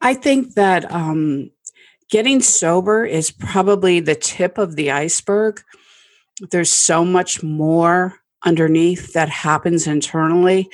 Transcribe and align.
I 0.00 0.14
think 0.14 0.54
that 0.54 0.90
um, 0.92 1.50
getting 2.08 2.40
sober 2.40 3.04
is 3.04 3.30
probably 3.30 3.98
the 4.00 4.14
tip 4.14 4.56
of 4.56 4.76
the 4.76 4.92
iceberg. 4.92 5.60
There's 6.50 6.72
so 6.72 7.04
much 7.04 7.42
more 7.42 8.14
underneath 8.44 9.12
that 9.14 9.28
happens 9.28 9.88
internally. 9.88 10.70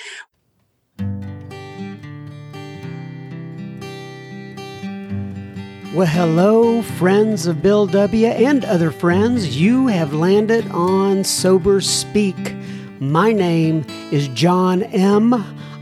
Well, 5.95 6.07
hello, 6.07 6.83
friends 6.83 7.47
of 7.47 7.63
Bill 7.63 7.87
W. 7.87 8.27
and 8.27 8.65
other 8.65 8.91
friends. 8.91 9.57
You 9.57 9.87
have 9.87 10.13
landed 10.13 10.69
on 10.71 11.25
Sober 11.25 11.81
Speak. 11.81 12.55
My 13.01 13.33
name 13.33 13.87
is 14.11 14.29
John 14.29 14.83
M. 14.83 15.33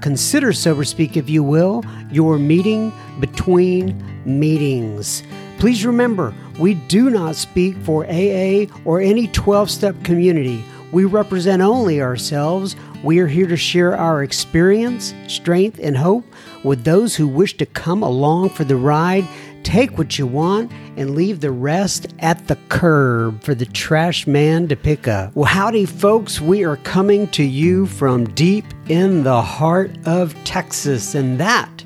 Consider 0.00 0.52
Sober 0.52 0.84
Speak, 0.84 1.16
if 1.16 1.28
you 1.28 1.42
will, 1.42 1.84
your 2.10 2.38
meeting 2.38 2.92
between 3.20 4.02
meetings. 4.24 5.22
Please 5.58 5.86
remember, 5.86 6.34
we 6.58 6.74
do 6.74 7.10
not 7.10 7.36
speak 7.36 7.76
for 7.78 8.04
AA 8.06 8.66
or 8.84 9.00
any 9.00 9.28
12 9.28 9.70
step 9.70 10.04
community. 10.04 10.64
We 10.92 11.04
represent 11.04 11.62
only 11.62 12.00
ourselves. 12.00 12.76
We 13.02 13.18
are 13.18 13.26
here 13.26 13.46
to 13.48 13.56
share 13.56 13.96
our 13.96 14.22
experience, 14.22 15.14
strength, 15.26 15.80
and 15.82 15.96
hope 15.96 16.24
with 16.62 16.84
those 16.84 17.16
who 17.16 17.26
wish 17.26 17.56
to 17.56 17.66
come 17.66 18.02
along 18.02 18.50
for 18.50 18.64
the 18.64 18.76
ride 18.76 19.26
Take 19.64 19.98
what 19.98 20.18
you 20.18 20.26
want 20.26 20.70
and 20.96 21.16
leave 21.16 21.40
the 21.40 21.50
rest 21.50 22.06
at 22.20 22.46
the 22.46 22.56
curb 22.68 23.42
for 23.42 23.54
the 23.54 23.64
trash 23.66 24.26
man 24.26 24.68
to 24.68 24.76
pick 24.76 25.08
up. 25.08 25.34
Well, 25.34 25.46
howdy, 25.46 25.86
folks. 25.86 26.40
We 26.40 26.64
are 26.64 26.76
coming 26.76 27.26
to 27.28 27.42
you 27.42 27.86
from 27.86 28.32
deep 28.34 28.66
in 28.88 29.24
the 29.24 29.42
heart 29.42 29.90
of 30.06 30.32
Texas, 30.44 31.16
and 31.16 31.40
that 31.40 31.84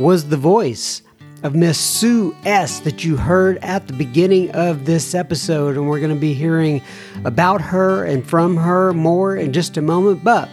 was 0.00 0.28
the 0.28 0.36
voice 0.36 1.02
of 1.42 1.54
Miss 1.54 1.78
Sue 1.78 2.34
S. 2.44 2.80
that 2.80 3.04
you 3.04 3.16
heard 3.16 3.58
at 3.58 3.86
the 3.86 3.92
beginning 3.92 4.50
of 4.52 4.86
this 4.86 5.14
episode. 5.14 5.76
And 5.76 5.88
we're 5.88 6.00
going 6.00 6.14
to 6.14 6.20
be 6.20 6.34
hearing 6.34 6.82
about 7.24 7.60
her 7.60 8.04
and 8.04 8.26
from 8.26 8.56
her 8.56 8.92
more 8.92 9.36
in 9.36 9.52
just 9.52 9.76
a 9.76 9.82
moment. 9.82 10.24
But 10.24 10.48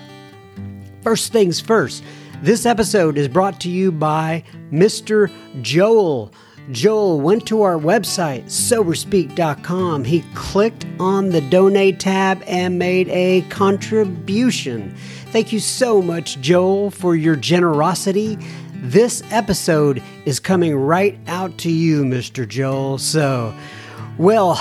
first 1.02 1.32
things 1.32 1.60
first, 1.60 2.04
this 2.44 2.66
episode 2.66 3.18
is 3.18 3.28
brought 3.28 3.62
to 3.62 3.70
you 3.70 3.92
by 3.92 4.44
Mr. 4.72 5.32
Joel. 5.64 6.32
Joel 6.72 7.22
went 7.22 7.46
to 7.48 7.62
our 7.62 7.78
website, 7.78 8.46
soberspeak.com. 8.46 10.04
He 10.04 10.24
clicked 10.34 10.86
on 11.00 11.30
the 11.30 11.42
donate 11.42 12.00
tab 12.00 12.44
and 12.48 12.80
made 12.80 13.08
a 13.10 13.42
contribution. 13.50 14.96
Thank 15.28 15.54
you 15.54 15.60
so 15.60 16.02
much, 16.02 16.40
Joel, 16.42 16.92
for 16.92 17.16
your 17.16 17.36
generosity. 17.36 18.38
This 18.76 19.22
episode 19.32 20.02
is 20.26 20.40
coming 20.40 20.76
right 20.76 21.20
out 21.28 21.58
to 21.60 21.72
you, 21.72 22.04
Mr. 22.04 22.48
Joel. 22.48 22.98
So, 22.98 23.54
well, 24.18 24.60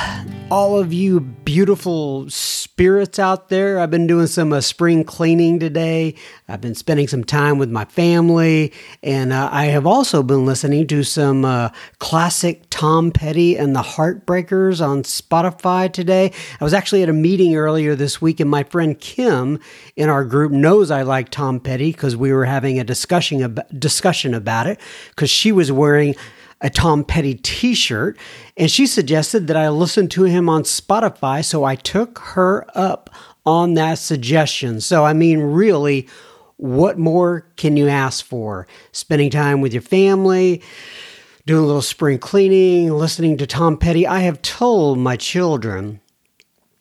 all 0.50 0.78
of 0.78 0.92
you 0.92 1.20
beautiful 1.20 2.28
spirits 2.74 3.20
out 3.20 3.50
there, 3.50 3.78
I've 3.78 3.92
been 3.92 4.08
doing 4.08 4.26
some 4.26 4.52
uh, 4.52 4.60
spring 4.60 5.04
cleaning 5.04 5.60
today. 5.60 6.16
I've 6.48 6.60
been 6.60 6.74
spending 6.74 7.06
some 7.06 7.22
time 7.22 7.56
with 7.56 7.70
my 7.70 7.84
family, 7.84 8.72
and 9.00 9.32
uh, 9.32 9.48
I 9.52 9.66
have 9.66 9.86
also 9.86 10.24
been 10.24 10.44
listening 10.44 10.88
to 10.88 11.04
some 11.04 11.44
uh, 11.44 11.68
classic 12.00 12.64
Tom 12.70 13.12
Petty 13.12 13.56
and 13.56 13.76
the 13.76 13.82
Heartbreakers 13.82 14.84
on 14.84 15.04
Spotify 15.04 15.92
today. 15.92 16.32
I 16.60 16.64
was 16.64 16.74
actually 16.74 17.04
at 17.04 17.08
a 17.08 17.12
meeting 17.12 17.54
earlier 17.54 17.94
this 17.94 18.20
week, 18.20 18.40
and 18.40 18.50
my 18.50 18.64
friend 18.64 18.98
Kim 18.98 19.60
in 19.94 20.08
our 20.08 20.24
group 20.24 20.50
knows 20.50 20.90
I 20.90 21.02
like 21.02 21.28
Tom 21.28 21.60
Petty 21.60 21.92
because 21.92 22.16
we 22.16 22.32
were 22.32 22.44
having 22.44 22.80
a 22.80 22.84
discussion, 22.84 23.56
discussion 23.78 24.34
about 24.34 24.66
it 24.66 24.80
because 25.10 25.30
she 25.30 25.52
was 25.52 25.70
wearing 25.70 26.16
a 26.64 26.70
Tom 26.70 27.04
Petty 27.04 27.34
t 27.34 27.74
shirt, 27.74 28.18
and 28.56 28.70
she 28.70 28.86
suggested 28.86 29.46
that 29.46 29.56
I 29.56 29.68
listen 29.68 30.08
to 30.08 30.24
him 30.24 30.48
on 30.48 30.62
Spotify. 30.62 31.44
So 31.44 31.62
I 31.62 31.76
took 31.76 32.18
her 32.20 32.66
up 32.74 33.10
on 33.44 33.74
that 33.74 33.98
suggestion. 33.98 34.80
So, 34.80 35.04
I 35.04 35.12
mean, 35.12 35.40
really, 35.40 36.08
what 36.56 36.98
more 36.98 37.46
can 37.56 37.76
you 37.76 37.88
ask 37.88 38.24
for? 38.24 38.66
Spending 38.92 39.28
time 39.28 39.60
with 39.60 39.74
your 39.74 39.82
family, 39.82 40.62
doing 41.44 41.62
a 41.62 41.66
little 41.66 41.82
spring 41.82 42.18
cleaning, 42.18 42.90
listening 42.90 43.36
to 43.36 43.46
Tom 43.46 43.76
Petty. 43.76 44.06
I 44.06 44.20
have 44.20 44.40
told 44.40 44.98
my 44.98 45.16
children 45.16 46.00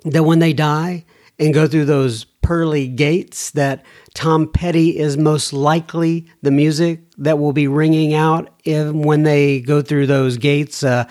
that 0.06 0.24
when 0.24 0.40
they 0.40 0.54
die 0.54 1.04
and 1.40 1.54
go 1.54 1.68
through 1.68 1.86
those 1.86 2.26
pearly 2.42 2.88
gates 2.88 3.52
that 3.52 3.84
Tom 4.14 4.52
Petty 4.52 4.98
is 5.00 5.18
most 5.18 5.54
likely 5.54 6.28
the 6.42 6.52
music 6.52 7.02
that 7.18 7.40
will 7.40 7.54
be 7.54 7.68
ringing 7.68 8.14
out 8.14 8.50
if, 8.64 8.94
when 8.94 9.24
they 9.24 9.62
go 9.62 9.82
through 9.82 10.08
those 10.08 10.38
gates. 10.38 10.84
Uh, 10.84 11.06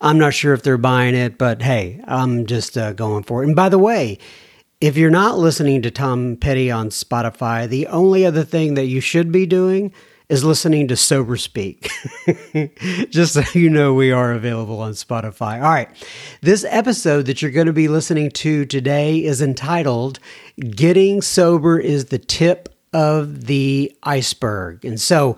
I'm 0.00 0.18
not 0.18 0.34
sure 0.34 0.54
if 0.54 0.62
they're 0.62 0.78
buying 0.78 1.14
it, 1.14 1.38
but 1.38 1.62
hey, 1.62 2.00
I'm 2.06 2.46
just 2.46 2.78
uh, 2.78 2.92
going 2.92 3.24
for 3.24 3.42
it. 3.42 3.46
And 3.46 3.56
by 3.56 3.68
the 3.68 3.78
way, 3.78 4.18
if 4.80 4.96
you're 4.96 5.10
not 5.10 5.38
listening 5.38 5.82
to 5.82 5.90
Tom 5.90 6.36
Petty 6.36 6.70
on 6.70 6.90
Spotify, 6.90 7.68
the 7.68 7.86
only 7.86 8.26
other 8.26 8.44
thing 8.44 8.74
that 8.74 8.86
you 8.86 9.00
should 9.00 9.32
be 9.32 9.46
doing 9.46 9.92
is 10.28 10.44
listening 10.44 10.88
to 10.88 10.96
Sober 10.96 11.36
Speak. 11.36 11.88
Just 13.10 13.34
so 13.34 13.42
you 13.54 13.70
know, 13.70 13.94
we 13.94 14.10
are 14.10 14.32
available 14.32 14.80
on 14.80 14.92
Spotify. 14.92 15.56
All 15.56 15.70
right. 15.70 15.88
This 16.40 16.64
episode 16.68 17.26
that 17.26 17.40
you're 17.40 17.52
going 17.52 17.68
to 17.68 17.72
be 17.72 17.88
listening 17.88 18.30
to 18.32 18.64
today 18.66 19.24
is 19.24 19.40
entitled 19.40 20.18
Getting 20.58 21.22
Sober 21.22 21.78
is 21.78 22.06
the 22.06 22.18
Tip 22.18 22.68
of 22.92 23.46
the 23.46 23.96
Iceberg. 24.02 24.84
And 24.84 25.00
so 25.00 25.36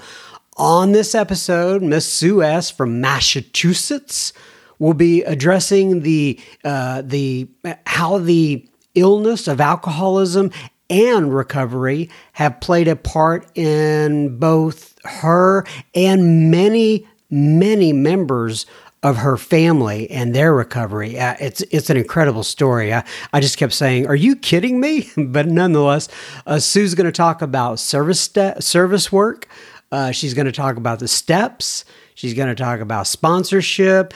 on 0.56 0.93
this 0.93 1.15
episode, 1.15 1.82
Miss 1.82 2.10
Sue 2.10 2.43
S. 2.43 2.70
from 2.70 3.00
Massachusetts 3.00 4.32
will 4.78 4.94
be 4.94 5.22
addressing 5.25 6.00
the, 6.00 6.41
uh, 6.65 7.03
the, 7.05 7.49
how 7.87 8.19
the 8.19 8.66
illness 8.94 9.49
of 9.49 9.60
alcoholism 9.60 10.50
and 10.91 11.34
recovery 11.34 12.10
have 12.32 12.60
played 12.60 12.88
a 12.88 12.97
part 12.97 13.47
in 13.56 14.38
both 14.38 14.99
her 15.04 15.65
and 15.94 16.50
many, 16.50 17.06
many 17.31 17.93
members 17.93 18.66
of 19.03 19.16
her 19.16 19.37
family 19.37 20.10
and 20.10 20.34
their 20.34 20.53
recovery. 20.53 21.19
Uh, 21.19 21.37
it's 21.41 21.60
it's 21.71 21.88
an 21.91 21.97
incredible 21.97 22.43
story. 22.43 22.93
I, 22.93 23.04
I 23.32 23.41
just 23.41 23.56
kept 23.56 23.72
saying, 23.72 24.06
"Are 24.06 24.16
you 24.16 24.34
kidding 24.34 24.81
me?" 24.81 25.09
but 25.16 25.47
nonetheless, 25.47 26.09
uh, 26.47 26.59
Sue's 26.59 26.94
going 26.94 27.06
to 27.06 27.12
talk 27.12 27.43
about 27.43 27.78
service 27.78 28.20
st- 28.20 28.62
service 28.62 29.12
work. 29.12 29.49
Uh, 29.91 30.10
she's 30.10 30.34
going 30.34 30.47
to 30.47 30.53
talk 30.53 30.76
about 30.76 30.99
the 30.99 31.09
steps. 31.09 31.84
She's 32.15 32.34
going 32.34 32.49
to 32.49 32.55
talk 32.55 32.81
about 32.81 33.06
sponsorship. 33.06 34.12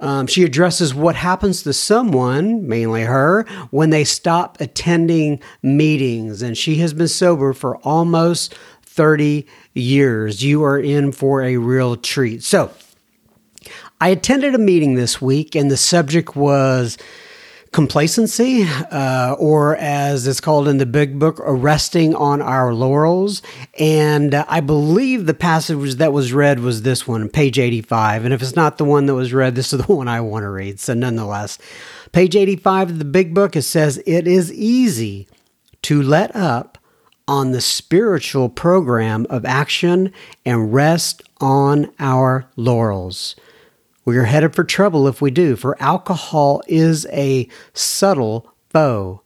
Um, 0.00 0.26
she 0.26 0.44
addresses 0.44 0.94
what 0.94 1.16
happens 1.16 1.62
to 1.62 1.72
someone, 1.72 2.68
mainly 2.68 3.02
her, 3.02 3.44
when 3.70 3.90
they 3.90 4.04
stop 4.04 4.60
attending 4.60 5.40
meetings. 5.62 6.40
And 6.40 6.56
she 6.56 6.76
has 6.76 6.94
been 6.94 7.08
sober 7.08 7.52
for 7.52 7.78
almost 7.78 8.54
30 8.82 9.46
years. 9.74 10.42
You 10.42 10.62
are 10.62 10.78
in 10.78 11.10
for 11.12 11.42
a 11.42 11.56
real 11.56 11.96
treat. 11.96 12.42
So, 12.42 12.70
I 14.00 14.10
attended 14.10 14.54
a 14.54 14.58
meeting 14.58 14.94
this 14.94 15.20
week, 15.20 15.56
and 15.56 15.70
the 15.70 15.76
subject 15.76 16.36
was 16.36 16.96
complacency, 17.72 18.64
uh, 18.64 19.36
or 19.38 19.76
as 19.76 20.26
it's 20.26 20.40
called 20.40 20.68
in 20.68 20.78
the 20.78 20.86
big 20.86 21.18
book, 21.18 21.40
resting 21.44 22.14
on 22.14 22.40
our 22.40 22.72
laurels. 22.72 23.42
And 23.78 24.34
uh, 24.34 24.44
I 24.48 24.60
believe 24.60 25.26
the 25.26 25.34
passage 25.34 25.96
that 25.96 26.12
was 26.12 26.32
read 26.32 26.60
was 26.60 26.82
this 26.82 27.06
one, 27.06 27.28
page 27.28 27.58
85. 27.58 28.24
And 28.24 28.34
if 28.34 28.42
it's 28.42 28.56
not 28.56 28.78
the 28.78 28.84
one 28.84 29.06
that 29.06 29.14
was 29.14 29.32
read, 29.32 29.54
this 29.56 29.72
is 29.72 29.84
the 29.84 29.92
one 29.92 30.08
I 30.08 30.20
want 30.20 30.44
to 30.44 30.50
read. 30.50 30.80
So, 30.80 30.94
nonetheless, 30.94 31.58
page 32.12 32.36
85 32.36 32.90
of 32.90 32.98
the 32.98 33.04
big 33.04 33.34
book, 33.34 33.56
it 33.56 33.62
says, 33.62 34.02
It 34.06 34.26
is 34.26 34.52
easy 34.52 35.28
to 35.82 36.02
let 36.02 36.34
up 36.34 36.78
on 37.26 37.52
the 37.52 37.60
spiritual 37.60 38.48
program 38.48 39.26
of 39.28 39.44
action 39.44 40.12
and 40.46 40.72
rest 40.72 41.22
on 41.40 41.92
our 42.00 42.48
laurels. 42.56 43.36
We 44.08 44.16
are 44.16 44.24
headed 44.24 44.54
for 44.54 44.64
trouble 44.64 45.06
if 45.06 45.20
we 45.20 45.30
do, 45.30 45.54
for 45.54 45.76
alcohol 45.82 46.62
is 46.66 47.06
a 47.12 47.46
subtle 47.74 48.50
foe. 48.70 49.20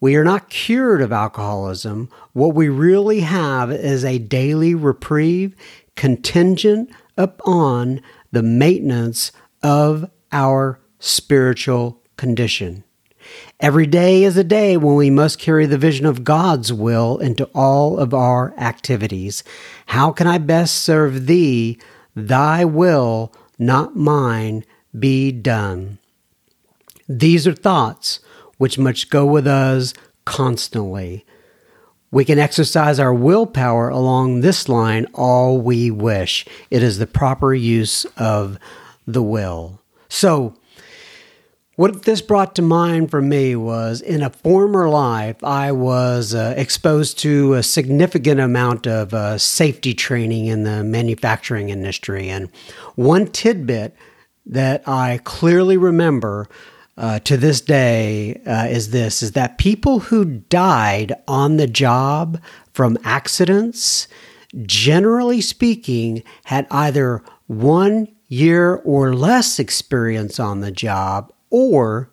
We 0.00 0.16
are 0.16 0.24
not 0.24 0.50
cured 0.50 1.02
of 1.02 1.12
alcoholism. 1.12 2.10
What 2.32 2.52
we 2.52 2.68
really 2.68 3.20
have 3.20 3.70
is 3.70 4.04
a 4.04 4.18
daily 4.18 4.74
reprieve 4.74 5.54
contingent 5.94 6.90
upon 7.16 8.00
the 8.32 8.42
maintenance 8.42 9.30
of 9.62 10.10
our 10.32 10.80
spiritual 10.98 12.02
condition. 12.16 12.82
Every 13.60 13.86
day 13.86 14.24
is 14.24 14.36
a 14.36 14.42
day 14.42 14.76
when 14.76 14.96
we 14.96 15.10
must 15.10 15.38
carry 15.38 15.66
the 15.66 15.78
vision 15.78 16.06
of 16.06 16.24
God's 16.24 16.72
will 16.72 17.18
into 17.18 17.44
all 17.54 18.00
of 18.00 18.12
our 18.12 18.52
activities. 18.58 19.44
How 19.86 20.10
can 20.10 20.26
I 20.26 20.38
best 20.38 20.74
serve 20.74 21.26
Thee? 21.26 21.78
Thy 22.16 22.64
will, 22.64 23.32
not 23.58 23.96
mine, 23.96 24.64
be 24.98 25.32
done. 25.32 25.98
These 27.08 27.46
are 27.46 27.54
thoughts 27.54 28.20
which 28.58 28.78
must 28.78 29.10
go 29.10 29.26
with 29.26 29.46
us 29.46 29.94
constantly. 30.24 31.24
We 32.10 32.24
can 32.24 32.38
exercise 32.38 32.98
our 32.98 33.12
willpower 33.12 33.88
along 33.88 34.40
this 34.40 34.68
line 34.68 35.06
all 35.14 35.60
we 35.60 35.90
wish. 35.90 36.46
It 36.70 36.82
is 36.82 36.98
the 36.98 37.06
proper 37.06 37.54
use 37.54 38.04
of 38.16 38.58
the 39.06 39.22
will. 39.22 39.80
So, 40.08 40.54
what 41.78 42.02
this 42.02 42.20
brought 42.20 42.56
to 42.56 42.62
mind 42.62 43.08
for 43.08 43.22
me 43.22 43.54
was 43.54 44.00
in 44.00 44.20
a 44.20 44.30
former 44.30 44.88
life, 44.88 45.44
I 45.44 45.70
was 45.70 46.34
uh, 46.34 46.52
exposed 46.56 47.20
to 47.20 47.54
a 47.54 47.62
significant 47.62 48.40
amount 48.40 48.88
of 48.88 49.14
uh, 49.14 49.38
safety 49.38 49.94
training 49.94 50.46
in 50.46 50.64
the 50.64 50.82
manufacturing 50.82 51.68
industry. 51.68 52.30
And 52.30 52.50
one 52.96 53.28
tidbit 53.28 53.94
that 54.46 54.88
I 54.88 55.20
clearly 55.22 55.76
remember 55.76 56.48
uh, 56.96 57.20
to 57.20 57.36
this 57.36 57.60
day 57.60 58.42
uh, 58.44 58.66
is 58.66 58.90
this 58.90 59.22
is 59.22 59.32
that 59.32 59.56
people 59.56 60.00
who 60.00 60.24
died 60.24 61.12
on 61.28 61.58
the 61.58 61.68
job 61.68 62.42
from 62.72 62.98
accidents, 63.04 64.08
generally 64.66 65.40
speaking, 65.40 66.24
had 66.46 66.66
either 66.72 67.22
one 67.46 68.08
year 68.26 68.74
or 68.84 69.14
less 69.14 69.60
experience 69.60 70.40
on 70.40 70.58
the 70.58 70.72
job 70.72 71.32
or 71.50 72.10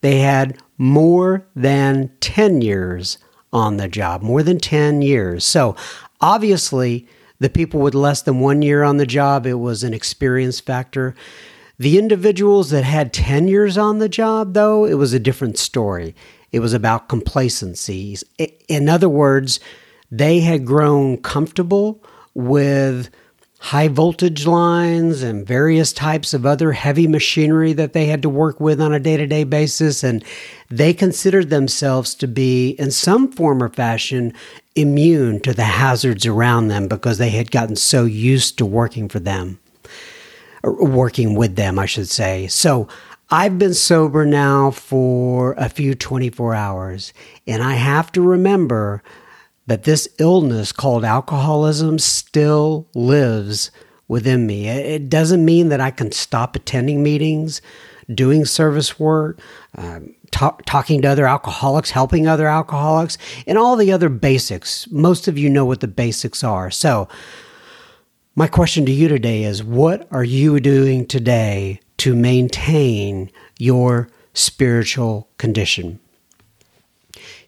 they 0.00 0.20
had 0.20 0.58
more 0.76 1.46
than 1.56 2.10
10 2.20 2.60
years 2.60 3.18
on 3.52 3.76
the 3.76 3.88
job, 3.88 4.22
more 4.22 4.42
than 4.42 4.58
10 4.58 5.02
years. 5.02 5.44
So 5.44 5.74
obviously, 6.20 7.06
the 7.40 7.48
people 7.50 7.80
with 7.80 7.94
less 7.94 8.22
than 8.22 8.40
one 8.40 8.62
year 8.62 8.82
on 8.82 8.96
the 8.96 9.06
job, 9.06 9.46
it 9.46 9.54
was 9.54 9.82
an 9.82 9.94
experience 9.94 10.60
factor. 10.60 11.14
The 11.78 11.98
individuals 11.98 12.70
that 12.70 12.84
had 12.84 13.12
10 13.12 13.48
years 13.48 13.78
on 13.78 13.98
the 13.98 14.08
job, 14.08 14.54
though, 14.54 14.84
it 14.84 14.94
was 14.94 15.12
a 15.12 15.20
different 15.20 15.58
story. 15.58 16.14
It 16.50 16.60
was 16.60 16.72
about 16.72 17.08
complacencies. 17.08 18.24
In 18.68 18.88
other 18.88 19.08
words, 19.08 19.60
they 20.10 20.40
had 20.40 20.66
grown 20.66 21.18
comfortable 21.18 22.02
with 22.34 23.10
high 23.60 23.88
voltage 23.88 24.46
lines 24.46 25.22
and 25.22 25.46
various 25.46 25.92
types 25.92 26.32
of 26.32 26.46
other 26.46 26.72
heavy 26.72 27.08
machinery 27.08 27.72
that 27.72 27.92
they 27.92 28.06
had 28.06 28.22
to 28.22 28.28
work 28.28 28.60
with 28.60 28.80
on 28.80 28.92
a 28.92 29.00
day 29.00 29.16
to 29.16 29.26
day 29.26 29.44
basis. 29.44 30.04
And 30.04 30.24
they 30.70 30.94
considered 30.94 31.50
themselves 31.50 32.14
to 32.16 32.28
be, 32.28 32.70
in 32.70 32.90
some 32.90 33.30
form 33.32 33.62
or 33.62 33.68
fashion, 33.68 34.32
immune 34.76 35.40
to 35.40 35.52
the 35.52 35.64
hazards 35.64 36.24
around 36.24 36.68
them 36.68 36.86
because 36.86 37.18
they 37.18 37.30
had 37.30 37.50
gotten 37.50 37.74
so 37.74 38.04
used 38.04 38.58
to 38.58 38.66
working 38.66 39.08
for 39.08 39.18
them, 39.18 39.58
or 40.62 40.84
working 40.84 41.34
with 41.34 41.56
them, 41.56 41.78
I 41.78 41.86
should 41.86 42.08
say. 42.08 42.46
So 42.46 42.86
I've 43.28 43.58
been 43.58 43.74
sober 43.74 44.24
now 44.24 44.70
for 44.70 45.54
a 45.54 45.68
few 45.68 45.96
24 45.96 46.54
hours, 46.54 47.12
and 47.46 47.62
I 47.62 47.74
have 47.74 48.12
to 48.12 48.22
remember 48.22 49.02
that 49.68 49.84
this 49.84 50.08
illness 50.18 50.72
called 50.72 51.04
alcoholism 51.04 51.98
still 51.98 52.88
lives 52.94 53.70
within 54.08 54.46
me. 54.46 54.66
It 54.66 55.10
doesn't 55.10 55.44
mean 55.44 55.68
that 55.68 55.80
I 55.80 55.90
can 55.90 56.10
stop 56.10 56.56
attending 56.56 57.02
meetings, 57.02 57.60
doing 58.12 58.46
service 58.46 58.98
work, 58.98 59.38
um, 59.76 60.14
talk, 60.30 60.64
talking 60.64 61.02
to 61.02 61.08
other 61.08 61.26
alcoholics, 61.26 61.90
helping 61.90 62.26
other 62.26 62.48
alcoholics, 62.48 63.18
and 63.46 63.58
all 63.58 63.76
the 63.76 63.92
other 63.92 64.08
basics. 64.08 64.90
Most 64.90 65.28
of 65.28 65.36
you 65.36 65.50
know 65.50 65.66
what 65.66 65.80
the 65.80 65.86
basics 65.86 66.42
are. 66.42 66.70
So, 66.70 67.06
my 68.34 68.46
question 68.46 68.86
to 68.86 68.92
you 68.92 69.06
today 69.08 69.42
is 69.42 69.62
what 69.62 70.08
are 70.10 70.24
you 70.24 70.60
doing 70.60 71.06
today 71.06 71.80
to 71.98 72.14
maintain 72.14 73.30
your 73.58 74.08
spiritual 74.32 75.28
condition? 75.36 76.00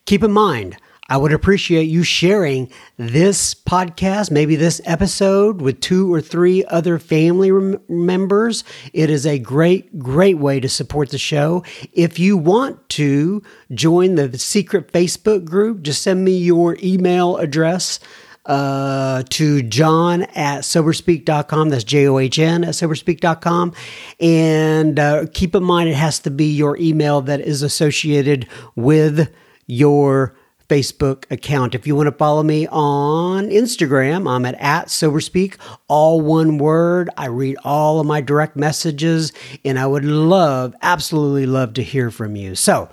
Keep 0.04 0.24
in 0.24 0.32
mind, 0.32 0.76
I 1.10 1.16
would 1.16 1.32
appreciate 1.32 1.88
you 1.88 2.04
sharing 2.04 2.70
this 2.96 3.52
podcast, 3.52 4.30
maybe 4.30 4.54
this 4.54 4.80
episode, 4.84 5.60
with 5.60 5.80
two 5.80 6.14
or 6.14 6.20
three 6.20 6.64
other 6.66 7.00
family 7.00 7.50
rem- 7.50 7.80
members. 7.88 8.62
It 8.92 9.10
is 9.10 9.26
a 9.26 9.40
great, 9.40 9.98
great 9.98 10.38
way 10.38 10.60
to 10.60 10.68
support 10.68 11.10
the 11.10 11.18
show. 11.18 11.64
If 11.92 12.20
you 12.20 12.36
want 12.36 12.88
to 12.90 13.42
join 13.74 14.14
the 14.14 14.38
secret 14.38 14.92
Facebook 14.92 15.44
group, 15.44 15.82
just 15.82 16.00
send 16.00 16.24
me 16.24 16.38
your 16.38 16.78
email 16.80 17.38
address 17.38 17.98
uh, 18.46 19.24
to 19.30 19.62
john 19.62 20.22
at 20.22 20.60
soberspeak.com. 20.62 21.70
That's 21.70 21.84
J 21.84 22.06
O 22.06 22.18
H 22.18 22.38
N 22.38 22.62
at 22.62 22.70
soberspeak.com. 22.70 23.74
And 24.20 24.98
uh, 24.98 25.26
keep 25.34 25.56
in 25.56 25.64
mind, 25.64 25.88
it 25.88 25.96
has 25.96 26.20
to 26.20 26.30
be 26.30 26.52
your 26.52 26.76
email 26.78 27.20
that 27.22 27.40
is 27.40 27.62
associated 27.62 28.48
with 28.76 29.28
your 29.66 30.36
Facebook 30.70 31.24
account. 31.32 31.74
If 31.74 31.84
you 31.84 31.96
want 31.96 32.06
to 32.06 32.12
follow 32.12 32.44
me 32.44 32.68
on 32.68 33.48
Instagram, 33.48 34.30
I'm 34.30 34.46
at, 34.46 34.54
at 34.54 34.86
SoberSpeak, 34.86 35.56
all 35.88 36.20
one 36.20 36.58
word. 36.58 37.10
I 37.16 37.26
read 37.26 37.56
all 37.64 37.98
of 37.98 38.06
my 38.06 38.20
direct 38.20 38.54
messages, 38.54 39.32
and 39.64 39.80
I 39.80 39.86
would 39.86 40.04
love, 40.04 40.76
absolutely 40.80 41.46
love 41.46 41.74
to 41.74 41.82
hear 41.82 42.12
from 42.12 42.36
you. 42.36 42.54
So, 42.54 42.88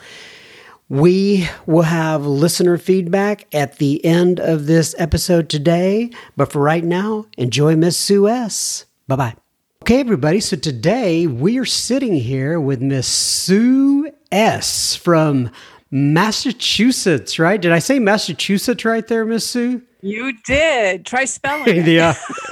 we 0.89 1.47
will 1.65 1.83
have 1.83 2.25
listener 2.25 2.77
feedback 2.77 3.45
at 3.53 3.77
the 3.77 4.03
end 4.03 4.39
of 4.39 4.65
this 4.65 4.95
episode 4.97 5.47
today. 5.47 6.09
But 6.35 6.51
for 6.51 6.61
right 6.61 6.83
now, 6.83 7.25
enjoy 7.37 7.75
Miss 7.75 7.97
Sue 7.97 8.27
S. 8.27 8.85
Bye 9.07 9.17
bye. 9.17 9.35
Okay, 9.83 9.99
everybody. 9.99 10.39
So 10.39 10.57
today 10.57 11.27
we 11.27 11.59
are 11.59 11.65
sitting 11.65 12.15
here 12.15 12.59
with 12.59 12.81
Miss 12.81 13.07
Sue 13.07 14.11
S. 14.31 14.95
from 14.95 15.51
Massachusetts, 15.91 17.39
right? 17.39 17.61
Did 17.61 17.71
I 17.71 17.79
say 17.79 17.99
Massachusetts 17.99 18.83
right 18.85 19.07
there, 19.07 19.25
Miss 19.25 19.47
Sue? 19.47 19.81
You 20.01 20.33
did. 20.45 21.05
Try 21.05 21.25
spelling 21.25 21.63
it. 21.77 21.87
yeah. 21.87 22.13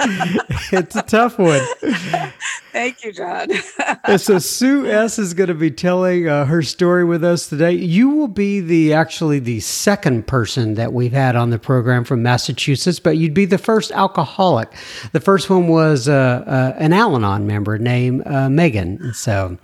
it's 0.72 0.96
a 0.96 1.02
tough 1.02 1.38
one. 1.38 1.62
Thank 2.72 3.04
you, 3.04 3.12
John. 3.12 3.48
so 4.18 4.38
Sue 4.38 4.86
S 4.86 5.18
is 5.18 5.32
going 5.32 5.48
to 5.48 5.54
be 5.54 5.70
telling 5.70 6.28
uh, 6.28 6.44
her 6.46 6.62
story 6.62 7.04
with 7.04 7.22
us 7.22 7.48
today. 7.48 7.72
You 7.72 8.10
will 8.10 8.28
be 8.28 8.60
the 8.60 8.92
actually 8.92 9.38
the 9.38 9.60
second 9.60 10.26
person 10.26 10.74
that 10.74 10.92
we've 10.92 11.12
had 11.12 11.36
on 11.36 11.50
the 11.50 11.58
program 11.58 12.04
from 12.04 12.22
Massachusetts, 12.22 12.98
but 12.98 13.16
you'd 13.16 13.32
be 13.34 13.44
the 13.44 13.58
first 13.58 13.92
alcoholic. 13.92 14.70
The 15.12 15.20
first 15.20 15.48
one 15.48 15.68
was 15.68 16.08
uh, 16.08 16.42
uh, 16.46 16.74
an 16.78 16.92
Al-Anon 16.92 17.46
member 17.46 17.78
named 17.78 18.26
uh, 18.26 18.50
Megan. 18.50 19.14
So 19.14 19.56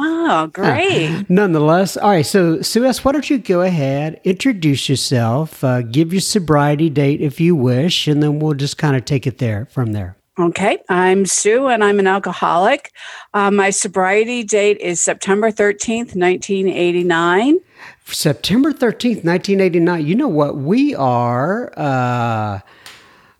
Wow, 0.00 0.46
great. 0.46 1.10
Uh, 1.10 1.24
nonetheless, 1.28 1.98
all 1.98 2.08
right. 2.08 2.24
So, 2.24 2.62
Sue 2.62 2.86
S., 2.86 3.04
why 3.04 3.12
don't 3.12 3.28
you 3.28 3.36
go 3.36 3.60
ahead, 3.60 4.18
introduce 4.24 4.88
yourself, 4.88 5.62
uh, 5.62 5.82
give 5.82 6.10
your 6.10 6.22
sobriety 6.22 6.88
date 6.88 7.20
if 7.20 7.38
you 7.38 7.54
wish, 7.54 8.08
and 8.08 8.22
then 8.22 8.38
we'll 8.38 8.54
just 8.54 8.78
kind 8.78 8.96
of 8.96 9.04
take 9.04 9.26
it 9.26 9.36
there 9.36 9.66
from 9.66 9.92
there. 9.92 10.16
Okay, 10.38 10.78
I'm 10.88 11.26
Sue 11.26 11.66
and 11.66 11.84
I'm 11.84 11.98
an 11.98 12.06
alcoholic. 12.06 12.92
Uh, 13.34 13.50
my 13.50 13.68
sobriety 13.68 14.42
date 14.42 14.78
is 14.78 15.02
September 15.02 15.52
13th, 15.52 16.16
1989. 16.16 17.58
September 18.06 18.72
13th, 18.72 19.22
1989. 19.22 20.06
You 20.06 20.14
know 20.14 20.28
what? 20.28 20.56
We 20.56 20.94
are. 20.94 21.74
Uh, 21.76 22.60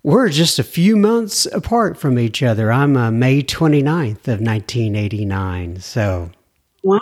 we're 0.03 0.29
just 0.29 0.59
a 0.59 0.65
few 0.65 0.95
months 0.95 1.47
apart 1.47 1.97
from 1.97 2.19
each 2.19 2.43
other. 2.43 2.71
I'm 2.71 2.99
uh, 2.99 3.11
May 3.11 3.43
29th 3.43 4.29
of 4.29 4.43
1989. 4.43 5.81
So 5.81 6.31
Wow, 6.83 7.01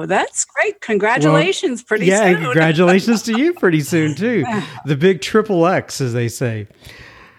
yeah. 0.00 0.06
that's 0.06 0.44
great. 0.44 0.80
Congratulations, 0.80 1.80
well, 1.80 1.86
pretty 1.86 2.06
yeah, 2.06 2.32
soon. 2.32 2.42
congratulations 2.42 3.22
to 3.22 3.38
you 3.38 3.54
pretty 3.54 3.80
soon, 3.82 4.14
too. 4.14 4.44
The 4.84 4.96
big 4.96 5.20
triple 5.22 5.66
X, 5.66 6.00
as 6.00 6.12
they 6.12 6.28
say. 6.28 6.68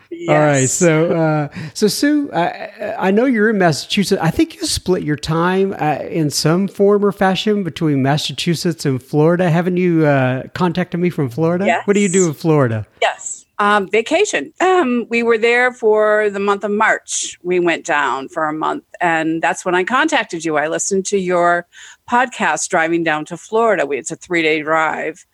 Yes. 0.10 0.29
All 0.29 0.39
right, 0.39 0.69
so 0.69 1.15
uh, 1.15 1.48
so 1.74 1.88
Sue, 1.88 2.31
I, 2.31 2.96
I, 2.98 3.12
know 3.12 3.25
you're 3.25 3.50
in 3.50 3.57
Massachusetts. 3.57 4.22
I 4.22 4.31
think 4.31 4.55
you 4.55 4.65
split 4.65 5.03
your 5.03 5.17
time 5.17 5.75
uh, 5.77 6.00
in 6.10 6.29
some 6.29 6.67
form 6.67 7.03
or 7.05 7.12
fashion 7.12 7.63
between 7.63 8.01
Massachusetts 8.01 8.86
and 8.86 9.03
Florida. 9.03 9.50
Haven't 9.50 9.77
you 9.77 10.05
uh, 10.05 10.48
contacted 10.53 11.00
me 11.00 11.10
from 11.10 11.29
Florida? 11.29 11.65
Yes. 11.65 11.86
What 11.86 11.93
do 11.93 12.00
you 12.00 12.10
do 12.10 12.27
in 12.29 12.34
Florida? 12.34 12.88
Yes. 13.01 13.37
Um, 13.59 13.89
vacation. 13.89 14.53
Um, 14.61 15.07
we 15.09 15.23
were 15.23 15.37
there 15.37 15.71
for 15.73 16.29
the 16.29 16.39
month 16.39 16.63
of 16.63 16.69
March. 16.71 17.37
We 17.41 17.59
went 17.59 17.85
down 17.85 18.29
for 18.29 18.47
a 18.47 18.53
month, 18.53 18.83
and 19.01 19.41
that's 19.41 19.65
when 19.65 19.73
I 19.73 19.83
contacted 19.83 20.45
you. 20.45 20.57
I 20.57 20.67
listened 20.67 21.05
to 21.07 21.17
your 21.17 21.65
podcast 22.09 22.69
driving 22.69 23.03
down 23.03 23.25
to 23.25 23.37
Florida. 23.37 23.85
We, 23.87 23.97
it's 23.97 24.11
a 24.11 24.15
three 24.15 24.43
day 24.43 24.61
drive 24.61 25.25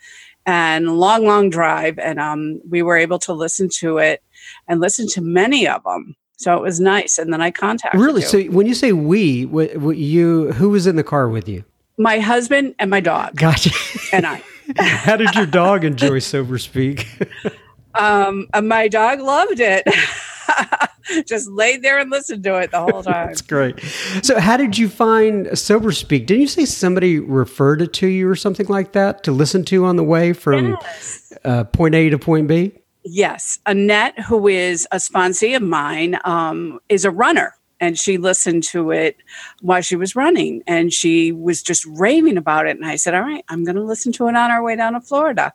and 0.45 0.97
long, 0.97 1.25
long 1.25 1.49
drive, 1.49 1.99
and 1.99 2.17
um, 2.19 2.61
we 2.69 2.81
were 2.81 2.97
able 2.97 3.19
to 3.19 3.33
listen 3.33 3.67
to 3.79 3.97
it 3.97 4.23
and 4.69 4.79
listen 4.79 5.07
to 5.09 5.21
many 5.21 5.67
of 5.67 5.83
them. 5.83 6.15
So 6.37 6.55
it 6.55 6.61
was 6.61 6.79
nice. 6.79 7.17
And 7.17 7.31
then 7.31 7.41
I 7.41 7.51
contacted 7.51 7.99
Really? 8.01 8.21
you. 8.21 8.27
So 8.27 8.41
when 8.45 8.67
you 8.67 8.73
say 8.73 8.91
we, 8.93 9.45
what, 9.45 9.77
what 9.77 9.97
you 9.97 10.51
who 10.53 10.69
was 10.69 10.87
in 10.87 10.95
the 10.95 11.03
car 11.03 11.27
with 11.29 11.47
you? 11.49 11.63
my 11.97 12.17
husband 12.19 12.73
and 12.79 12.89
my 12.89 12.99
dog 12.99 13.35
Gotcha. 13.35 13.69
and 14.11 14.25
I. 14.25 14.41
How 14.79 15.15
did 15.15 15.35
your 15.35 15.45
dog 15.45 15.83
enjoy 15.83 16.19
sober 16.19 16.57
speak? 16.57 17.07
Um, 17.95 18.47
my 18.63 18.88
dog 18.88 19.19
loved 19.19 19.59
it. 19.59 19.88
Just 21.27 21.50
laid 21.50 21.81
there 21.81 22.00
and 22.00 22.09
listened 22.09 22.43
to 22.45 22.57
it 22.59 22.71
the 22.71 22.79
whole 22.79 23.03
time. 23.03 23.27
That's 23.27 23.41
great. 23.41 23.79
So, 24.21 24.39
how 24.39 24.55
did 24.57 24.77
you 24.77 24.88
find 24.88 25.57
Sober 25.57 25.91
Speak? 25.91 26.25
Didn't 26.27 26.41
you 26.41 26.47
say 26.47 26.65
somebody 26.65 27.19
referred 27.19 27.81
it 27.81 27.91
to 27.93 28.07
you 28.07 28.29
or 28.29 28.35
something 28.35 28.67
like 28.67 28.93
that 28.93 29.23
to 29.25 29.31
listen 29.31 29.65
to 29.65 29.83
on 29.85 29.97
the 29.97 30.03
way 30.03 30.31
from 30.33 30.77
Yes. 30.81 31.33
uh, 31.43 31.65
point 31.65 31.93
A 31.95 32.09
to 32.09 32.17
point 32.17 32.47
B? 32.47 32.71
Yes, 33.03 33.59
Annette, 33.65 34.17
who 34.21 34.47
is 34.47 34.88
a 34.93 34.95
sponsee 34.95 35.55
of 35.57 35.62
mine, 35.62 36.17
um, 36.23 36.79
is 36.88 37.03
a 37.03 37.12
runner, 37.12 37.53
and 37.81 38.00
she 38.00 38.17
listened 38.17 38.63
to 38.63 38.91
it 38.91 39.17
while 39.62 39.81
she 39.81 39.97
was 39.97 40.15
running, 40.15 40.63
and 40.67 40.93
she 40.93 41.33
was 41.33 41.62
just 41.62 41.85
raving 41.85 42.38
about 42.38 42.65
it. 42.65 42.77
And 42.77 42.85
I 42.85 42.95
said, 42.95 43.13
"All 43.13 43.21
right, 43.23 43.43
I'm 43.50 43.65
going 43.65 43.75
to 43.75 43.83
listen 43.83 44.13
to 44.13 44.27
it 44.27 44.35
on 44.38 44.51
our 44.51 44.63
way 44.63 44.77
down 44.77 44.93
to 44.93 45.01
Florida." 45.01 45.51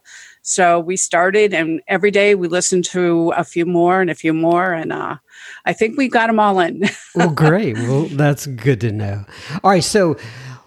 So 0.48 0.80
we 0.80 0.96
started, 0.96 1.52
and 1.52 1.82
every 1.88 2.10
day 2.10 2.34
we 2.34 2.48
listened 2.48 2.86
to 2.86 3.34
a 3.36 3.44
few 3.44 3.66
more 3.66 4.00
and 4.00 4.08
a 4.08 4.14
few 4.14 4.32
more, 4.32 4.72
and 4.72 4.94
uh, 4.94 5.16
I 5.66 5.74
think 5.74 5.98
we 5.98 6.08
got 6.08 6.28
them 6.28 6.40
all 6.40 6.58
in. 6.60 6.84
Well, 7.14 7.30
great. 7.30 7.76
well, 7.76 8.04
that's 8.04 8.46
good 8.46 8.80
to 8.82 8.92
know. 8.92 9.24
All 9.62 9.70
right. 9.70 9.84
So, 9.84 10.16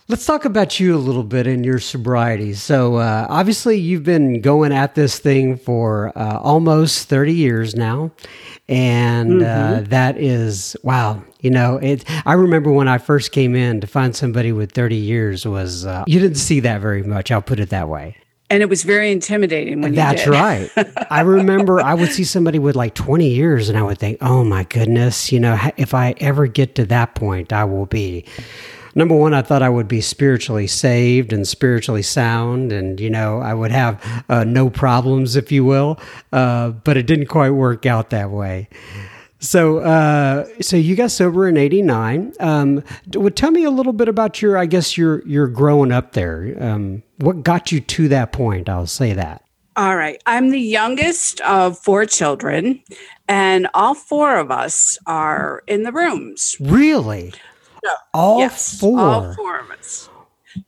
let's 0.08 0.26
talk 0.26 0.46
about 0.46 0.80
you 0.80 0.96
a 0.96 1.00
little 1.00 1.24
bit 1.24 1.48
and 1.48 1.66
your 1.66 1.80
sobriety. 1.80 2.54
So, 2.54 2.98
uh, 2.98 3.26
obviously, 3.30 3.80
you've 3.80 4.04
been 4.04 4.42
going 4.42 4.72
at 4.72 4.94
this 4.94 5.18
thing 5.18 5.58
for 5.58 6.16
uh, 6.16 6.38
almost 6.40 7.08
30 7.08 7.34
years 7.34 7.74
now. 7.74 8.12
And 8.68 9.42
uh, 9.42 9.82
that 9.86 10.18
is, 10.18 10.76
wow. 10.84 11.24
You 11.40 11.50
know, 11.50 11.78
it. 11.78 12.04
I 12.26 12.34
remember 12.34 12.72
when 12.72 12.88
I 12.88 13.00
first 13.00 13.32
came 13.32 13.56
in 13.56 13.82
to 13.82 13.88
find 13.88 14.16
somebody 14.16 14.52
with 14.52 14.74
30 14.74 14.96
years 14.96 15.46
was, 15.46 15.86
uh, 15.86 16.04
you 16.06 16.20
didn't 16.20 16.38
see 16.38 16.60
that 16.60 16.82
very 16.82 17.02
much. 17.02 17.32
I'll 17.32 17.42
put 17.42 17.60
it 17.60 17.70
that 17.70 17.90
way. 17.90 18.18
And 18.51 18.62
it 18.62 18.70
was 18.70 18.84
very 18.84 19.12
intimidating 19.12 19.81
when 19.81 19.96
That's 19.96 20.25
you 20.25 20.34
did. 20.34 20.38
right. 20.38 20.70
I 21.10 21.22
remember 21.22 21.79
I 21.79 21.93
would 21.93 22.12
see 22.12 22.25
somebody 22.25 22.60
with 22.60 22.75
like 22.75 22.93
20 22.93 23.29
years 23.29 23.70
and 23.70 23.77
I 23.77 23.81
would 23.84 23.98
think, 23.98 24.17
oh 24.20 24.43
my 24.43 24.65
goodness, 24.65 25.31
you 25.31 25.39
know, 25.39 25.58
if 25.77 25.93
I 25.93 26.13
ever 26.17 26.48
get 26.48 26.75
to 26.75 26.86
that 26.88 27.15
point, 27.15 27.53
I 27.53 27.63
will 27.63 27.86
be. 27.86 28.25
Number 28.93 29.15
one, 29.15 29.34
I 29.34 29.41
thought 29.41 29.62
I 29.62 29.70
would 29.70 29.88
be 29.88 30.01
spiritually 30.01 30.67
saved 30.67 31.31
and 31.31 31.48
spiritually 31.48 32.01
sound, 32.01 32.74
and 32.74 33.00
you 33.00 33.10
know 33.10 33.39
I 33.39 33.53
would 33.53 33.72
have 33.72 34.25
uh, 34.27 34.43
no 34.43 34.70
problems, 34.70 35.38
if 35.38 35.50
you 35.50 35.63
will. 35.63 35.98
Uh, 36.34 36.72
but 36.72 36.98
it 36.98 37.08
didn't 37.08 37.27
quite 37.27 37.51
work 37.51 37.86
out 37.86 38.10
that 38.10 38.31
way. 38.31 38.67
So, 39.39 39.79
uh, 39.79 40.46
so 40.62 40.75
you 40.75 40.96
got 40.96 41.10
sober 41.12 41.48
in 41.48 41.55
'89. 41.55 42.34
Um, 42.39 42.84
well, 43.15 43.31
tell 43.31 43.51
me 43.51 43.63
a 43.63 43.72
little 43.72 43.93
bit 43.93 44.08
about 44.08 44.41
your, 44.41 44.58
I 44.58 44.65
guess 44.65 44.98
your 44.98 45.25
your 45.27 45.48
growing 45.48 45.91
up 45.91 46.12
there. 46.12 46.55
Um, 46.60 47.01
what 47.22 47.44
got 47.44 47.72
you 47.72 47.80
to 47.80 48.08
that 48.10 48.32
point? 48.32 48.68
I'll 48.70 48.88
say 48.88 49.13
that. 49.13 49.44
All 49.75 49.96
right. 49.96 50.22
I'm 50.25 50.50
the 50.50 50.60
youngest 50.60 51.40
of 51.42 51.78
four 51.80 52.06
children, 52.06 52.82
and 53.28 53.68
all 53.74 53.94
four 53.94 54.38
of 54.38 54.51
us 54.51 54.98
are 55.08 55.63
in 55.68 55.84
the 55.84 55.92
rooms. 55.94 56.58
Really? 56.60 57.34
No. 57.84 57.92
All 58.13 58.40
yes, 58.40 58.78
four. 58.80 59.00
All 59.00 59.34
four 59.34 59.60
of 59.60 59.72
us. 59.72 60.10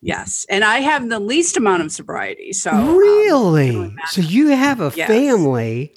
Yes. 0.01 0.45
And 0.49 0.63
I 0.63 0.79
have 0.79 1.09
the 1.09 1.19
least 1.19 1.57
amount 1.57 1.83
of 1.83 1.91
sobriety. 1.91 2.53
So, 2.53 2.71
um, 2.71 2.95
really? 2.95 3.93
So 4.07 4.21
you 4.21 4.47
have 4.49 4.79
a 4.79 4.93
Yes. 4.95 5.07
family 5.07 5.93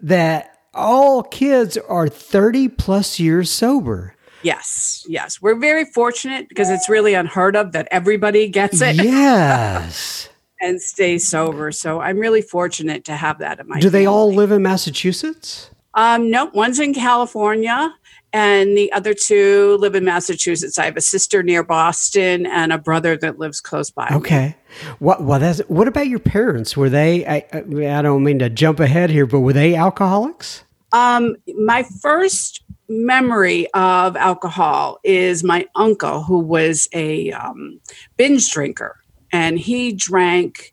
that 0.00 0.58
all 0.74 1.22
kids 1.22 1.78
are 1.88 2.08
30 2.08 2.68
plus 2.68 3.18
years 3.18 3.50
sober. 3.50 4.14
Yes. 4.44 5.04
Yes. 5.08 5.40
We're 5.42 5.58
very 5.58 5.84
fortunate 5.84 6.48
because 6.48 6.70
it's 6.70 6.88
really 6.88 7.14
unheard 7.14 7.56
of 7.56 7.72
that 7.72 7.88
everybody 7.90 8.48
gets 8.48 8.80
it 8.80 8.96
Yes. 8.96 10.28
and 10.60 10.80
stays 10.80 11.26
sober. 11.28 11.72
So, 11.72 12.00
I'm 12.00 12.18
really 12.18 12.42
fortunate 12.42 13.04
to 13.06 13.16
have 13.16 13.38
that 13.38 13.60
in 13.60 13.68
my 13.68 13.80
Do 13.80 13.90
they 13.90 14.06
all 14.06 14.32
live 14.32 14.52
in 14.52 14.62
Massachusetts? 14.62 15.70
Um, 15.94 16.30
no, 16.30 16.46
one's 16.46 16.80
in 16.80 16.92
California 16.92 17.94
and 18.34 18.76
the 18.76 18.90
other 18.90 19.14
two 19.14 19.76
live 19.78 19.94
in 19.94 20.04
Massachusetts. 20.04 20.76
I 20.76 20.86
have 20.86 20.96
a 20.96 21.00
sister 21.00 21.42
near 21.42 21.62
Boston 21.62 22.46
and 22.46 22.72
a 22.72 22.78
brother 22.78 23.16
that 23.18 23.38
lives 23.38 23.60
close 23.60 23.90
by. 23.90 24.08
Okay. 24.10 24.56
What 24.98 25.22
well 25.22 25.38
that's 25.38 25.60
what 25.68 25.86
about 25.86 26.08
your 26.08 26.18
parents? 26.18 26.76
Were 26.76 26.90
they 26.90 27.24
I, 27.24 27.46
I 27.52 27.58
I 27.98 28.02
don't 28.02 28.24
mean 28.24 28.40
to 28.40 28.50
jump 28.50 28.80
ahead 28.80 29.10
here, 29.10 29.24
but 29.24 29.40
were 29.40 29.52
they 29.52 29.76
alcoholics? 29.76 30.64
Um, 30.90 31.36
my 31.64 31.84
first 32.02 32.63
memory 32.88 33.66
of 33.74 34.16
alcohol 34.16 34.98
is 35.04 35.42
my 35.44 35.66
uncle, 35.74 36.22
who 36.22 36.38
was 36.38 36.88
a 36.92 37.32
um, 37.32 37.80
binge 38.16 38.50
drinker, 38.50 39.00
and 39.32 39.58
he 39.58 39.92
drank. 39.92 40.72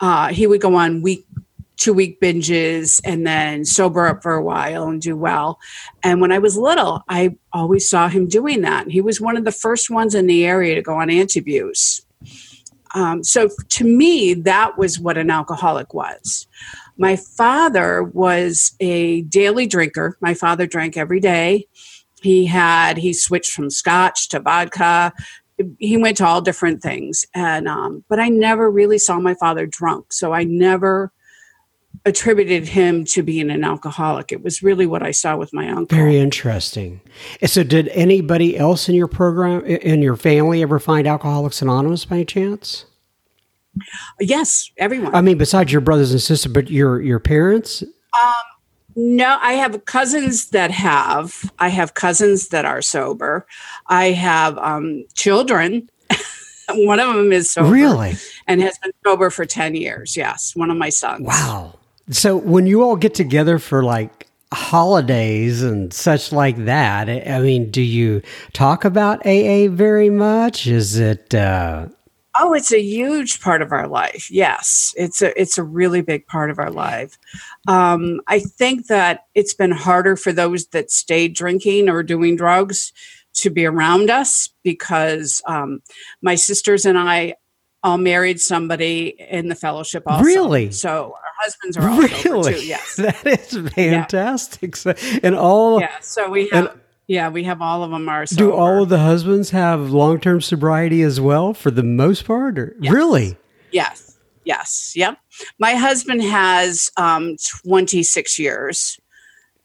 Uh, 0.00 0.28
he 0.28 0.46
would 0.46 0.60
go 0.60 0.76
on 0.76 1.02
week, 1.02 1.26
two 1.76 1.92
week 1.92 2.20
binges, 2.20 3.00
and 3.04 3.26
then 3.26 3.64
sober 3.64 4.06
up 4.06 4.22
for 4.22 4.34
a 4.34 4.42
while 4.42 4.84
and 4.84 5.02
do 5.02 5.16
well. 5.16 5.58
And 6.02 6.20
when 6.20 6.32
I 6.32 6.38
was 6.38 6.56
little, 6.56 7.02
I 7.08 7.36
always 7.52 7.88
saw 7.88 8.08
him 8.08 8.28
doing 8.28 8.62
that. 8.62 8.88
He 8.90 9.00
was 9.00 9.20
one 9.20 9.36
of 9.36 9.44
the 9.44 9.52
first 9.52 9.90
ones 9.90 10.14
in 10.14 10.26
the 10.26 10.44
area 10.44 10.74
to 10.76 10.82
go 10.82 10.94
on 10.94 11.08
Antabuse. 11.08 12.02
Um, 12.94 13.22
so 13.22 13.48
to 13.68 13.84
me, 13.84 14.34
that 14.34 14.78
was 14.78 14.98
what 14.98 15.18
an 15.18 15.30
alcoholic 15.30 15.92
was. 15.92 16.46
My 16.98 17.16
father 17.16 18.02
was 18.02 18.72
a 18.80 19.22
daily 19.22 19.66
drinker. 19.66 20.18
My 20.20 20.34
father 20.34 20.66
drank 20.66 20.96
every 20.96 21.20
day. 21.20 21.66
He 22.20 22.46
had 22.46 22.98
he 22.98 23.12
switched 23.12 23.52
from 23.52 23.70
scotch 23.70 24.28
to 24.30 24.40
vodka. 24.40 25.12
He 25.78 25.96
went 25.96 26.16
to 26.18 26.26
all 26.26 26.40
different 26.40 26.82
things, 26.82 27.24
and 27.34 27.68
um, 27.68 28.04
but 28.08 28.18
I 28.20 28.28
never 28.28 28.70
really 28.70 28.98
saw 28.98 29.18
my 29.18 29.34
father 29.34 29.66
drunk. 29.66 30.12
So 30.12 30.32
I 30.32 30.44
never 30.44 31.12
attributed 32.04 32.68
him 32.68 33.04
to 33.04 33.22
being 33.22 33.50
an 33.50 33.64
alcoholic. 33.64 34.32
It 34.32 34.42
was 34.42 34.62
really 34.62 34.86
what 34.86 35.02
I 35.02 35.10
saw 35.10 35.36
with 35.36 35.52
my 35.52 35.68
uncle. 35.68 35.96
Very 35.96 36.18
interesting. 36.18 37.00
So 37.44 37.62
did 37.62 37.88
anybody 37.88 38.56
else 38.56 38.88
in 38.88 38.94
your 38.94 39.08
program 39.08 39.64
in 39.64 40.02
your 40.02 40.16
family 40.16 40.62
ever 40.62 40.78
find 40.78 41.06
Alcoholics 41.06 41.62
Anonymous 41.62 42.04
by 42.04 42.24
chance? 42.24 42.86
Yes, 44.20 44.70
everyone. 44.76 45.14
I 45.14 45.20
mean 45.20 45.38
besides 45.38 45.72
your 45.72 45.80
brothers 45.80 46.12
and 46.12 46.20
sisters, 46.20 46.52
but 46.52 46.70
your 46.70 47.00
your 47.00 47.20
parents? 47.20 47.82
No, 49.00 49.38
I 49.40 49.52
have 49.52 49.84
cousins 49.84 50.48
that 50.48 50.72
have. 50.72 51.52
I 51.60 51.68
have 51.68 51.94
cousins 51.94 52.48
that 52.48 52.64
are 52.64 52.82
sober. 52.82 53.46
I 53.86 54.06
have 54.06 54.58
um, 54.58 55.04
children. 55.14 55.88
one 56.70 56.98
of 56.98 57.14
them 57.14 57.32
is 57.32 57.52
sober. 57.52 57.70
Really? 57.70 58.16
And 58.48 58.60
has 58.60 58.76
been 58.78 58.90
sober 59.06 59.30
for 59.30 59.44
10 59.44 59.76
years. 59.76 60.16
Yes. 60.16 60.56
One 60.56 60.68
of 60.68 60.76
my 60.76 60.88
sons. 60.88 61.24
Wow. 61.24 61.78
So 62.10 62.36
when 62.36 62.66
you 62.66 62.82
all 62.82 62.96
get 62.96 63.14
together 63.14 63.60
for 63.60 63.84
like 63.84 64.26
holidays 64.52 65.62
and 65.62 65.92
such 65.92 66.32
like 66.32 66.56
that, 66.64 67.08
I 67.08 67.20
I 67.20 67.40
mean, 67.40 67.70
do 67.70 67.82
you 67.82 68.20
talk 68.52 68.84
about 68.84 69.24
AA 69.24 69.68
very 69.68 70.10
much? 70.10 70.66
Is 70.66 70.98
it 70.98 71.32
uh 71.36 71.86
Oh, 72.40 72.52
it's 72.52 72.72
a 72.72 72.80
huge 72.80 73.40
part 73.40 73.62
of 73.62 73.72
our 73.72 73.88
life. 73.88 74.30
Yes, 74.30 74.94
it's 74.96 75.22
a 75.22 75.38
it's 75.40 75.58
a 75.58 75.62
really 75.62 76.02
big 76.02 76.26
part 76.26 76.50
of 76.50 76.58
our 76.58 76.70
life. 76.70 77.18
Um, 77.66 78.20
I 78.26 78.38
think 78.40 78.86
that 78.86 79.26
it's 79.34 79.54
been 79.54 79.72
harder 79.72 80.16
for 80.16 80.32
those 80.32 80.66
that 80.68 80.90
stayed 80.90 81.34
drinking 81.34 81.88
or 81.88 82.02
doing 82.02 82.36
drugs 82.36 82.92
to 83.34 83.50
be 83.50 83.66
around 83.66 84.10
us 84.10 84.50
because 84.62 85.42
um, 85.46 85.80
my 86.22 86.34
sisters 86.34 86.84
and 86.84 86.98
I 86.98 87.34
all 87.82 87.98
married 87.98 88.40
somebody 88.40 89.14
in 89.30 89.48
the 89.48 89.54
fellowship. 89.54 90.02
Also. 90.06 90.24
Really? 90.24 90.70
So 90.72 91.14
our 91.14 91.32
husbands 91.40 91.76
are 91.76 91.88
all 91.88 91.98
really? 91.98 92.54
too. 92.54 92.66
Yes. 92.66 92.96
That 93.08 93.26
is 93.26 93.72
fantastic. 93.74 94.76
So, 94.76 94.94
and 95.22 95.34
all 95.34 95.80
Yeah. 95.80 95.98
So 96.00 96.28
we 96.28 96.48
have. 96.48 96.78
Yeah, 97.08 97.28
we 97.30 97.42
have 97.44 97.60
all 97.60 97.82
of 97.82 97.90
them 97.90 98.08
are. 98.08 98.24
do 98.26 98.52
all 98.52 98.84
of 98.84 98.88
the 98.90 98.98
husbands 99.00 99.50
have 99.50 99.90
long-term 99.90 100.40
sobriety 100.40 101.02
as 101.02 101.20
well 101.20 101.52
for 101.54 101.70
the 101.72 101.82
most 101.82 102.24
part 102.24 102.58
or 102.58 102.76
really? 102.78 103.36
Yes. 103.72 104.16
Yes. 104.44 104.92
Yep. 104.94 105.18
My 105.58 105.72
husband 105.74 106.22
has 106.22 106.90
um, 106.96 107.36
26 107.66 108.38
years, 108.38 108.98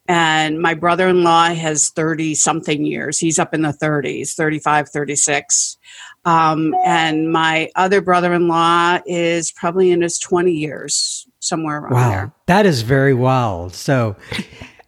and 0.10 0.60
my 0.60 0.74
brother 0.74 1.08
in 1.08 1.24
law 1.24 1.46
has 1.48 1.90
30 1.92 2.36
something 2.36 2.84
years. 2.86 3.18
He's 3.18 3.40
up 3.40 3.54
in 3.54 3.62
the 3.62 3.70
30s, 3.72 4.34
35, 4.34 4.90
36. 4.90 5.78
Um, 6.26 6.74
and 6.86 7.32
my 7.32 7.70
other 7.76 8.02
brother 8.02 8.34
in 8.34 8.48
law 8.50 9.00
is 9.06 9.52
probably 9.54 9.92
in 9.92 10.02
his 10.02 10.20
20 10.20 10.52
years, 10.52 11.28
somewhere 11.40 11.80
around 11.80 11.94
Wow, 11.94 12.10
there. 12.10 12.34
that 12.48 12.66
is 12.66 12.82
very 12.82 13.14
wild. 13.14 13.74
So, 13.74 14.16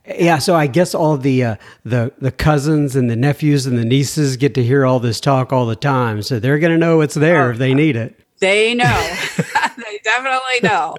yeah, 0.07 0.38
so 0.38 0.55
I 0.55 0.67
guess 0.67 0.93
all 0.93 1.17
the 1.17 1.43
uh, 1.43 1.55
the 1.83 2.12
the 2.19 2.31
cousins 2.31 2.95
and 2.95 3.09
the 3.09 3.15
nephews 3.15 3.65
and 3.65 3.77
the 3.77 3.85
nieces 3.85 4.38
get 4.38 4.53
to 4.55 4.63
hear 4.63 4.85
all 4.85 5.00
this 5.00 5.19
talk 5.19 5.51
all 5.51 5.65
the 5.65 5.75
time, 5.75 6.21
so 6.21 6.39
they're 6.39 6.59
going 6.59 6.71
to 6.71 6.77
know 6.77 7.01
it's 7.01 7.15
there 7.15 7.51
if 7.51 7.57
they 7.57 7.74
need 7.74 7.95
it. 7.95 8.19
They 8.39 8.75
know. 8.75 9.15
they 9.38 10.00
definitely 10.03 10.59
know. 10.63 10.97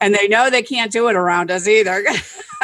And 0.00 0.14
they 0.14 0.28
know 0.28 0.50
they 0.50 0.62
can't 0.62 0.92
do 0.92 1.08
it 1.08 1.16
around 1.16 1.50
us 1.50 1.66
either. 1.66 2.04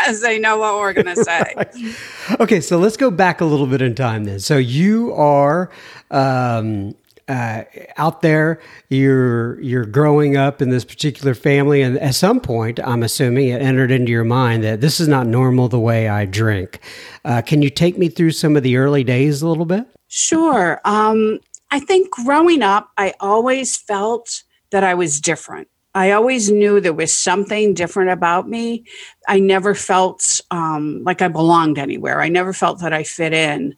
as 0.07 0.21
they 0.21 0.39
know 0.39 0.59
what 0.59 0.77
we're 0.77 0.93
going 0.93 1.15
to 1.15 1.25
say. 1.25 1.43
right. 1.57 2.41
Okay, 2.41 2.61
so 2.61 2.79
let's 2.79 2.97
go 2.97 3.11
back 3.11 3.41
a 3.41 3.45
little 3.45 3.67
bit 3.67 3.83
in 3.83 3.97
time 3.97 4.23
then. 4.23 4.39
So 4.39 4.59
you 4.59 5.13
are 5.15 5.71
um, 6.13 6.95
uh, 7.29 7.65
out 7.97 8.23
there, 8.23 8.61
you're 8.89 9.61
you're 9.61 9.85
growing 9.85 10.37
up 10.37 10.61
in 10.61 10.71
this 10.71 10.85
particular 10.85 11.35
family, 11.35 11.83
and 11.83 11.99
at 11.99 12.15
some 12.15 12.41
point, 12.41 12.81
I'm 12.81 13.03
assuming 13.03 13.49
it 13.49 13.63
entered 13.63 13.91
into 13.91 14.11
your 14.11 14.25
mind 14.25 14.65
that 14.65 14.81
this 14.81 15.01
is 15.01 15.09
not 15.09 15.27
normal 15.27 15.69
the 15.69 15.81
way 15.81 16.09
I 16.09 16.25
drink. 16.25 16.81
Uh, 17.25 17.43
can 17.43 17.63
you 17.63 17.71
take 17.71 17.99
me 17.99 18.09
through 18.09 18.33
some 18.33 18.57
of 18.57 18.63
the 18.63 18.77
early 18.77 19.05
days 19.05 19.43
a 19.43 19.49
little 19.49 19.67
bit? 19.67 19.87
Sure. 20.09 20.81
Um, 20.85 21.39
I 21.71 21.81
think 21.81 22.11
growing 22.11 22.63
up, 22.63 22.91
I 22.99 23.15
always 23.21 23.77
felt 23.77 24.43
that 24.71 24.85
I 24.85 24.95
was 24.95 25.21
different. 25.21 25.69
I 25.95 26.13
always 26.13 26.51
knew 26.51 26.81
there 26.81 26.95
was 26.95 27.13
something 27.13 27.75
different 27.75 28.11
about 28.11 28.49
me. 28.49 28.85
I 29.29 29.41
never 29.41 29.75
felt 29.75 30.41
um, 30.51 31.03
like 31.05 31.21
I 31.21 31.29
belonged 31.29 31.79
anywhere. 31.79 32.23
I 32.23 32.29
never 32.29 32.55
felt 32.55 32.81
that 32.81 32.95
I 32.95 33.03
fit 33.03 33.35
in. 33.35 33.75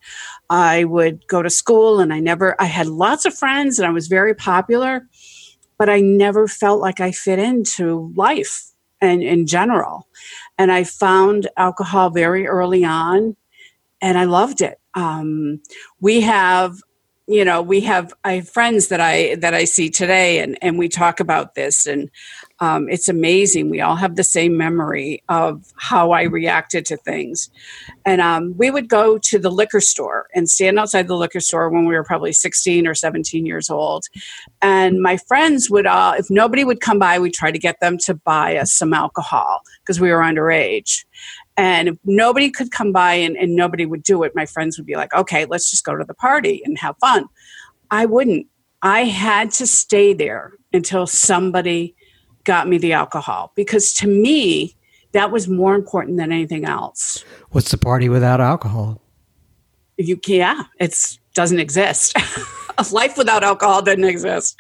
I 0.51 0.85
would 0.85 1.27
go 1.27 1.43
to 1.43 1.51
school 1.51 2.01
and 2.01 2.13
I 2.13 2.21
never, 2.21 2.61
I 2.61 2.67
had 2.67 2.87
lots 2.87 3.25
of 3.25 3.35
friends 3.35 3.79
and 3.79 3.87
I 3.87 3.91
was 3.91 4.09
very 4.09 4.35
popular, 4.35 5.09
but 5.79 5.89
I 5.89 6.01
never 6.01 6.47
felt 6.49 6.81
like 6.81 7.01
I 7.01 7.13
fit 7.13 7.39
into 7.39 8.13
life 8.17 8.71
and 9.01 9.23
in 9.23 9.47
general. 9.47 10.09
And 10.59 10.71
I 10.71 10.85
found 10.85 11.49
alcohol 11.57 12.11
very 12.11 12.47
early 12.47 12.85
on 12.85 13.37
and 14.01 14.19
I 14.19 14.25
loved 14.25 14.61
it. 14.61 14.79
Um, 14.95 15.61
we 16.01 16.21
have 16.21 16.79
you 17.27 17.45
know 17.45 17.63
we 17.63 17.81
have 17.81 18.13
i 18.25 18.33
have 18.35 18.49
friends 18.49 18.89
that 18.89 19.01
i 19.01 19.35
that 19.37 19.55
i 19.55 19.65
see 19.65 19.89
today 19.89 20.41
and 20.41 20.59
and 20.61 20.79
we 20.79 20.89
talk 20.89 21.21
about 21.21 21.55
this 21.55 21.87
and 21.87 22.11
um, 22.61 22.89
it's 22.89 23.09
amazing 23.09 23.69
we 23.69 23.81
all 23.81 23.97
have 23.97 24.17
the 24.17 24.25
same 24.25 24.57
memory 24.57 25.23
of 25.29 25.73
how 25.77 26.13
i 26.13 26.23
reacted 26.23 26.85
to 26.87 26.97
things 26.97 27.51
and 28.05 28.21
um, 28.21 28.55
we 28.57 28.71
would 28.71 28.89
go 28.89 29.19
to 29.19 29.39
the 29.39 29.51
liquor 29.51 29.81
store 29.81 30.27
and 30.35 30.49
stand 30.49 30.79
outside 30.79 31.09
the 31.09 31.17
liquor 31.17 31.41
store 31.41 31.71
when 31.71 31.87
we 31.87 31.95
were 31.95 32.05
probably 32.05 32.33
16 32.33 32.87
or 32.87 32.95
17 32.95 33.47
years 33.47 33.71
old 33.71 34.05
and 34.63 35.01
my 35.01 35.17
friends 35.17 35.71
would 35.71 35.87
all 35.87 36.13
if 36.13 36.27
nobody 36.31 36.65
would 36.65 36.81
come 36.81 36.99
by 36.99 37.19
we'd 37.19 37.35
try 37.35 37.51
to 37.51 37.59
get 37.59 37.81
them 37.81 37.99
to 37.99 38.15
buy 38.15 38.57
us 38.57 38.73
some 38.73 38.93
alcohol 38.93 39.61
because 39.83 40.01
we 40.01 40.11
were 40.11 40.21
underage 40.21 41.05
and 41.57 41.89
if 41.89 41.97
nobody 42.05 42.51
could 42.51 42.71
come 42.71 42.93
by 42.93 43.15
and, 43.15 43.37
and 43.37 43.55
nobody 43.55 43.87
would 43.87 44.03
do 44.03 44.23
it, 44.25 44.33
my 44.35 44.47
friends 44.47 44.77
would 44.77 44.87
be 44.87 44.97
like, 44.97 45.15
okay, 45.15 45.45
let's 45.45 45.71
just 45.71 45.85
go 45.85 45.97
to 45.97 46.05
the 46.05 46.15
party 46.15 46.63
and 46.65 46.79
have 46.79 46.97
fun. 46.99 47.27
I 47.91 48.07
wouldn't. 48.07 48.47
I 48.83 49.05
had 49.05 49.51
to 49.53 49.67
stay 49.67 50.13
there 50.13 50.55
until 50.73 51.07
somebody 51.07 51.95
got 52.45 52.69
me 52.69 52.79
the 52.79 52.93
alcohol 52.93 53.53
because 53.55 53.93
to 53.95 54.07
me, 54.07 54.77
that 55.13 55.31
was 55.31 55.49
more 55.49 55.75
important 55.75 56.19
than 56.19 56.33
anything 56.33 56.65
else. 56.65 57.25
What's 57.51 57.71
the 57.71 57.79
party 57.79 58.09
without 58.09 58.41
alcohol? 58.41 59.01
You 59.97 60.19
yeah, 60.27 60.65
it's 60.81 61.19
doesn't 61.35 61.61
exist. 61.61 62.17
life 62.93 63.17
without 63.17 63.43
alcohol 63.43 63.83
didn't 63.83 64.05
exist. 64.05 64.59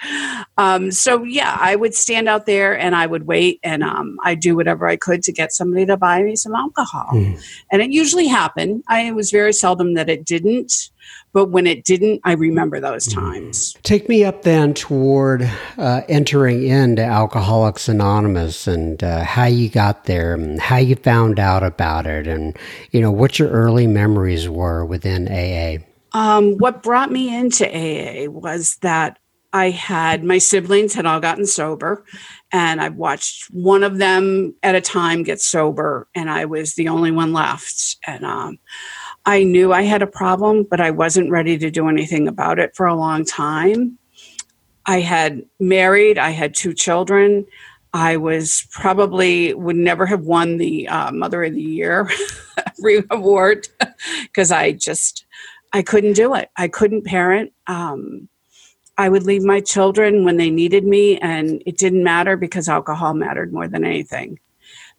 Um, 0.59 0.90
so 0.90 1.25
yeah, 1.25 1.56
I 1.61 1.76
would 1.76 1.94
stand 1.94 2.28
out 2.28 2.47
there 2.47 2.78
and 2.78 2.94
I 2.94 3.06
would 3.06 3.26
wait 3.26 3.61
and 3.62 3.83
um, 3.83 4.16
I'd 4.23 4.40
do 4.40 4.56
whatever 4.56 4.87
I 4.87 4.97
could 4.97 5.23
to 5.25 5.33
get 5.33 5.52
somebody 5.52 5.87
to 5.87 5.97
buy 5.97 6.23
me 6.23 6.37
some 6.37 6.54
alcohol. 6.54 7.09
Mm. 7.12 7.42
And 7.71 7.83
it 7.83 7.90
usually 7.90 8.26
happened. 8.26 8.85
I, 8.88 9.02
it 9.02 9.14
was 9.14 9.30
very 9.30 9.52
seldom 9.52 9.94
that 9.94 10.09
it 10.09 10.25
didn't. 10.25 10.90
But 11.33 11.50
when 11.50 11.66
it 11.66 11.85
didn't, 11.85 12.21
I 12.25 12.33
remember 12.33 12.78
those 12.78 13.06
hmm. 13.06 13.18
times. 13.18 13.75
Take 13.83 14.09
me 14.09 14.25
up 14.25 14.42
then 14.42 14.73
toward 14.73 15.50
uh, 15.76 16.02
entering 16.09 16.64
into 16.64 17.02
Alcoholics 17.02 17.88
Anonymous 17.88 18.68
and 18.68 19.02
uh, 19.02 19.25
how 19.25 19.47
you 19.47 19.68
got 19.68 20.04
there, 20.04 20.35
and 20.35 20.61
how 20.61 20.76
you 20.76 20.94
found 20.94 21.40
out 21.40 21.64
about 21.64 22.06
it, 22.06 22.28
and 22.28 22.56
you 22.92 23.00
know 23.00 23.11
what 23.11 23.38
your 23.38 23.50
early 23.50 23.88
memories 23.88 24.49
were 24.49 24.85
within 24.85 25.26
AA. 25.28 25.83
Um, 26.14 26.59
what 26.59 26.83
brought 26.83 27.11
me 27.11 27.37
into 27.37 27.66
AA 27.66 28.30
was 28.30 28.76
that 28.83 29.18
I 29.52 29.71
had 29.71 30.25
my 30.25 30.38
siblings 30.38 30.94
had 30.94 31.07
all 31.07 31.20
gotten 31.20 31.46
sober, 31.46 32.05
and 32.53 32.81
I 32.81 32.88
watched 32.88 33.44
one 33.53 33.85
of 33.85 33.98
them 33.98 34.55
at 34.62 34.74
a 34.74 34.81
time 34.81 35.22
get 35.22 35.40
sober, 35.40 36.09
and 36.14 36.31
I 36.31 36.44
was 36.44 36.74
the 36.74 36.88
only 36.88 37.11
one 37.11 37.33
left. 37.33 37.96
And 38.07 38.24
um, 38.24 38.59
I 39.27 39.44
knew 39.44 39.72
I 39.72 39.83
had 39.83 40.03
a 40.03 40.09
problem, 40.09 40.66
but 40.68 40.81
I 40.81 40.90
wasn't 40.90 41.31
ready 41.31 41.59
to 41.59 41.70
do 41.70 41.88
anything 41.88 42.27
about 42.27 42.59
it 42.59 42.74
for 42.74 42.87
a 42.87 42.96
long 42.96 43.24
time. 43.24 43.98
I 44.87 45.00
had 45.00 45.42
married, 45.61 46.18
I 46.18 46.31
had 46.31 46.55
two 46.55 46.74
children. 46.74 47.46
I 47.92 48.16
was 48.16 48.66
probably 48.72 49.55
would 49.55 49.77
never 49.77 50.05
have 50.07 50.22
won 50.22 50.59
the 50.59 50.88
uh, 50.88 51.12
Mother 51.12 51.44
of 51.44 51.55
the 51.55 51.62
Year 51.62 52.11
award 53.11 53.68
because 54.22 54.50
I 54.50 54.72
just 54.72 55.23
I 55.74 55.82
couldn't 55.82 56.12
do 56.12 56.34
it. 56.37 56.50
I 56.56 56.68
couldn't 56.68 57.04
parent. 57.04 57.52
Um, 57.66 58.28
I 58.96 59.08
would 59.08 59.24
leave 59.24 59.42
my 59.42 59.60
children 59.60 60.24
when 60.24 60.37
they 60.37 60.48
needed 60.48 60.84
me, 60.84 61.18
and 61.18 61.60
it 61.66 61.76
didn't 61.78 62.04
matter 62.04 62.37
because 62.37 62.68
alcohol 62.68 63.12
mattered 63.12 63.52
more 63.52 63.66
than 63.66 63.84
anything. 63.84 64.38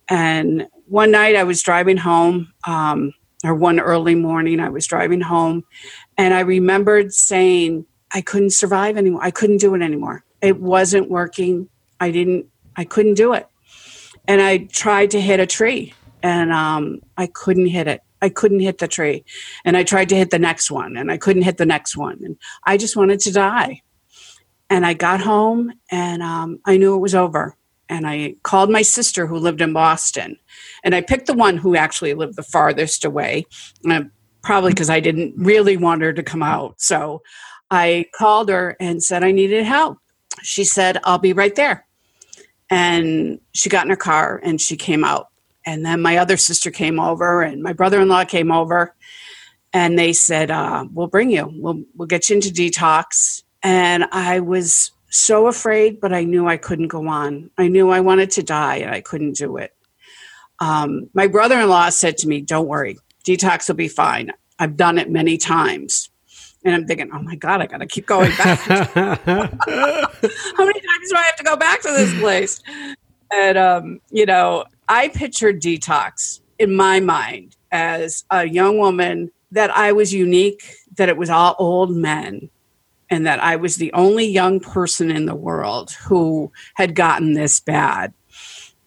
And 0.09 0.67
one 0.87 1.11
night 1.11 1.37
I 1.37 1.45
was 1.45 1.63
driving 1.63 1.95
home, 1.95 2.53
um, 2.67 3.13
or 3.45 3.55
one 3.55 3.79
early 3.79 4.15
morning 4.15 4.59
I 4.59 4.67
was 4.67 4.85
driving 4.85 5.21
home, 5.21 5.63
and 6.17 6.33
I 6.33 6.41
remembered 6.41 7.13
saying, 7.13 7.85
I 8.13 8.19
couldn't 8.19 8.51
survive 8.51 8.97
anymore. 8.97 9.23
I 9.23 9.31
couldn't 9.31 9.57
do 9.57 9.75
it 9.75 9.81
anymore. 9.81 10.25
It 10.41 10.59
wasn't 10.59 11.09
working. 11.09 11.69
I 12.01 12.11
didn't, 12.11 12.47
I 12.75 12.83
couldn't 12.83 13.13
do 13.13 13.33
it. 13.33 13.47
And 14.27 14.41
I 14.41 14.57
tried 14.57 15.11
to 15.11 15.21
hit 15.21 15.39
a 15.39 15.47
tree, 15.47 15.93
and 16.21 16.51
um, 16.51 16.99
I 17.15 17.27
couldn't 17.27 17.67
hit 17.67 17.87
it. 17.87 18.01
I 18.21 18.29
couldn't 18.29 18.59
hit 18.59 18.77
the 18.79 18.87
tree. 18.87 19.23
And 19.63 19.77
I 19.77 19.83
tried 19.83 20.09
to 20.09 20.15
hit 20.15 20.31
the 20.31 20.39
next 20.39 20.71
one 20.71 20.97
and 20.97 21.11
I 21.11 21.17
couldn't 21.17 21.43
hit 21.43 21.57
the 21.57 21.65
next 21.65 21.97
one. 21.97 22.19
And 22.23 22.37
I 22.63 22.77
just 22.77 22.95
wanted 22.95 23.19
to 23.21 23.31
die. 23.31 23.81
And 24.69 24.85
I 24.85 24.93
got 24.93 25.21
home 25.21 25.73
and 25.91 26.23
um, 26.23 26.59
I 26.65 26.77
knew 26.77 26.95
it 26.95 26.99
was 26.99 27.15
over. 27.15 27.55
And 27.87 28.07
I 28.07 28.35
called 28.41 28.71
my 28.71 28.81
sister 28.81 29.27
who 29.27 29.37
lived 29.37 29.61
in 29.61 29.73
Boston. 29.73 30.37
And 30.83 30.95
I 30.95 31.01
picked 31.01 31.27
the 31.27 31.33
one 31.33 31.57
who 31.57 31.75
actually 31.75 32.15
lived 32.15 32.35
the 32.35 32.43
farthest 32.43 33.05
away, 33.05 33.45
uh, 33.87 34.03
probably 34.41 34.71
because 34.71 34.89
I 34.89 34.99
didn't 34.99 35.35
really 35.37 35.77
want 35.77 36.01
her 36.01 36.13
to 36.13 36.23
come 36.23 36.41
out. 36.41 36.81
So 36.81 37.21
I 37.69 38.05
called 38.15 38.49
her 38.49 38.75
and 38.79 39.03
said 39.03 39.23
I 39.23 39.31
needed 39.31 39.65
help. 39.65 39.99
She 40.41 40.63
said, 40.63 40.99
I'll 41.03 41.19
be 41.19 41.33
right 41.33 41.55
there. 41.55 41.85
And 42.71 43.39
she 43.53 43.69
got 43.69 43.85
in 43.85 43.91
her 43.91 43.95
car 43.95 44.39
and 44.43 44.59
she 44.59 44.75
came 44.75 45.03
out 45.03 45.27
and 45.65 45.85
then 45.85 46.01
my 46.01 46.17
other 46.17 46.37
sister 46.37 46.71
came 46.71 46.99
over 46.99 47.41
and 47.41 47.63
my 47.63 47.73
brother-in-law 47.73 48.25
came 48.25 48.51
over 48.51 48.95
and 49.73 49.97
they 49.97 50.13
said 50.13 50.51
uh, 50.51 50.85
we'll 50.93 51.07
bring 51.07 51.29
you. 51.29 51.51
We'll, 51.53 51.83
we'll 51.95 52.07
get 52.07 52.29
you 52.29 52.35
into 52.35 52.49
detox. 52.49 53.43
And 53.63 54.05
i 54.11 54.39
was 54.39 54.91
so 55.09 55.47
afraid 55.47 56.01
but 56.01 56.11
i 56.11 56.25
knew 56.25 56.47
i 56.47 56.57
couldn't 56.57 56.89
go 56.89 57.07
on. 57.07 57.49
I 57.57 57.67
knew 57.67 57.89
i 57.89 57.99
wanted 57.99 58.31
to 58.31 58.43
die 58.43 58.77
and 58.77 58.93
i 58.93 59.01
couldn't 59.01 59.33
do 59.33 59.57
it. 59.57 59.73
Um, 60.59 61.09
my 61.13 61.27
brother-in-law 61.27 61.89
said 61.89 62.17
to 62.19 62.27
me 62.27 62.41
don't 62.41 62.67
worry. 62.67 62.97
Detox 63.25 63.67
will 63.67 63.75
be 63.75 63.87
fine. 63.87 64.31
I've 64.59 64.77
done 64.77 64.97
it 64.97 65.09
many 65.09 65.37
times. 65.37 66.09
And 66.63 66.73
I'm 66.73 66.87
thinking, 66.87 67.11
oh 67.13 67.21
my 67.21 67.35
God, 67.35 67.61
I 67.61 67.67
got 67.67 67.77
to 67.77 67.85
keep 67.85 68.07
going 68.07 68.31
back. 68.37 68.59
How 68.67 70.65
many 70.65 70.79
times 70.79 71.09
do 71.09 71.15
I 71.15 71.23
have 71.23 71.35
to 71.37 71.43
go 71.43 71.55
back 71.55 71.81
to 71.81 71.91
this 71.91 72.19
place? 72.19 72.59
And, 73.31 73.57
um, 73.57 74.01
you 74.09 74.25
know, 74.25 74.65
I 74.87 75.09
pictured 75.09 75.61
detox 75.61 76.41
in 76.59 76.75
my 76.75 76.99
mind 76.99 77.55
as 77.71 78.23
a 78.29 78.47
young 78.47 78.77
woman 78.77 79.31
that 79.51 79.75
I 79.75 79.91
was 79.91 80.13
unique, 80.13 80.75
that 80.95 81.09
it 81.09 81.17
was 81.17 81.29
all 81.29 81.55
old 81.59 81.95
men, 81.95 82.49
and 83.09 83.25
that 83.25 83.41
I 83.43 83.55
was 83.55 83.77
the 83.77 83.93
only 83.93 84.25
young 84.25 84.59
person 84.59 85.11
in 85.11 85.25
the 85.25 85.35
world 85.35 85.91
who 85.91 86.51
had 86.75 86.95
gotten 86.95 87.33
this 87.33 87.59
bad. 87.59 88.13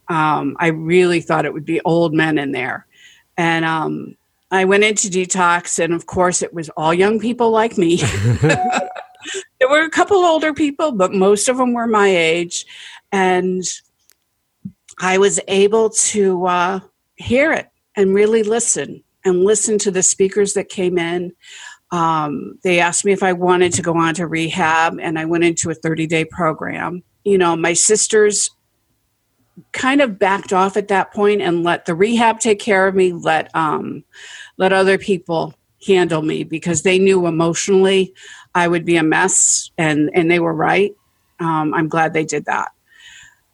Um, 0.09 0.57
I 0.59 0.69
really 0.69 1.21
thought 1.21 1.45
it 1.45 1.53
would 1.53 1.65
be 1.65 1.81
old 1.85 2.15
men 2.15 2.39
in 2.39 2.53
there. 2.53 2.87
And 3.37 3.65
um, 3.65 4.17
I 4.51 4.65
went 4.65 4.85
into 4.85 5.09
detox, 5.09 5.83
and 5.83 5.93
of 5.93 6.07
course, 6.07 6.43
it 6.43 6.53
was 6.55 6.71
all 6.71 6.95
young 6.95 7.21
people 7.21 7.51
like 7.51 7.79
me. 7.79 7.97
there 8.43 9.69
were 9.69 9.83
a 9.83 9.91
couple 9.91 10.19
older 10.19 10.55
people, 10.55 10.93
but 10.93 11.13
most 11.13 11.49
of 11.49 11.57
them 11.57 11.75
were 11.75 11.87
my 11.87 12.09
age. 12.09 12.67
And 13.13 13.63
I 15.01 15.19
was 15.19 15.41
able 15.49 15.91
to 15.91 16.47
uh, 16.47 16.81
hear 17.17 17.53
it 17.53 17.69
and 17.97 18.15
really 18.15 18.43
listen 18.43 19.03
and 19.25 19.45
listen 19.45 19.79
to 19.79 19.91
the 19.91 20.03
speakers 20.03 20.55
that 20.55 20.69
came 20.69 20.99
in. 20.99 21.33
Um, 21.91 22.59
they 22.63 22.81
asked 22.81 23.05
me 23.05 23.13
if 23.13 23.23
I 23.23 23.33
wanted 23.33 23.73
to 23.75 23.83
go 23.83 23.97
on 23.97 24.15
to 24.15 24.27
rehab, 24.27 24.99
and 25.01 25.19
I 25.19 25.25
went 25.25 25.45
into 25.45 25.71
a 25.71 25.75
30 25.75 26.07
day 26.07 26.25
program. 26.25 27.03
You 27.25 27.39
know, 27.39 27.57
my 27.57 27.73
sisters 27.73 28.51
kind 29.73 30.01
of 30.01 30.19
backed 30.19 30.53
off 30.53 30.77
at 30.77 30.89
that 30.89 31.13
point 31.13 31.43
and 31.43 31.65
let 31.65 31.87
the 31.87 31.95
rehab 31.95 32.41
take 32.41 32.61
care 32.61 32.87
of 32.87 32.95
me, 32.95 33.13
let 33.13 33.55
um, 33.55 34.05
let 34.57 34.73
other 34.73 34.99
people 34.99 35.55
handle 35.87 36.23
me 36.23 36.45
because 36.45 36.83
they 36.83 36.99
knew 36.99 37.27
emotionally 37.27 38.13
I 38.55 38.69
would 38.69 38.85
be 38.85 38.97
a 38.97 39.03
mess, 39.03 39.71
and 39.79 40.11
and 40.15 40.31
they 40.31 40.41
were 40.41 40.55
right. 40.55 40.95
Um, 41.41 41.73
I'm 41.75 41.89
glad 41.89 42.13
they 42.13 42.25
did 42.25 42.45
that. 42.47 42.73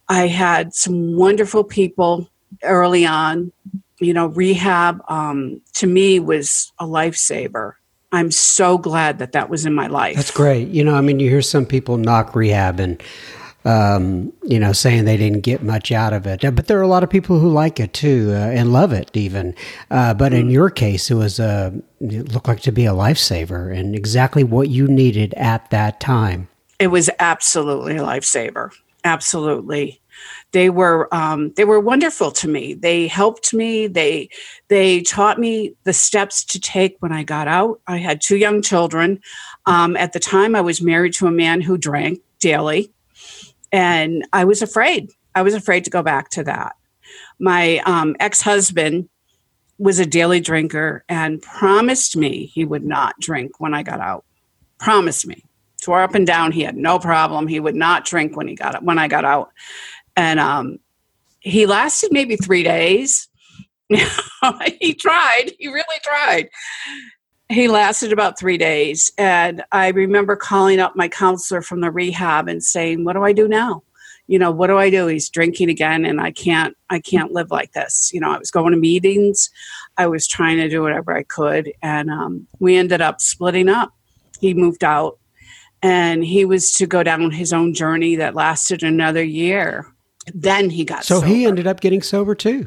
I 0.09 0.27
had 0.27 0.75
some 0.75 1.17
wonderful 1.17 1.65
people 1.65 2.29
early 2.63 3.07
on 3.07 3.53
you 4.01 4.13
know, 4.13 4.27
rehab 4.27 5.03
um, 5.09 5.61
to 5.75 5.87
me 5.87 6.21
was 6.21 6.73
a 6.79 6.85
lifesaver. 6.85 7.75
I'm 8.13 8.31
so 8.31 8.79
glad 8.79 9.19
that 9.19 9.33
that 9.33 9.51
was 9.51 9.67
in 9.67 9.75
my 9.75 9.89
life. 9.89 10.17
That's 10.17 10.31
great. 10.31 10.69
You 10.69 10.85
know, 10.85 10.95
I 10.95 11.01
mean, 11.01 11.21
you 11.21 11.29
hear 11.29 11.43
some 11.43 11.67
people 11.67 11.97
knock 11.97 12.35
rehab 12.37 12.79
and, 12.79 13.03
um, 13.65 14.33
you 14.45 14.61
know, 14.61 14.73
saying 14.73 15.05
they 15.05 15.17
didn't 15.17 15.41
get 15.41 15.63
much 15.63 15.91
out 15.91 16.13
of 16.13 16.27
it. 16.27 16.43
But 16.55 16.69
there 16.69 16.79
are 16.79 16.83
a 16.83 16.89
lot 16.89 17.03
of 17.03 17.11
people 17.11 17.41
who 17.41 17.49
like 17.49 17.81
it 17.81 17.93
too 17.93 18.31
uh, 18.31 18.51
and 18.51 18.73
love 18.73 18.93
it 18.93 19.11
even. 19.15 19.55
Uh, 19.91 20.15
but 20.15 20.33
in 20.33 20.49
your 20.49 20.71
case, 20.71 21.11
it 21.11 21.15
was 21.15 21.41
a, 21.41 21.73
it 22.01 22.33
looked 22.33 22.47
like 22.47 22.61
to 22.61 22.73
be 22.73 22.87
a 22.87 22.93
lifesaver 22.93 23.77
and 23.77 23.97
exactly 23.97 24.45
what 24.45 24.69
you 24.69 24.87
needed 24.87 25.35
at 25.35 25.69
that 25.71 25.99
time. 25.99 26.49
It 26.79 26.89
was 26.89 27.11
absolutely 27.19 27.97
a 27.97 28.03
lifesaver. 28.03 28.71
Absolutely 29.05 30.01
they 30.53 30.71
were 30.71 31.13
um, 31.13 31.53
they 31.57 31.65
were 31.65 31.81
wonderful 31.81 32.31
to 32.31 32.49
me. 32.49 32.75
They 32.75 33.09
helped 33.09 33.53
me. 33.53 33.89
They 33.89 34.29
they 34.69 35.03
taught 35.03 35.39
me 35.39 35.75
the 35.83 35.93
steps 35.93 36.45
to 36.47 36.61
take 36.61 36.97
when 37.01 37.13
I 37.13 37.25
got 37.25 37.49
out. 37.49 37.81
I 37.87 37.99
had 37.99 38.21
two 38.21 38.37
young 38.37 38.63
children. 38.63 39.21
Um, 39.67 39.97
at 39.97 40.13
the 40.13 40.21
time, 40.21 40.55
I 40.55 40.61
was 40.61 40.81
married 40.81 41.15
to 41.15 41.27
a 41.27 41.33
man 41.33 41.61
who 41.61 41.77
drank 41.77 42.21
daily, 42.39 42.93
and 43.73 44.25
I 44.33 44.45
was 44.45 44.63
afraid. 44.63 45.11
I 45.35 45.43
was 45.43 45.55
afraid 45.55 45.85
to 45.85 45.91
go 45.91 46.03
back 46.03 46.31
to 46.31 46.45
that. 46.45 46.77
My 47.41 47.79
um, 47.79 48.15
ex 48.21 48.41
husband 48.41 49.09
was 49.79 49.99
a 49.99 50.07
daily 50.07 50.39
drinker 50.39 51.05
and 51.09 51.43
promised 51.43 52.17
me 52.17 52.47
he 52.47 52.65
would 52.65 52.85
not 52.85 53.19
drink 53.19 53.59
when 53.59 53.75
I 53.75 53.83
got 53.83 53.99
out. 53.99 54.25
Promised 54.79 55.27
me. 55.27 55.44
Swore 55.85 56.03
up 56.03 56.15
and 56.15 56.27
down 56.27 56.53
he 56.53 56.63
had 56.63 56.77
no 56.77 56.99
problem. 56.99 57.47
He 57.47 57.61
would 57.61 57.77
not 57.77 58.05
drink 58.05 58.37
when 58.37 58.49
he 58.49 58.55
got 58.55 58.83
when 58.83 58.99
I 58.99 59.09
got 59.09 59.25
out 59.25 59.51
and 60.17 60.41
um, 60.41 60.79
he 61.41 61.67
lasted 61.67 62.13
maybe 62.13 62.37
three 62.37 62.63
days. 62.63 63.29
he 63.89 64.95
tried. 64.95 65.53
He 65.59 65.69
really 65.69 66.01
tried. 66.03 66.49
He 67.51 67.69
lasted 67.69 68.13
about 68.13 68.39
three 68.39 68.57
days, 68.57 69.13
and 69.19 69.63
I 69.71 69.89
remember 69.89 70.35
calling 70.35 70.81
up 70.81 70.97
my 70.97 71.09
counselor 71.09 71.61
from 71.61 71.81
the 71.81 71.91
rehab 71.91 72.49
and 72.49 72.65
saying, 72.65 73.05
"What 73.05 73.13
do 73.13 73.23
I 73.23 73.33
do 73.33 73.47
now? 73.47 73.83
You 74.27 74.39
know, 74.39 74.51
what 74.51 74.69
do 74.69 74.79
I 74.79 74.89
do? 74.89 75.07
He's 75.07 75.29
drinking 75.29 75.69
again, 75.69 76.07
and 76.07 76.21
I 76.21 76.31
can't. 76.31 76.75
I 76.89 77.01
can't 77.01 77.33
live 77.33 77.51
like 77.51 77.73
this. 77.73 78.11
You 78.15 78.21
know, 78.21 78.33
I 78.33 78.39
was 78.39 78.51
going 78.51 78.73
to 78.73 78.79
meetings. 78.79 79.51
I 79.99 80.07
was 80.07 80.27
trying 80.27 80.57
to 80.57 80.69
do 80.69 80.81
whatever 80.83 81.15
I 81.15 81.23
could, 81.25 81.71
and 81.83 82.11
um, 82.11 82.47
we 82.59 82.77
ended 82.77 83.03
up 83.03 83.21
splitting 83.21 83.69
up. 83.69 83.93
He 84.41 84.55
moved 84.55 84.83
out, 84.83 85.19
and 85.85 86.25
he 86.25 86.45
was 86.45 86.73
to 86.73 86.87
go 86.87 87.03
down 87.03 87.31
his 87.31 87.53
own 87.53 87.75
journey 87.75 88.17
that 88.17 88.35
lasted 88.35 88.83
another 88.83 89.23
year 89.23 89.95
then 90.33 90.71
he 90.71 90.85
got 90.85 91.05
so 91.05 91.17
sober. 91.17 91.27
he 91.27 91.45
ended 91.45 91.67
up 91.67 91.81
getting 91.81 92.03
sober 92.03 92.35
too. 92.35 92.67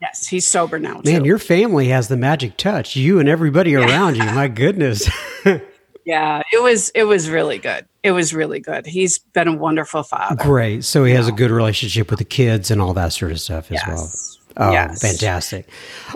Yes, 0.00 0.26
he's 0.26 0.46
sober 0.46 0.78
now. 0.78 1.00
Man, 1.04 1.20
too. 1.20 1.26
your 1.26 1.38
family 1.38 1.88
has 1.88 2.08
the 2.08 2.16
magic 2.16 2.56
touch. 2.56 2.96
You 2.96 3.20
and 3.20 3.28
everybody 3.28 3.76
around 3.76 4.16
you. 4.16 4.24
My 4.24 4.48
goodness. 4.48 5.08
yeah, 6.04 6.42
it 6.52 6.62
was 6.62 6.90
it 6.90 7.04
was 7.04 7.28
really 7.28 7.58
good. 7.58 7.86
It 8.02 8.10
was 8.10 8.34
really 8.34 8.58
good. 8.58 8.86
He's 8.86 9.18
been 9.18 9.46
a 9.46 9.56
wonderful 9.56 10.02
father. 10.02 10.42
Great. 10.42 10.84
So 10.84 11.04
he 11.04 11.12
has 11.12 11.28
a 11.28 11.32
good 11.32 11.52
relationship 11.52 12.10
with 12.10 12.18
the 12.18 12.24
kids 12.24 12.70
and 12.70 12.80
all 12.80 12.94
that 12.94 13.12
sort 13.12 13.30
of 13.30 13.40
stuff 13.40 13.70
as 13.70 13.80
yes. 13.86 13.86
well. 13.86 14.68
Oh, 14.68 14.72
yes. 14.72 15.00
fantastic. 15.00 15.68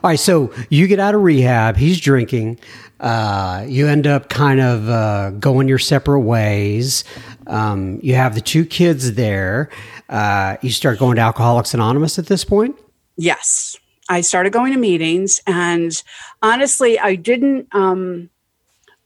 All 0.02 0.10
right. 0.10 0.18
So 0.18 0.52
you 0.68 0.88
get 0.88 0.98
out 0.98 1.14
of 1.14 1.22
rehab. 1.22 1.76
He's 1.76 2.00
drinking. 2.00 2.58
Uh, 3.00 3.64
you 3.68 3.86
end 3.86 4.06
up 4.06 4.28
kind 4.28 4.60
of 4.60 4.88
uh, 4.88 5.30
going 5.30 5.68
your 5.68 5.78
separate 5.78 6.20
ways. 6.20 7.04
Um, 7.46 8.00
you 8.02 8.14
have 8.14 8.34
the 8.34 8.40
two 8.40 8.64
kids 8.64 9.14
there. 9.14 9.70
Uh, 10.08 10.56
you 10.62 10.70
start 10.70 10.98
going 10.98 11.16
to 11.16 11.22
Alcoholics 11.22 11.74
Anonymous 11.74 12.18
at 12.18 12.26
this 12.26 12.44
point? 12.44 12.76
Yes. 13.16 13.76
I 14.08 14.20
started 14.20 14.52
going 14.52 14.72
to 14.72 14.78
meetings. 14.78 15.40
And 15.46 16.02
honestly, 16.42 16.98
I 16.98 17.16
didn't. 17.16 17.68
Um, 17.72 18.30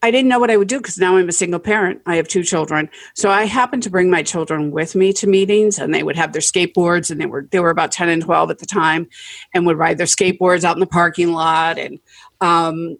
I 0.03 0.09
didn't 0.09 0.29
know 0.29 0.39
what 0.39 0.49
I 0.49 0.57
would 0.57 0.67
do 0.67 0.77
because 0.77 0.97
now 0.97 1.17
I'm 1.17 1.29
a 1.29 1.31
single 1.31 1.59
parent. 1.59 2.01
I 2.07 2.15
have 2.15 2.27
two 2.27 2.41
children. 2.41 2.89
So 3.13 3.29
I 3.29 3.43
happened 3.43 3.83
to 3.83 3.91
bring 3.91 4.09
my 4.09 4.23
children 4.23 4.71
with 4.71 4.95
me 4.95 5.13
to 5.13 5.27
meetings 5.27 5.77
and 5.77 5.93
they 5.93 6.01
would 6.01 6.15
have 6.15 6.33
their 6.33 6.41
skateboards 6.41 7.11
and 7.11 7.21
they 7.21 7.27
were 7.27 7.47
they 7.51 7.59
were 7.59 7.69
about 7.69 7.91
10 7.91 8.09
and 8.09 8.23
12 8.23 8.49
at 8.49 8.57
the 8.57 8.65
time 8.65 9.07
and 9.53 9.67
would 9.67 9.77
ride 9.77 9.99
their 9.99 10.07
skateboards 10.07 10.63
out 10.63 10.75
in 10.75 10.79
the 10.79 10.87
parking 10.87 11.33
lot 11.33 11.77
and 11.77 11.99
um, 12.39 12.97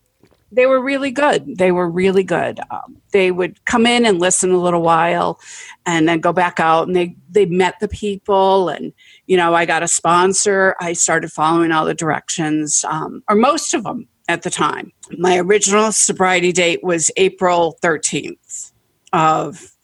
they 0.51 0.65
were 0.65 0.81
really 0.81 1.11
good. 1.11 1.57
They 1.57 1.71
were 1.71 1.89
really 1.89 2.23
good. 2.23 2.59
Um, 2.69 2.97
they 3.11 3.31
would 3.31 3.63
come 3.65 3.85
in 3.85 4.05
and 4.05 4.19
listen 4.19 4.51
a 4.51 4.57
little 4.57 4.81
while, 4.81 5.39
and 5.85 6.07
then 6.07 6.19
go 6.19 6.33
back 6.33 6.59
out. 6.59 6.87
And 6.87 6.95
they 6.95 7.15
they 7.29 7.45
met 7.45 7.75
the 7.79 7.87
people, 7.87 8.69
and 8.69 8.93
you 9.27 9.37
know, 9.37 9.53
I 9.53 9.65
got 9.65 9.83
a 9.83 9.87
sponsor. 9.87 10.75
I 10.79 10.93
started 10.93 11.31
following 11.31 11.71
all 11.71 11.85
the 11.85 11.93
directions, 11.93 12.83
um, 12.87 13.23
or 13.29 13.35
most 13.35 13.73
of 13.73 13.83
them 13.83 14.07
at 14.27 14.43
the 14.43 14.49
time. 14.49 14.91
My 15.17 15.37
original 15.37 15.91
sobriety 15.91 16.51
date 16.51 16.83
was 16.83 17.11
April 17.17 17.77
thirteenth 17.81 18.71
of 19.13 19.75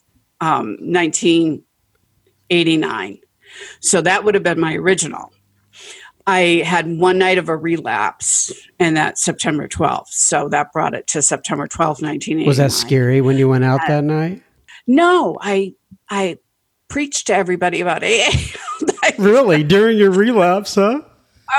um, 0.42 0.78
nineteen 0.80 1.64
eighty 2.50 2.78
nine. 2.78 3.20
So 3.80 4.02
that 4.02 4.24
would 4.24 4.36
have 4.36 4.44
been 4.44 4.60
my 4.60 4.76
original. 4.76 5.32
I 6.28 6.62
had 6.66 7.00
one 7.00 7.18
night 7.18 7.38
of 7.38 7.48
a 7.48 7.56
relapse, 7.56 8.52
and 8.80 8.98
that's 8.98 9.24
September 9.24 9.66
12th. 9.70 10.10
So 10.10 10.50
that 10.50 10.74
brought 10.74 10.94
it 10.94 11.08
to 11.08 11.22
September 11.22 11.68
12th, 11.68 12.04
1989. 12.04 12.46
Was 12.46 12.58
that 12.58 12.74
scary 12.74 13.22
when 13.22 13.38
you 13.38 13.48
went 13.48 13.64
out 13.64 13.80
that 13.88 14.04
night? 14.04 14.44
No, 14.86 15.38
I 15.42 15.74
I 16.10 16.38
preached 16.90 17.28
to 17.28 17.36
everybody 17.36 17.80
about 17.80 18.04
AA. 18.04 18.30
really? 19.18 19.64
During 19.64 19.98
your 19.98 20.12
relapse, 20.12 20.76
huh? 20.76 21.02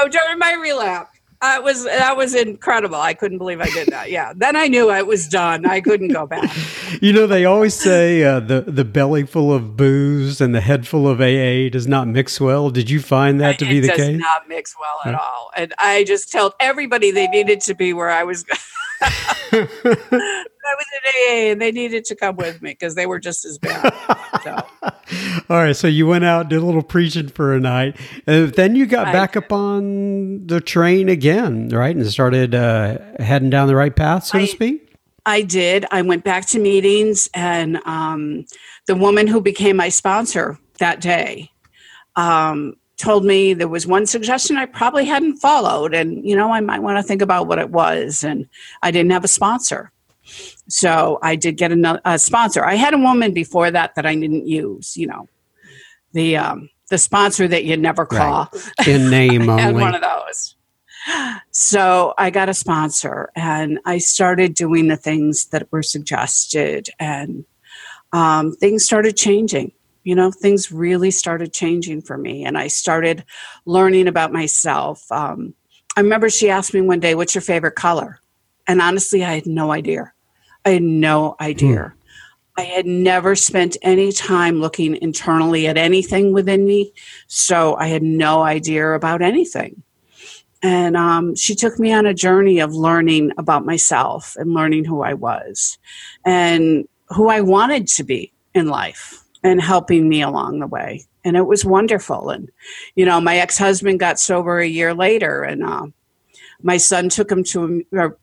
Oh, 0.01 0.09
during 0.09 0.39
my 0.39 0.53
relapse. 0.53 1.18
Uh, 1.41 1.61
was 1.63 1.85
that 1.85 2.17
was 2.17 2.35
incredible. 2.35 2.97
I 2.97 3.15
couldn't 3.15 3.39
believe 3.39 3.61
I 3.61 3.71
did 3.71 3.89
that. 3.89 4.11
Yeah. 4.11 4.33
Then 4.35 4.57
I 4.57 4.67
knew 4.67 4.91
I 4.91 5.03
was 5.03 5.29
done. 5.29 5.67
I 5.67 5.81
couldn't 5.81 6.09
go 6.09 6.27
back. 6.27 6.51
you 7.01 7.13
know, 7.13 7.29
they 7.29 7.45
always 7.45 7.75
say 7.75 8.25
uh, 8.25 8.41
the 8.41 8.63
the 8.63 8.85
belly 8.85 9.25
full 9.25 9.53
of 9.53 9.77
booze 9.77 10.41
and 10.41 10.53
the 10.53 10.61
head 10.61 10.89
full 10.89 11.07
of 11.07 11.21
AA 11.21 11.69
does 11.71 11.87
not 11.87 12.09
mix 12.09 12.41
well. 12.41 12.71
Did 12.71 12.91
you 12.91 12.99
find 12.99 13.41
that 13.41 13.61
to 13.61 13.67
it 13.67 13.69
be 13.69 13.81
the 13.81 13.89
case? 13.89 13.97
It 13.97 13.99
does 13.99 14.09
case? 14.09 14.21
Not 14.21 14.49
mix 14.49 14.75
well 14.79 14.99
at 15.05 15.15
all. 15.15 15.51
And 15.57 15.73
I 15.79 16.03
just 16.03 16.33
told 16.33 16.55
everybody 16.59 17.13
they 17.13 17.29
needed 17.29 17.61
to 17.63 17.75
be 17.75 17.93
where 17.93 18.11
I 18.11 18.25
was. 18.25 18.45
I 19.01 20.75
was 20.75 20.87
in 20.93 21.07
AA 21.07 21.53
and 21.53 21.61
they 21.61 21.73
needed 21.73 22.05
to 22.07 22.17
come 22.17 22.37
with 22.37 22.61
me 22.63 22.71
because 22.71 22.95
they 22.95 23.07
were 23.07 23.19
just 23.19 23.45
as 23.45 23.59
bad. 23.59 23.93
So. 24.43 24.67
All 25.51 25.57
right, 25.57 25.75
so 25.75 25.89
you 25.89 26.07
went 26.07 26.25
out, 26.25 26.49
did 26.49 26.61
a 26.61 26.65
little 26.65 26.83
preaching 26.83 27.29
for 27.29 27.55
a 27.55 27.61
night, 27.61 27.97
and 28.27 28.53
then 28.53 28.77
you 28.77 28.87
got 28.87 29.09
I 29.09 29.13
back 29.13 29.33
did. 29.33 29.45
up 29.45 29.53
on 29.53 30.47
the 30.47 30.61
train 30.61 31.09
again, 31.09 31.71
right, 31.71 31.97
and 31.97 32.07
started 32.07 32.55
uh, 32.55 32.99
heading 33.19 33.49
down 33.49 33.69
the 33.69 33.77
right 33.77 33.95
path, 33.95 34.25
so 34.25 34.39
I, 34.39 34.43
to 34.43 34.47
speak. 34.49 34.97
I 35.25 35.43
did. 35.43 35.87
I 35.91 36.03
went 36.03 36.25
back 36.25 36.47
to 36.49 36.59
meetings, 36.59 37.29
and 37.33 37.79
um, 37.87 38.45
the 38.87 38.95
woman 38.95 39.27
who 39.27 39.41
became 39.41 39.77
my 39.77 39.89
sponsor 39.89 40.59
that 40.79 41.01
day 41.01 41.51
um, 42.17 42.75
told 42.99 43.25
me 43.25 43.55
there 43.55 43.69
was 43.69 43.87
one 43.87 44.07
suggestion 44.07 44.57
I 44.57 44.67
probably 44.67 45.05
hadn't 45.05 45.39
followed, 45.39 45.95
and 45.95 46.25
you 46.29 46.37
know 46.37 46.53
I 46.53 46.61
might 46.61 46.81
want 46.81 46.99
to 46.99 47.03
think 47.03 47.23
about 47.23 47.47
what 47.47 47.59
it 47.59 47.71
was. 47.71 48.25
And 48.25 48.49
I 48.83 48.91
didn't 48.91 49.13
have 49.13 49.25
a 49.25 49.29
sponsor, 49.29 49.93
so 50.69 51.19
I 51.23 51.37
did 51.37 51.57
get 51.57 51.73
a, 51.73 52.01
a 52.05 52.19
sponsor. 52.19 52.65
I 52.65 52.75
had 52.75 52.95
a 52.95 52.99
woman 52.99 53.33
before 53.33 53.71
that 53.71 53.95
that 53.95 54.05
I 54.05 54.15
didn't 54.15 54.47
use. 54.47 54.97
You 54.97 55.07
know, 55.07 55.29
the 56.13 56.37
um, 56.37 56.69
the 56.91 56.99
sponsor 56.99 57.49
that 57.49 57.65
you 57.65 57.77
never 57.77 58.05
call 58.05 58.51
right. 58.53 58.89
in 58.89 59.11
name 59.11 59.49
only. 59.49 59.81
one 59.81 59.95
of 59.95 60.03
those. 60.03 60.57
So 61.53 62.13
I 62.19 62.31
got 62.31 62.49
a 62.49 62.55
sponsor, 62.55 63.31
and 63.35 63.79
I 63.87 63.99
started 63.99 64.55
doing 64.55 64.89
the 64.89 64.97
things 64.97 65.47
that 65.47 65.71
were 65.73 65.83
suggested, 65.83 66.91
and 66.99 67.45
um, 68.13 68.57
things 68.57 68.85
started 68.85 69.17
changing 69.17 69.73
you 70.09 70.15
know 70.15 70.31
things 70.31 70.73
really 70.73 71.11
started 71.11 71.53
changing 71.53 72.01
for 72.01 72.17
me 72.17 72.43
and 72.43 72.57
i 72.57 72.67
started 72.67 73.23
learning 73.67 74.09
about 74.09 74.33
myself. 74.33 75.05
Um, 75.13 75.53
i 75.99 76.01
remember 76.01 76.31
she 76.31 76.49
asked 76.49 76.73
me 76.73 76.81
one 76.81 76.99
day 76.99 77.15
what's 77.15 77.35
your 77.35 77.43
favorite 77.43 77.75
color? 77.75 78.19
And 78.67 78.81
honestly 78.81 79.23
i 79.23 79.35
had 79.35 79.47
no 79.47 79.71
idea. 79.71 80.11
I 80.65 80.71
had 80.71 80.83
no 80.83 81.37
idea. 81.43 81.93
Hmm. 81.93 82.61
i 82.61 82.63
had 82.63 82.87
never 82.87 83.37
spent 83.37 83.77
any 83.83 84.11
time 84.11 84.63
looking 84.63 84.97
internally 85.03 85.67
at 85.67 85.77
anything 85.77 86.33
within 86.33 86.65
me 86.65 86.91
so 87.27 87.77
i 87.77 87.89
had 87.89 88.03
no 88.03 88.41
idea 88.41 88.95
about 88.95 89.21
anything. 89.21 89.83
And 90.63 90.97
um, 90.97 91.37
she 91.37 91.55
took 91.55 91.79
me 91.79 91.93
on 91.93 92.05
a 92.05 92.15
journey 92.15 92.59
of 92.59 92.75
learning 92.75 93.31
about 93.39 93.65
myself 93.65 94.37
and 94.37 94.55
learning 94.55 94.87
who 94.87 95.03
i 95.03 95.13
was 95.13 95.77
and 96.25 96.89
who 97.11 97.29
i 97.29 97.43
wanted 97.43 97.87
to 97.89 98.05
be 98.05 98.33
in 98.55 98.69
life 98.69 99.28
and 99.43 99.61
helping 99.61 100.09
me 100.09 100.23
along 100.23 100.61
the 100.61 100.67
way. 100.67 101.07
And 101.25 101.37
it 101.37 101.47
was 101.47 101.65
wonderful. 101.65 102.31
And, 102.31 102.51
you 102.95 103.05
know, 103.05 103.21
my 103.21 103.37
ex 103.37 103.59
husband 103.59 104.01
got 104.01 104.19
sober 104.19 104.59
a 104.59 104.67
year 104.67 104.95
later, 104.95 105.43
and 105.43 105.63
uh, 105.63 105.87
my 106.63 106.77
son 106.77 107.09
took 107.09 107.31
him 107.31 107.45
to 107.45 107.85
a, 107.93 107.97
or 107.97 108.19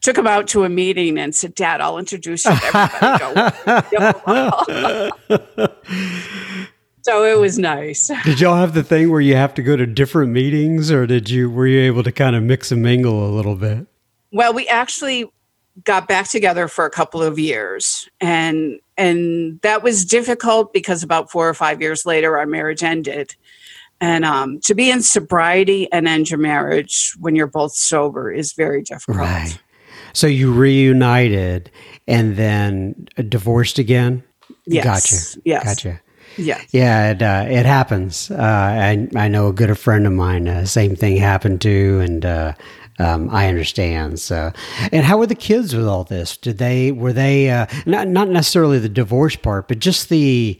took 0.00 0.18
him 0.18 0.26
out 0.26 0.48
to 0.48 0.64
a 0.64 0.68
meeting 0.68 1.18
and 1.18 1.34
said, 1.34 1.54
Dad, 1.54 1.80
I'll 1.80 1.98
introduce 1.98 2.44
you 2.44 2.52
to 2.52 3.10
everybody. 5.28 5.70
So 7.04 7.22
it 7.22 7.38
was 7.38 7.58
nice. 7.58 8.10
Did 8.24 8.40
y'all 8.40 8.56
have 8.56 8.72
the 8.72 8.82
thing 8.82 9.10
where 9.10 9.20
you 9.20 9.36
have 9.36 9.52
to 9.54 9.62
go 9.62 9.76
to 9.76 9.84
different 9.86 10.32
meetings, 10.32 10.90
or 10.90 11.06
did 11.06 11.28
you 11.28 11.50
were 11.50 11.66
you 11.66 11.80
able 11.80 12.02
to 12.02 12.10
kind 12.10 12.34
of 12.34 12.42
mix 12.42 12.72
and 12.72 12.82
mingle 12.82 13.28
a 13.28 13.30
little 13.30 13.56
bit? 13.56 13.86
Well, 14.32 14.54
we 14.54 14.66
actually 14.68 15.30
got 15.84 16.08
back 16.08 16.30
together 16.30 16.66
for 16.66 16.86
a 16.86 16.90
couple 16.90 17.22
of 17.22 17.38
years, 17.38 18.08
and 18.22 18.80
and 18.96 19.60
that 19.62 19.82
was 19.82 20.04
difficult 20.04 20.72
because 20.72 21.02
about 21.02 21.30
four 21.30 21.48
or 21.48 21.54
five 21.54 21.80
years 21.80 22.06
later, 22.06 22.38
our 22.38 22.46
marriage 22.46 22.82
ended. 22.82 23.34
And 24.00 24.24
um, 24.24 24.60
to 24.60 24.74
be 24.74 24.90
in 24.90 25.02
sobriety 25.02 25.90
and 25.92 26.06
end 26.06 26.30
your 26.30 26.38
marriage 26.38 27.14
when 27.18 27.36
you're 27.36 27.46
both 27.46 27.74
sober 27.74 28.30
is 28.30 28.52
very 28.52 28.82
difficult. 28.82 29.18
Right. 29.18 29.58
So 30.12 30.26
you 30.26 30.52
reunited 30.52 31.70
and 32.06 32.36
then 32.36 33.08
divorced 33.28 33.78
again? 33.78 34.22
Yes. 34.66 34.84
Gotcha. 34.84 35.40
Yes. 35.44 35.64
Gotcha. 35.64 36.00
Yeah. 36.36 36.60
Yeah, 36.70 37.10
it, 37.12 37.22
uh, 37.22 37.46
it 37.48 37.66
happens. 37.66 38.30
Uh, 38.30 38.36
I, 38.36 39.08
I 39.16 39.28
know 39.28 39.48
a 39.48 39.52
good 39.52 39.76
friend 39.78 40.06
of 40.06 40.12
mine, 40.12 40.48
uh, 40.48 40.64
same 40.64 40.96
thing 40.96 41.16
happened 41.16 41.60
to, 41.62 42.00
and 42.00 42.24
uh, 42.24 42.54
um, 42.98 43.28
I 43.30 43.48
understand. 43.48 44.20
So, 44.20 44.52
and 44.92 45.04
how 45.04 45.18
were 45.18 45.26
the 45.26 45.34
kids 45.34 45.74
with 45.74 45.86
all 45.86 46.04
this? 46.04 46.36
Did 46.36 46.58
they, 46.58 46.92
were 46.92 47.12
they, 47.12 47.50
uh, 47.50 47.66
not, 47.86 48.08
not 48.08 48.28
necessarily 48.28 48.78
the 48.78 48.88
divorce 48.88 49.36
part, 49.36 49.68
but 49.68 49.78
just 49.78 50.08
the, 50.08 50.58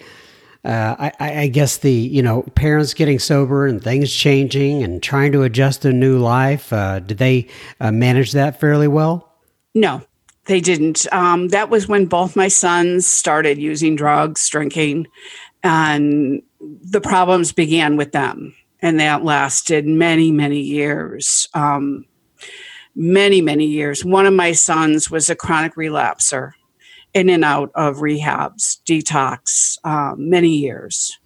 uh, 0.65 1.11
I, 1.21 1.41
I, 1.43 1.47
guess 1.49 1.77
the 1.77 1.93
you 1.93 2.23
know 2.23 2.43
parents 2.55 2.95
getting 2.95 3.19
sober 3.19 3.67
and 3.67 3.85
things 3.85 4.11
changing 4.11 4.83
and 4.83 5.03
trying 5.03 5.33
to 5.33 5.43
adjust 5.43 5.85
a 5.85 5.93
new 5.93 6.19
life. 6.19 6.73
Uh, 6.73 7.01
did 7.01 7.19
they 7.19 7.49
uh, 7.81 7.93
manage 7.93 8.33
that 8.33 8.61
fairly 8.61 8.89
well? 8.89 9.31
No, 9.75 10.01
they 10.47 10.61
didn't. 10.61 11.07
Um, 11.13 11.49
that 11.49 11.69
was 11.69 11.87
when 11.87 12.07
both 12.07 12.35
my 12.35 12.49
sons 12.49 13.07
started 13.07 13.59
using 13.59 13.95
drugs, 13.95 14.49
drinking, 14.49 15.07
and 15.63 16.43
the 16.61 17.01
problems 17.01 17.53
began 17.53 17.97
with 17.97 18.13
them. 18.13 18.55
And 18.81 19.01
that 19.01 19.25
lasted 19.25 19.87
many, 19.87 20.31
many 20.31 20.61
years. 20.61 21.49
Um, 21.55 22.07
many, 22.95 23.41
many 23.41 23.67
years. 23.67 24.05
One 24.05 24.27
of 24.27 24.35
my 24.35 24.53
sons 24.53 25.11
was 25.11 25.29
a 25.29 25.37
chronic 25.37 25.75
relapser, 25.75 26.53
in 27.13 27.31
and 27.31 27.45
out 27.45 27.71
of 27.75 27.99
rehabs, 27.99 28.81
detox, 28.85 29.79
um, 29.85 30.29
many 30.29 30.57
years. 30.57 31.19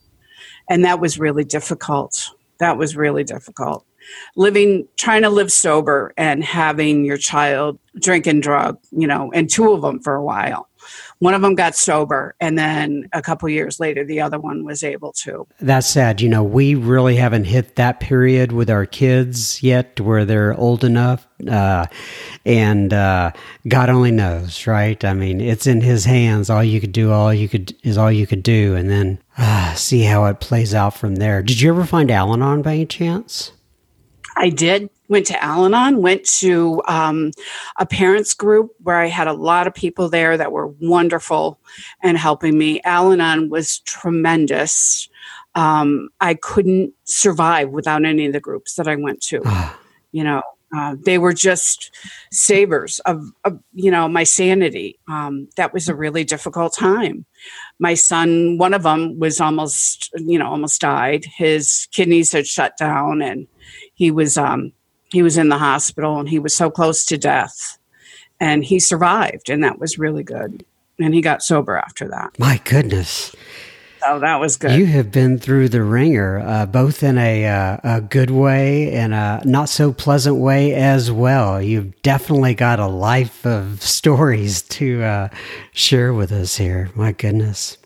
And 0.68 0.84
that 0.84 1.00
was 1.00 1.18
really 1.18 1.44
difficult. 1.44 2.30
That 2.58 2.76
was 2.76 2.96
really 2.96 3.24
difficult 3.24 3.86
living 4.36 4.86
trying 4.96 5.22
to 5.22 5.30
live 5.30 5.50
sober 5.52 6.12
and 6.16 6.42
having 6.42 7.04
your 7.04 7.16
child 7.16 7.78
drink 8.00 8.26
and 8.26 8.42
drug 8.42 8.78
you 8.90 9.06
know 9.06 9.30
and 9.32 9.50
two 9.50 9.72
of 9.72 9.82
them 9.82 10.00
for 10.00 10.14
a 10.14 10.24
while 10.24 10.68
one 11.18 11.34
of 11.34 11.42
them 11.42 11.54
got 11.54 11.74
sober 11.74 12.34
and 12.40 12.58
then 12.58 13.08
a 13.12 13.22
couple 13.22 13.48
years 13.48 13.80
later 13.80 14.04
the 14.04 14.20
other 14.20 14.38
one 14.38 14.64
was 14.64 14.82
able 14.82 15.12
to. 15.12 15.46
That's 15.60 15.88
sad 15.88 16.20
you 16.20 16.28
know 16.28 16.42
we 16.42 16.74
really 16.74 17.16
haven't 17.16 17.44
hit 17.44 17.76
that 17.76 18.00
period 18.00 18.52
with 18.52 18.70
our 18.70 18.86
kids 18.86 19.62
yet 19.62 20.00
where 20.00 20.24
they're 20.24 20.54
old 20.54 20.84
enough 20.84 21.26
uh, 21.48 21.86
and 22.44 22.92
uh, 22.92 23.32
god 23.66 23.90
only 23.90 24.10
knows 24.10 24.66
right? 24.66 25.02
I 25.04 25.14
mean 25.14 25.40
it's 25.40 25.66
in 25.66 25.80
his 25.80 26.04
hands. 26.04 26.50
All 26.50 26.64
you 26.64 26.80
could 26.80 26.92
do 26.92 27.12
all 27.12 27.32
you 27.32 27.48
could 27.48 27.74
is 27.82 27.98
all 27.98 28.12
you 28.12 28.26
could 28.26 28.42
do 28.42 28.74
and 28.74 28.90
then 28.90 29.18
uh, 29.36 29.74
see 29.74 30.02
how 30.02 30.24
it 30.26 30.40
plays 30.40 30.74
out 30.74 30.94
from 30.94 31.16
there. 31.16 31.42
Did 31.42 31.60
you 31.60 31.70
ever 31.70 31.84
find 31.84 32.10
al-anon 32.10 32.62
by 32.62 32.74
any 32.74 32.86
chance 32.86 33.52
I 34.38 34.50
did. 34.50 34.88
Went 35.08 35.26
to 35.26 35.42
Al 35.42 35.64
Anon, 35.64 36.02
went 36.02 36.24
to 36.38 36.82
um, 36.86 37.32
a 37.78 37.86
parents 37.86 38.34
group 38.34 38.70
where 38.82 38.96
I 38.96 39.06
had 39.06 39.26
a 39.26 39.32
lot 39.32 39.66
of 39.66 39.74
people 39.74 40.08
there 40.08 40.36
that 40.36 40.52
were 40.52 40.68
wonderful 40.80 41.58
and 42.02 42.16
helping 42.16 42.56
me. 42.56 42.80
Al 42.82 43.12
Anon 43.12 43.48
was 43.48 43.80
tremendous. 43.80 45.08
Um, 45.54 46.10
I 46.20 46.34
couldn't 46.34 46.92
survive 47.04 47.70
without 47.70 48.04
any 48.04 48.26
of 48.26 48.32
the 48.32 48.40
groups 48.40 48.74
that 48.74 48.86
I 48.86 48.96
went 48.96 49.22
to. 49.24 49.42
Ah. 49.44 49.78
you 50.12 50.22
know, 50.22 50.42
uh, 50.76 50.96
they 51.00 51.16
were 51.16 51.32
just 51.32 51.94
savers 52.30 52.98
of, 53.00 53.32
of 53.44 53.58
you 53.72 53.90
know 53.90 54.06
my 54.06 54.24
sanity. 54.24 54.98
Um, 55.08 55.48
that 55.56 55.72
was 55.72 55.88
a 55.88 55.94
really 55.94 56.24
difficult 56.24 56.74
time. 56.74 57.24
My 57.78 57.94
son, 57.94 58.58
one 58.58 58.74
of 58.74 58.82
them, 58.82 59.18
was 59.18 59.40
almost 59.40 60.10
you 60.14 60.38
know 60.38 60.46
almost 60.46 60.80
died. 60.80 61.24
His 61.24 61.88
kidneys 61.92 62.32
had 62.32 62.46
shut 62.46 62.76
down, 62.76 63.22
and 63.22 63.46
he 63.98 64.12
was 64.12 64.38
um, 64.38 64.72
he 65.10 65.22
was 65.22 65.36
in 65.36 65.48
the 65.48 65.58
hospital 65.58 66.18
and 66.20 66.28
he 66.28 66.38
was 66.38 66.54
so 66.54 66.70
close 66.70 67.04
to 67.06 67.18
death 67.18 67.78
and 68.38 68.64
he 68.64 68.78
survived 68.78 69.50
and 69.50 69.62
that 69.64 69.78
was 69.78 69.98
really 69.98 70.22
good. 70.22 70.64
And 71.00 71.14
he 71.14 71.20
got 71.20 71.42
sober 71.42 71.76
after 71.76 72.08
that. 72.08 72.38
My 72.38 72.60
goodness. 72.64 73.34
Oh, 74.06 74.20
that 74.20 74.38
was 74.38 74.56
good. 74.56 74.78
You 74.78 74.86
have 74.86 75.10
been 75.10 75.38
through 75.38 75.70
the 75.70 75.82
ringer 75.82 76.38
uh, 76.38 76.66
both 76.66 77.02
in 77.02 77.18
a, 77.18 77.46
uh, 77.46 77.78
a 77.82 78.00
good 78.00 78.30
way 78.30 78.92
and 78.92 79.12
a 79.12 79.42
not 79.44 79.68
so 79.68 79.92
pleasant 79.92 80.36
way 80.36 80.74
as 80.74 81.10
well. 81.10 81.60
You've 81.60 82.00
definitely 82.02 82.54
got 82.54 82.78
a 82.78 82.86
life 82.86 83.44
of 83.44 83.82
stories 83.82 84.62
to 84.62 85.02
uh, 85.02 85.28
share 85.72 86.14
with 86.14 86.30
us 86.30 86.56
here. 86.56 86.90
My 86.94 87.10
goodness 87.10 87.77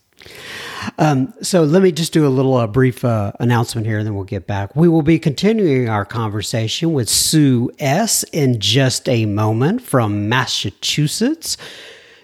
um, 0.98 1.32
so 1.42 1.62
let 1.62 1.82
me 1.82 1.92
just 1.92 2.12
do 2.12 2.26
a 2.26 2.28
little 2.28 2.56
uh, 2.56 2.66
brief 2.66 3.04
uh, 3.04 3.32
announcement 3.40 3.86
here, 3.86 3.98
and 3.98 4.06
then 4.06 4.14
we'll 4.14 4.24
get 4.24 4.46
back. 4.46 4.74
We 4.76 4.88
will 4.88 5.02
be 5.02 5.18
continuing 5.18 5.88
our 5.88 6.04
conversation 6.04 6.92
with 6.92 7.08
Sue 7.08 7.70
S. 7.78 8.24
in 8.32 8.60
just 8.60 9.08
a 9.08 9.26
moment 9.26 9.82
from 9.82 10.28
Massachusetts. 10.28 11.56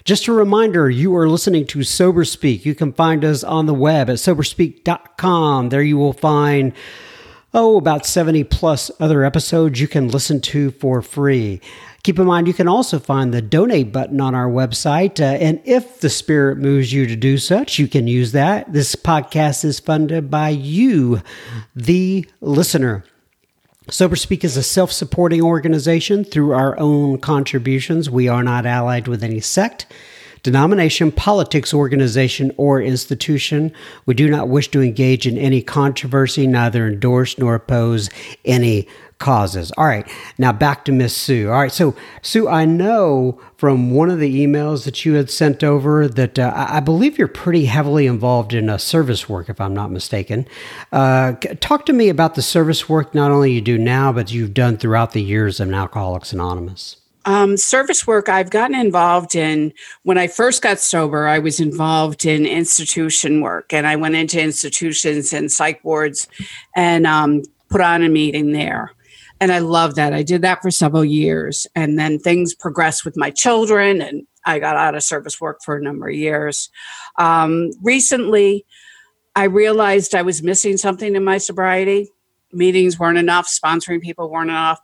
Just 0.05 0.27
a 0.27 0.33
reminder, 0.33 0.89
you 0.89 1.15
are 1.17 1.29
listening 1.29 1.67
to 1.67 1.83
Sober 1.83 2.25
Speak. 2.25 2.65
You 2.65 2.75
can 2.75 2.95
find 2.95 3.25
us 3.25 3.45
on 3.45 3.67
the 3.67 3.75
web 3.75 4.09
at 4.09 4.17
soberspeak.com. 4.17 5.69
There 5.69 5.83
you 5.83 5.99
will 5.99 6.15
find 6.15 6.73
oh, 7.55 7.77
about 7.77 8.07
70 8.07 8.45
plus 8.45 8.91
other 9.01 9.25
episodes 9.25 9.81
you 9.81 9.89
can 9.89 10.09
listen 10.09 10.41
to 10.43 10.71
for 10.73 11.03
free. 11.03 11.61
Keep 12.03 12.19
in 12.19 12.27
mind, 12.27 12.47
you 12.47 12.55
can 12.55 12.69
also 12.69 12.99
find 12.99 13.35
the 13.35 13.43
donate 13.43 13.93
button 13.93 14.21
on 14.21 14.35
our 14.35 14.49
website. 14.49 15.21
Uh, 15.21 15.37
and 15.43 15.61
if 15.65 16.01
the 16.01 16.09
Spirit 16.09 16.59
moves 16.59 16.93
you 16.93 17.07
to 17.07 17.17
do 17.17 17.39
such, 17.39 17.79
you 17.79 17.89
can 17.89 18.07
use 18.07 18.33
that. 18.33 18.73
This 18.73 18.95
podcast 18.95 19.65
is 19.65 19.81
funded 19.81 20.31
by 20.31 20.51
you, 20.51 21.21
the 21.75 22.27
listener. 22.41 23.05
Sober 23.91 24.17
Speak 24.17 24.45
is 24.45 24.57
a 24.57 24.63
self 24.63 24.93
supporting 24.93 25.43
organization 25.43 26.23
through 26.23 26.53
our 26.53 26.79
own 26.79 27.19
contributions. 27.19 28.11
We 28.11 28.29
are 28.29 28.43
not 28.43 28.67
allied 28.67 29.09
with 29.09 29.25
any 29.25 29.41
sect 29.41 29.87
denomination, 30.43 31.13
politics, 31.13 31.73
organization, 31.75 32.53
or 32.57 32.81
institution. 32.81 33.73
We 34.07 34.15
do 34.15 34.29
not 34.29 34.49
wish 34.49 34.69
to 34.69 34.83
engage 34.83 35.27
in 35.27 35.39
any 35.39 35.63
controversy, 35.63 36.47
neither 36.47 36.87
endorse 36.87 37.39
nor 37.39 37.55
oppose 37.55 38.11
any 38.45 38.89
causes. 39.19 39.73
All 39.77 39.87
right, 39.87 40.09
now 40.39 40.53
back 40.53 40.85
to 40.85 40.93
Miss 40.93 41.17
Sue. 41.17 41.49
All 41.49 41.61
right, 41.61 41.73
so 41.73 41.95
Sue, 42.23 42.49
I 42.49 42.65
know 42.65 43.41
from 43.57 43.91
one 43.91 44.11
of 44.11 44.21
the 44.21 44.47
emails 44.47 44.85
that 44.85 45.05
you 45.05 45.15
had 45.15 45.31
sent 45.31 45.65
over 45.65 46.07
that 46.07 46.39
uh, 46.39 46.53
I 46.55 46.81
believe 46.81 47.19
you're 47.19 47.29
pretty 47.29 47.67
heavily 47.67 48.07
involved 48.07 48.55
in 48.55 48.69
uh, 48.69 48.79
service 48.79 49.29
work, 49.29 49.49
if 49.49 49.61
I'm 49.61 49.75
not 49.75 49.91
mistaken. 49.91 50.47
Uh, 50.93 51.33
talk 51.61 51.85
to 51.87 51.93
me 51.93 52.09
about 52.09 52.37
the 52.37 52.43
service 52.43 52.89
work 52.89 53.15
not 53.15 53.31
only 53.31 53.53
you 53.53 53.61
do 53.61 53.77
now, 53.77 54.13
but 54.13 54.33
you've 54.33 54.55
done 54.55 54.77
throughout 54.77 55.13
the 55.13 55.23
years 55.23 55.61
of 55.61 55.73
Alcoholics 55.73 56.33
Anonymous. 56.33 56.97
Um, 57.29 57.59
service 57.59 58.07
work 58.07 58.31
I've 58.31 58.49
gotten 58.49 58.75
involved 58.75 59.35
in 59.35 59.75
when 60.03 60.17
I 60.17 60.29
first 60.29 60.63
got 60.63 60.79
sober, 60.79 61.29
I 61.29 61.39
was 61.39 61.61
involved 61.61 62.25
in 62.25 62.47
institution 62.47 63.43
work 63.43 63.75
and 63.75 63.87
I 63.87 63.97
went 63.97 64.15
into 64.15 64.41
institutions 64.41 65.35
and 65.35 65.53
psych 65.53 65.85
wards 65.85 66.27
and 66.75 67.07
um, 67.07 67.43
put 67.69 67.83
on 67.83 68.03
a 68.03 68.09
meeting 68.09 68.53
there. 68.53 68.93
And 69.41 69.53
I 69.53 69.59
love 69.59 69.95
that. 69.97 70.15
I 70.15 70.23
did 70.23 70.41
that 70.41 70.63
for 70.63 70.71
several 70.71 71.05
years. 71.05 71.67
And 71.75 71.99
then 71.99 72.19
things 72.19 72.55
progressed 72.55 73.05
with 73.05 73.15
my 73.15 73.29
children 73.29 74.01
and 74.01 74.27
I 74.47 74.59
got 74.59 74.77
out 74.77 74.95
of 74.95 75.03
service 75.03 75.39
work 75.39 75.59
for 75.63 75.77
a 75.77 75.83
number 75.83 76.09
of 76.09 76.15
years. 76.15 76.71
Um, 77.19 77.73
recently, 77.83 78.65
I 79.37 79.45
realized 79.45 80.15
I 80.15 80.23
was 80.23 80.43
missing 80.43 80.79
something 80.79 81.15
in 81.15 81.25
my 81.25 81.37
sobriety. 81.37 82.11
Meetings 82.53 82.99
weren't 82.99 83.19
enough, 83.19 83.47
sponsoring 83.47 84.01
people 84.01 84.31
weren't 84.31 84.49
enough. 84.49 84.81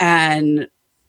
And 0.00 0.66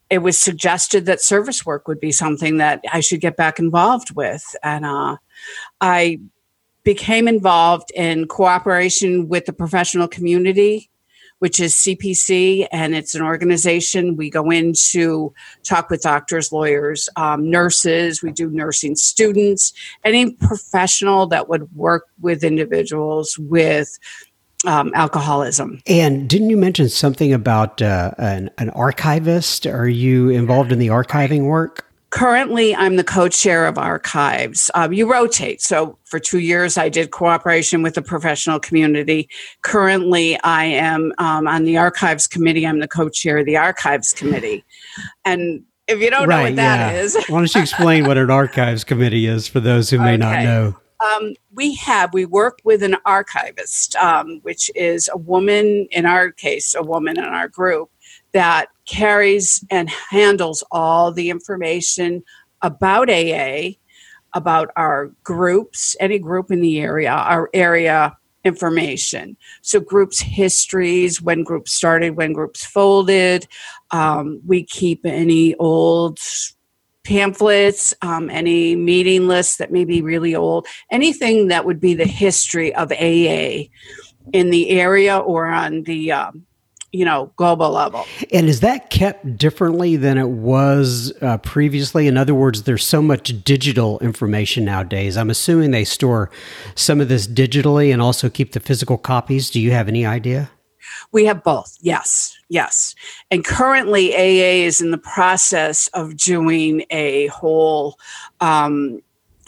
it 0.10 0.20
was 0.20 0.38
suggested 0.38 1.06
that 1.06 1.22
service 1.22 1.66
work 1.66 1.88
would 1.88 2.00
be 2.00 2.12
something 2.12 2.58
that 2.58 2.82
I 2.92 3.00
should 3.00 3.22
get 3.22 3.38
back 3.38 3.60
involved 3.60 4.16
with. 4.16 4.44
And 4.64 4.86
uh, 4.86 5.18
I 5.82 6.20
became 6.84 7.28
involved 7.28 7.92
in 7.96 8.28
cooperation 8.28 9.28
with 9.28 9.46
the 9.46 9.54
professional 9.54 10.08
community, 10.08 10.92
which 11.40 11.60
is 11.60 11.74
CPC, 11.74 12.68
and 12.72 12.96
it's 12.96 13.16
an 13.16 13.24
organization. 13.24 14.16
We 14.16 14.30
go 14.30 14.52
in 14.52 14.74
to 14.92 15.34
talk 15.64 15.90
with 15.90 16.04
doctors, 16.04 16.52
lawyers, 16.52 17.10
um, 17.16 17.50
nurses. 17.50 18.22
We 18.22 18.32
do 18.32 18.50
nursing 18.50 18.96
students, 18.96 19.74
any 20.04 20.32
professional 20.32 21.26
that 21.28 21.50
would 21.50 21.74
work 21.76 22.06
with 22.22 22.44
individuals 22.44 23.38
with 23.40 23.98
um, 24.66 24.92
alcoholism. 24.96 25.82
And 25.86 26.30
didn't 26.30 26.50
you 26.50 26.58
mention 26.58 26.90
something 26.90 27.34
about 27.34 27.82
uh, 27.82 28.12
an, 28.18 28.50
an, 28.58 28.70
archivist? 28.72 29.66
Are 29.66 29.88
you 29.88 30.30
involved 30.30 30.72
in 30.72 30.80
the 30.80 30.88
archiving 30.88 31.46
work? 31.46 31.86
Currently, 32.12 32.74
I'm 32.76 32.96
the 32.96 33.04
co 33.04 33.28
chair 33.28 33.68
of 33.68 33.78
archives. 33.78 34.72
Um, 34.74 34.94
you 34.94 35.12
rotate. 35.12 35.62
So, 35.62 35.98
for 36.06 36.18
two 36.18 36.40
years, 36.40 36.78
I 36.78 36.88
did 36.88 37.12
cooperation 37.12 37.82
with 37.82 37.96
the 37.96 38.02
professional 38.02 38.60
community. 38.60 39.28
Currently, 39.64 40.40
I 40.42 40.64
am 40.64 41.12
um, 41.18 41.46
on 41.46 41.66
the 41.66 41.78
archives 41.78 42.26
committee. 42.26 42.66
I'm 42.66 42.80
the 42.80 42.88
co 42.88 43.10
chair 43.10 43.40
of 43.40 43.46
the 43.46 43.58
archives 43.58 44.14
committee. 44.14 44.64
And 45.26 45.64
if 45.88 46.00
you 46.00 46.10
don't 46.10 46.28
right, 46.28 46.38
know 46.38 46.44
what 46.44 46.56
that 46.56 46.94
yeah. 46.94 47.02
is, 47.02 47.16
why 47.28 47.40
don't 47.40 47.54
you 47.54 47.62
explain 47.62 48.06
what 48.06 48.18
an 48.18 48.32
archives 48.32 48.86
committee 48.86 49.28
is 49.28 49.48
for 49.48 49.60
those 49.60 49.90
who 49.90 50.00
may 50.00 50.14
okay. 50.14 50.18
not 50.18 50.44
know? 50.44 50.76
Um, 51.00 51.34
we 51.54 51.76
have 51.76 52.14
we 52.14 52.26
work 52.26 52.60
with 52.64 52.84
an 52.84 52.96
archivist, 53.06 53.96
um, 53.98 54.40
which 54.44 54.72
is 54.76 55.10
a 55.12 55.18
woman. 55.18 55.88
In 55.92 56.06
our 56.06 56.32
case, 56.32 56.74
a 56.76 56.84
woman 56.84 57.18
in 57.18 57.26
our 57.26 57.48
group 57.48 57.90
that 58.32 58.68
carries 58.86 59.64
and 59.70 59.90
handles 59.90 60.64
all 60.72 61.12
the 61.12 61.30
information 61.30 62.24
about 62.62 63.10
AA, 63.10 63.72
about 64.34 64.70
our 64.76 65.12
groups, 65.24 65.96
any 66.00 66.20
group 66.20 66.52
in 66.52 66.62
the 66.62 66.80
area, 66.80 67.12
our 67.12 67.50
area 67.54 68.16
information. 68.46 69.36
So, 69.62 69.80
groups' 69.80 70.22
histories, 70.22 71.22
when 71.22 71.44
groups 71.44 71.74
started, 71.74 72.16
when 72.16 72.32
groups 72.32 72.64
folded. 72.64 73.48
Um, 73.92 74.40
we 74.46 74.64
keep 74.64 75.06
any 75.06 75.56
old 75.56 76.20
pamphlets, 77.06 77.94
um, 78.02 78.30
any 78.30 78.76
meeting 78.76 79.28
lists 79.28 79.58
that 79.58 79.72
may 79.72 79.86
be 79.86 80.02
really 80.02 80.36
old, 80.36 80.68
anything 80.92 81.48
that 81.48 81.66
would 81.66 81.80
be 81.80 81.94
the 81.94 82.06
history 82.06 82.74
of 82.76 82.92
AA 82.92 83.70
in 84.34 84.50
the 84.50 84.72
area 84.72 85.18
or 85.18 85.46
on 85.46 85.84
the 85.84 86.12
um, 86.12 86.46
you 86.92 87.06
know 87.06 87.32
global 87.36 87.72
level. 87.72 88.06
And 88.34 88.48
is 88.48 88.62
that 88.62 88.90
kept 88.90 89.38
differently 89.38 89.96
than 89.98 90.18
it 90.18 90.30
was 90.30 91.14
uh, 91.22 91.38
previously? 91.40 92.08
In 92.08 92.18
other 92.18 92.34
words 92.34 92.64
there's 92.64 92.86
so 92.86 93.02
much 93.02 93.44
digital 93.44 94.00
information 94.00 94.66
nowadays. 94.66 95.18
I'm 95.18 95.30
assuming 95.30 95.72
they 95.72 95.84
store 95.84 96.32
some 96.74 97.02
of 97.02 97.08
this 97.08 97.28
digitally 97.28 97.94
and 97.94 98.02
also 98.02 98.30
keep 98.30 98.54
the 98.54 98.60
physical 98.60 98.98
copies. 98.98 99.50
Do 99.50 99.60
you 99.60 99.72
have 99.72 99.88
any 99.88 100.06
idea 100.06 100.50
we 101.12 101.26
have 101.26 101.44
both 101.44 101.78
yes 101.82 102.38
yes 102.50 102.96
and 103.32 103.44
currently 103.46 104.14
aa 104.14 104.66
is 104.66 104.82
in 104.82 104.92
the 104.92 104.98
process 104.98 105.88
of 105.94 106.16
doing 106.18 106.86
a 106.90 107.28
whole 107.28 107.98
um, 108.42 109.02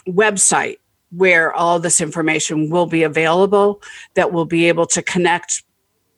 website 0.08 0.78
where 1.12 1.54
all 1.54 1.80
this 1.80 2.02
information 2.02 2.70
will 2.70 2.86
be 2.86 3.04
available 3.04 3.82
that 4.16 4.32
will 4.32 4.46
be 4.46 4.68
able 4.68 4.86
to 4.86 5.02
connect 5.02 5.64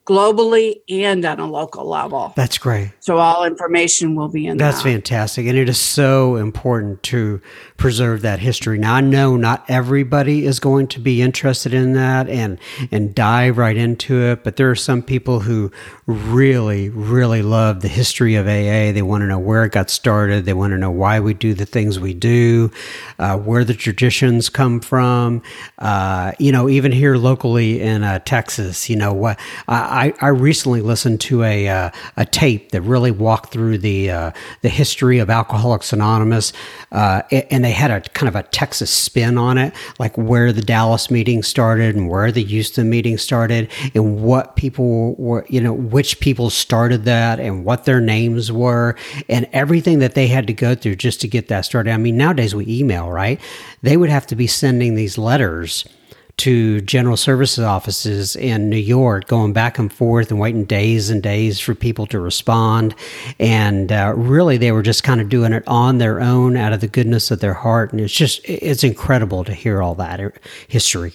globally 0.09 0.81
and 0.89 1.23
on 1.23 1.39
a 1.39 1.45
local 1.45 1.87
level. 1.87 2.33
That's 2.35 2.57
great. 2.57 2.91
So 2.99 3.17
all 3.17 3.45
information 3.45 4.15
will 4.15 4.27
be 4.27 4.47
in 4.47 4.57
That's 4.57 4.81
fantastic. 4.81 5.45
And 5.45 5.55
it 5.55 5.69
is 5.69 5.79
so 5.79 6.35
important 6.35 7.03
to 7.03 7.39
preserve 7.79 8.21
that 8.21 8.39
history. 8.39 8.77
Now 8.77 8.95
I 8.95 9.01
know 9.01 9.37
not 9.37 9.63
everybody 9.69 10.45
is 10.45 10.59
going 10.59 10.87
to 10.89 10.99
be 10.99 11.21
interested 11.21 11.73
in 11.73 11.93
that 11.93 12.29
and 12.29 12.59
and 12.91 13.15
dive 13.15 13.57
right 13.57 13.75
into 13.75 14.21
it, 14.21 14.43
but 14.43 14.57
there 14.57 14.69
are 14.69 14.75
some 14.75 15.01
people 15.01 15.39
who 15.39 15.71
really, 16.05 16.89
really 16.89 17.41
love 17.41 17.81
the 17.81 17.87
history 17.87 18.35
of 18.35 18.45
AA. 18.45 18.91
They 18.91 19.01
want 19.01 19.21
to 19.21 19.27
know 19.27 19.39
where 19.39 19.63
it 19.63 19.71
got 19.71 19.89
started. 19.89 20.45
They 20.45 20.53
want 20.53 20.71
to 20.71 20.77
know 20.77 20.91
why 20.91 21.19
we 21.19 21.33
do 21.33 21.53
the 21.53 21.65
things 21.65 21.99
we 21.99 22.13
do, 22.13 22.71
uh, 23.17 23.37
where 23.37 23.63
the 23.63 23.73
traditions 23.73 24.49
come 24.49 24.81
from. 24.81 25.41
Uh, 25.77 26.33
you 26.37 26.51
know, 26.51 26.67
even 26.67 26.91
here 26.91 27.15
locally 27.15 27.81
in 27.81 28.03
uh, 28.03 28.19
Texas, 28.19 28.89
you 28.89 28.97
know, 28.97 29.13
what 29.13 29.39
I, 29.67 30.13
I 30.19 30.27
recently 30.27 30.81
listened 30.81 31.21
to 31.21 31.43
a 31.43 31.69
uh, 31.69 31.91
a 32.17 32.25
tape 32.25 32.71
that 32.71 32.81
really 32.81 33.11
walked 33.11 33.53
through 33.53 33.77
the 33.77 34.11
uh, 34.11 34.31
the 34.61 34.69
history 34.69 35.19
of 35.19 35.29
Alcoholics 35.29 35.93
Anonymous, 35.93 36.51
uh, 36.91 37.21
and 37.31 37.63
they 37.63 37.68
had 37.71 37.91
a 37.91 38.01
kind 38.01 38.27
of 38.27 38.35
a 38.35 38.43
Texas 38.43 38.89
spin 38.89 39.37
on 39.37 39.57
it, 39.57 39.73
like 39.99 40.17
where 40.17 40.51
the 40.51 40.61
Dallas 40.61 41.09
meeting 41.09 41.43
started 41.43 41.95
and 41.95 42.09
where 42.09 42.31
the 42.31 42.43
Houston 42.43 42.89
meeting 42.89 43.17
started, 43.17 43.69
and 43.93 44.21
what 44.21 44.55
people 44.55 45.15
were, 45.15 45.45
you 45.49 45.61
know 45.61 45.73
which 45.73 46.19
people 46.19 46.49
started 46.49 47.05
that 47.05 47.39
and 47.39 47.65
what 47.65 47.85
their 47.85 48.01
names 48.01 48.51
were 48.51 48.95
and 49.27 49.47
everything 49.53 49.99
that 49.99 50.15
they 50.15 50.27
had 50.27 50.47
to 50.47 50.53
go 50.53 50.75
through 50.75 50.95
just 50.95 51.21
to 51.21 51.27
get 51.27 51.47
that 51.47 51.65
started. 51.65 51.91
I 51.91 51.97
mean, 51.97 52.17
nowadays 52.17 52.55
we 52.55 52.65
email, 52.67 53.09
right? 53.09 53.39
They 53.81 53.97
would 53.97 54.09
have 54.09 54.27
to 54.27 54.35
be 54.35 54.47
sending 54.47 54.95
these 54.95 55.17
letters 55.17 55.85
to 56.39 56.81
general 56.81 57.17
services 57.17 57.63
offices 57.63 58.35
in 58.35 58.69
New 58.69 58.77
York, 58.77 59.27
going 59.27 59.53
back 59.53 59.77
and 59.77 59.91
forth 59.91 60.31
and 60.31 60.39
waiting 60.39 60.65
days 60.65 61.09
and 61.09 61.21
days 61.21 61.59
for 61.59 61.75
people 61.75 62.05
to 62.07 62.19
respond. 62.19 62.95
And 63.39 63.91
uh, 63.91 64.13
really, 64.15 64.57
they 64.57 64.71
were 64.71 64.81
just 64.81 65.03
kind 65.03 65.21
of 65.21 65.29
doing 65.29 65.53
it 65.53 65.63
on 65.67 65.97
their 65.97 66.19
own 66.19 66.57
out 66.57 66.73
of 66.73 66.81
the 66.81 66.87
goodness 66.87 67.31
of 67.31 67.39
their 67.39 67.53
heart. 67.53 67.91
And 67.91 68.01
it's 68.01 68.13
just, 68.13 68.41
it's 68.43 68.83
incredible 68.83 69.43
to 69.43 69.53
hear 69.53 69.81
all 69.81 69.95
that 69.95 70.19
uh, 70.19 70.29
history. 70.67 71.13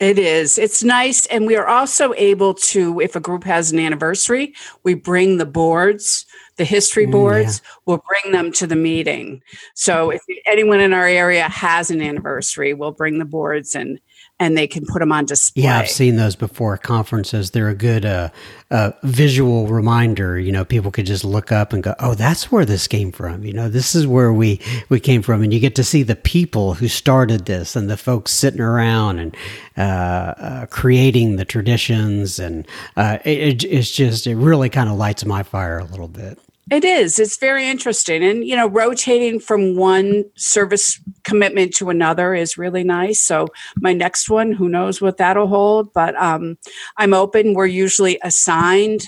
It 0.00 0.18
is. 0.18 0.58
It's 0.58 0.82
nice. 0.82 1.26
And 1.26 1.46
we 1.46 1.54
are 1.54 1.68
also 1.68 2.12
able 2.14 2.54
to, 2.54 2.98
if 2.98 3.14
a 3.14 3.20
group 3.20 3.44
has 3.44 3.70
an 3.70 3.78
anniversary, 3.78 4.52
we 4.82 4.94
bring 4.94 5.36
the 5.38 5.46
boards, 5.46 6.26
the 6.56 6.64
history 6.64 7.06
mm, 7.06 7.12
boards, 7.12 7.62
yeah. 7.62 7.70
we'll 7.86 8.04
bring 8.08 8.32
them 8.32 8.50
to 8.52 8.66
the 8.66 8.74
meeting. 8.74 9.42
So 9.74 10.10
if 10.10 10.20
anyone 10.44 10.80
in 10.80 10.92
our 10.92 11.06
area 11.06 11.48
has 11.48 11.88
an 11.92 12.02
anniversary, 12.02 12.74
we'll 12.74 12.90
bring 12.90 13.20
the 13.20 13.24
boards 13.24 13.76
and 13.76 14.00
and 14.42 14.56
they 14.56 14.66
can 14.66 14.84
put 14.84 14.98
them 14.98 15.12
on 15.12 15.24
display. 15.24 15.64
Yeah, 15.64 15.78
I've 15.78 15.88
seen 15.88 16.16
those 16.16 16.36
before 16.36 16.74
at 16.74 16.82
conferences. 16.82 17.52
They're 17.52 17.68
a 17.68 17.74
good 17.74 18.04
uh, 18.04 18.30
uh, 18.70 18.92
visual 19.02 19.66
reminder. 19.68 20.38
You 20.38 20.52
know, 20.52 20.64
people 20.64 20.90
could 20.90 21.06
just 21.06 21.24
look 21.24 21.52
up 21.52 21.72
and 21.72 21.82
go, 21.82 21.94
"Oh, 21.98 22.14
that's 22.14 22.50
where 22.50 22.64
this 22.64 22.88
came 22.88 23.12
from." 23.12 23.44
You 23.44 23.52
know, 23.52 23.68
this 23.68 23.94
is 23.94 24.06
where 24.06 24.32
we 24.32 24.60
we 24.88 25.00
came 25.00 25.22
from, 25.22 25.42
and 25.42 25.52
you 25.54 25.60
get 25.60 25.74
to 25.76 25.84
see 25.84 26.02
the 26.02 26.16
people 26.16 26.74
who 26.74 26.88
started 26.88 27.46
this 27.46 27.76
and 27.76 27.88
the 27.88 27.96
folks 27.96 28.32
sitting 28.32 28.60
around 28.60 29.18
and 29.18 29.36
uh, 29.76 29.80
uh 29.80 30.66
creating 30.66 31.36
the 31.36 31.44
traditions, 31.44 32.38
and 32.38 32.66
uh, 32.96 33.18
it, 33.24 33.64
it's 33.64 33.90
just 33.90 34.26
it 34.26 34.36
really 34.36 34.68
kind 34.68 34.88
of 34.88 34.96
lights 34.96 35.24
my 35.24 35.42
fire 35.42 35.78
a 35.78 35.84
little 35.84 36.08
bit. 36.08 36.38
It 36.70 36.84
is. 36.84 37.18
It's 37.18 37.36
very 37.38 37.68
interesting. 37.68 38.22
And, 38.22 38.46
you 38.46 38.54
know, 38.54 38.68
rotating 38.68 39.40
from 39.40 39.76
one 39.76 40.24
service 40.36 41.00
commitment 41.24 41.74
to 41.74 41.90
another 41.90 42.34
is 42.34 42.56
really 42.56 42.84
nice. 42.84 43.20
So, 43.20 43.48
my 43.76 43.92
next 43.92 44.30
one, 44.30 44.52
who 44.52 44.68
knows 44.68 45.00
what 45.00 45.16
that'll 45.16 45.48
hold, 45.48 45.92
but 45.92 46.14
um, 46.16 46.56
I'm 46.96 47.14
open. 47.14 47.54
We're 47.54 47.66
usually 47.66 48.18
assigned 48.22 49.04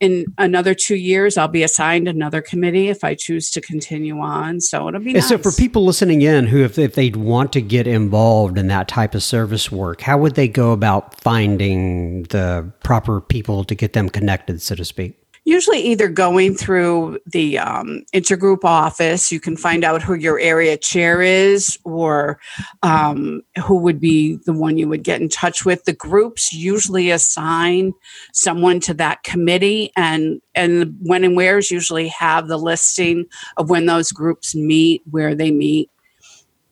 in 0.00 0.26
another 0.38 0.74
two 0.74 0.96
years, 0.96 1.38
I'll 1.38 1.48
be 1.48 1.62
assigned 1.62 2.08
another 2.08 2.42
committee 2.42 2.88
if 2.88 3.04
I 3.04 3.14
choose 3.14 3.50
to 3.52 3.60
continue 3.60 4.18
on. 4.20 4.60
So 4.60 4.88
it'll 4.88 5.00
be 5.00 5.14
nice. 5.14 5.28
So 5.28 5.38
for 5.38 5.52
people 5.52 5.84
listening 5.84 6.22
in 6.22 6.46
who, 6.46 6.62
if, 6.62 6.78
if 6.78 6.94
they'd 6.94 7.16
want 7.16 7.52
to 7.54 7.62
get 7.62 7.86
involved 7.86 8.58
in 8.58 8.66
that 8.68 8.88
type 8.88 9.14
of 9.14 9.22
service 9.22 9.72
work, 9.72 10.02
how 10.02 10.18
would 10.18 10.34
they 10.34 10.48
go 10.48 10.72
about 10.72 11.18
finding 11.20 12.24
the 12.24 12.70
proper 12.82 13.20
people 13.20 13.64
to 13.64 13.74
get 13.74 13.92
them 13.92 14.08
connected, 14.08 14.60
so 14.60 14.74
to 14.74 14.84
speak? 14.84 15.23
Usually 15.44 15.80
either 15.80 16.08
going 16.08 16.54
through 16.54 17.18
the 17.26 17.58
um, 17.58 18.04
intergroup 18.14 18.64
office 18.64 19.30
you 19.30 19.40
can 19.40 19.56
find 19.56 19.84
out 19.84 20.02
who 20.02 20.14
your 20.14 20.38
area 20.38 20.76
chair 20.76 21.20
is 21.22 21.78
or 21.84 22.38
um, 22.82 23.42
who 23.64 23.76
would 23.76 24.00
be 24.00 24.36
the 24.46 24.52
one 24.52 24.78
you 24.78 24.88
would 24.88 25.02
get 25.02 25.20
in 25.20 25.28
touch 25.28 25.64
with. 25.64 25.84
The 25.84 25.92
groups 25.92 26.52
usually 26.52 27.10
assign 27.10 27.92
someone 28.32 28.80
to 28.80 28.94
that 28.94 29.22
committee 29.22 29.92
and 29.96 30.40
and 30.54 30.96
when 31.00 31.24
and 31.24 31.36
where's 31.36 31.70
usually 31.70 32.08
have 32.08 32.48
the 32.48 32.58
listing 32.58 33.26
of 33.56 33.70
when 33.70 33.86
those 33.86 34.12
groups 34.12 34.54
meet 34.54 35.02
where 35.10 35.34
they 35.34 35.50
meet 35.50 35.90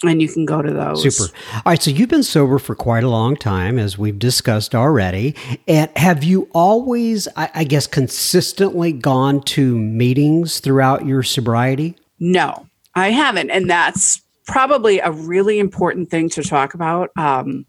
and 0.03 0.21
you 0.21 0.29
can 0.29 0.45
go 0.45 0.63
to 0.63 0.73
those. 0.73 1.03
Super. 1.03 1.35
All 1.55 1.63
right. 1.67 1.83
So 1.83 1.91
you've 1.91 2.09
been 2.09 2.23
sober 2.23 2.59
for 2.59 2.75
quite 2.75 3.05
a 3.05 3.09
long 3.09 3.37
time, 3.37 3.79
as 3.79 3.97
we've 3.99 4.19
discussed 4.19 4.75
already. 4.75 5.35
And 5.69 5.91
have 5.97 6.25
you 6.25 6.49
always, 6.53 7.29
I, 7.37 7.51
I 7.55 7.65
guess, 7.65 7.87
consistently 7.87 8.93
gone 8.93 9.43
to 9.43 9.79
meetings 9.79 10.61
throughout 10.61 11.07
your 11.07 11.23
sobriety? 11.23 11.97
No, 12.19 12.67
I 12.95 13.11
haven't. 13.11 13.51
And 13.51 13.69
that's 13.69 14.21
probably 14.47 14.99
a 14.99 15.11
really 15.11 15.59
important 15.59 16.11
thing 16.11 16.29
to 16.31 16.43
talk 16.43 16.75
about. 16.75 17.11
Um, 17.17 17.65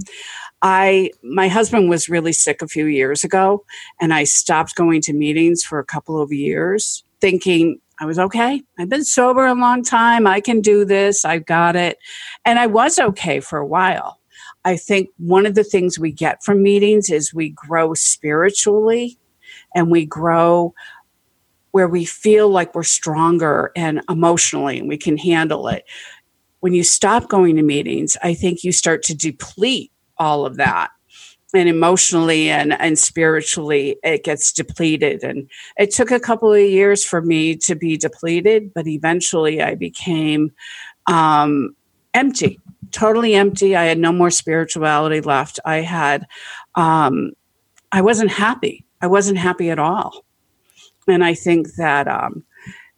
I 0.62 1.12
my 1.24 1.50
husband 1.50 1.90
was 1.90 2.08
really 2.08 2.34
sick 2.34 2.62
a 2.62 2.68
few 2.68 2.86
years 2.86 3.24
ago, 3.24 3.66
and 4.00 4.14
I 4.14 4.24
stopped 4.24 4.76
going 4.76 5.02
to 5.02 5.14
meetings 5.14 5.62
for 5.62 5.78
a 5.78 5.86
couple 5.86 6.22
of 6.22 6.32
years, 6.32 7.04
thinking 7.20 7.80
I 8.04 8.06
was 8.06 8.20
okay. 8.20 8.62
I've 8.78 8.90
been 8.90 9.06
sober 9.06 9.46
a 9.46 9.56
long 9.56 9.82
time. 9.82 10.28
I 10.28 10.42
can 10.42 10.60
do 10.60 10.84
this. 10.84 11.24
I've 11.24 11.46
got 11.46 11.78
it. 11.78 11.98
And 12.44 12.60
I 12.60 12.68
was 12.68 13.00
okay 13.00 13.40
for 13.40 13.58
a 13.58 13.66
while. 13.66 14.20
I 14.66 14.76
think 14.76 15.10
one 15.20 15.46
of 15.46 15.56
the 15.56 15.64
things 15.64 15.98
we 15.98 16.12
get 16.12 16.44
from 16.44 16.62
meetings 16.62 17.10
is 17.10 17.34
we 17.34 17.52
grow 17.52 17.94
spiritually 17.94 19.18
and 19.74 19.90
we 19.90 20.06
grow 20.06 20.74
where 21.72 21.88
we 21.88 22.04
feel 22.04 22.50
like 22.50 22.76
we're 22.76 22.84
stronger 22.84 23.72
and 23.74 24.02
emotionally 24.10 24.80
and 24.80 24.90
we 24.90 24.98
can 24.98 25.16
handle 25.16 25.70
it. 25.70 25.86
When 26.60 26.74
you 26.74 26.84
stop 26.84 27.30
going 27.30 27.56
to 27.56 27.64
meetings, 27.64 28.18
I 28.22 28.34
think 28.34 28.66
you 28.66 28.74
start 28.74 29.04
to 29.04 29.16
deplete 29.16 29.94
all 30.18 30.46
of 30.46 30.58
that 30.58 30.92
and 31.54 31.70
emotionally 31.70 32.50
and, 32.50 32.74
and 32.74 32.98
spiritually 32.98 33.98
it 34.04 34.24
gets 34.24 34.52
depleted. 34.52 35.24
And 35.24 35.50
it 35.78 35.92
took 35.92 36.12
a 36.12 36.20
couple 36.20 36.52
of 36.52 36.60
years 36.60 37.06
for 37.06 37.22
me 37.22 37.56
to 37.58 37.76
be 37.76 37.98
depleted 37.98 38.74
but 38.74 38.88
eventually 38.88 39.62
i 39.62 39.76
became 39.76 40.52
um, 41.08 41.76
empty 42.14 42.60
totally 42.94 43.34
empty. 43.34 43.76
I 43.76 43.86
had 43.86 43.98
no 43.98 44.14
more 44.14 44.32
spirituality 44.32 45.20
left. 45.20 45.60
I 45.66 45.78
had 45.78 46.26
um, 46.76 47.34
i 47.92 48.02
wasn't 48.02 48.32
happy. 48.32 48.86
I 49.02 49.08
wasn't 49.08 49.40
happy 49.40 49.70
at 49.70 49.80
all. 49.80 50.24
And 51.08 51.24
i 51.24 51.34
think 51.34 51.76
that 51.76 52.08
um, 52.08 52.44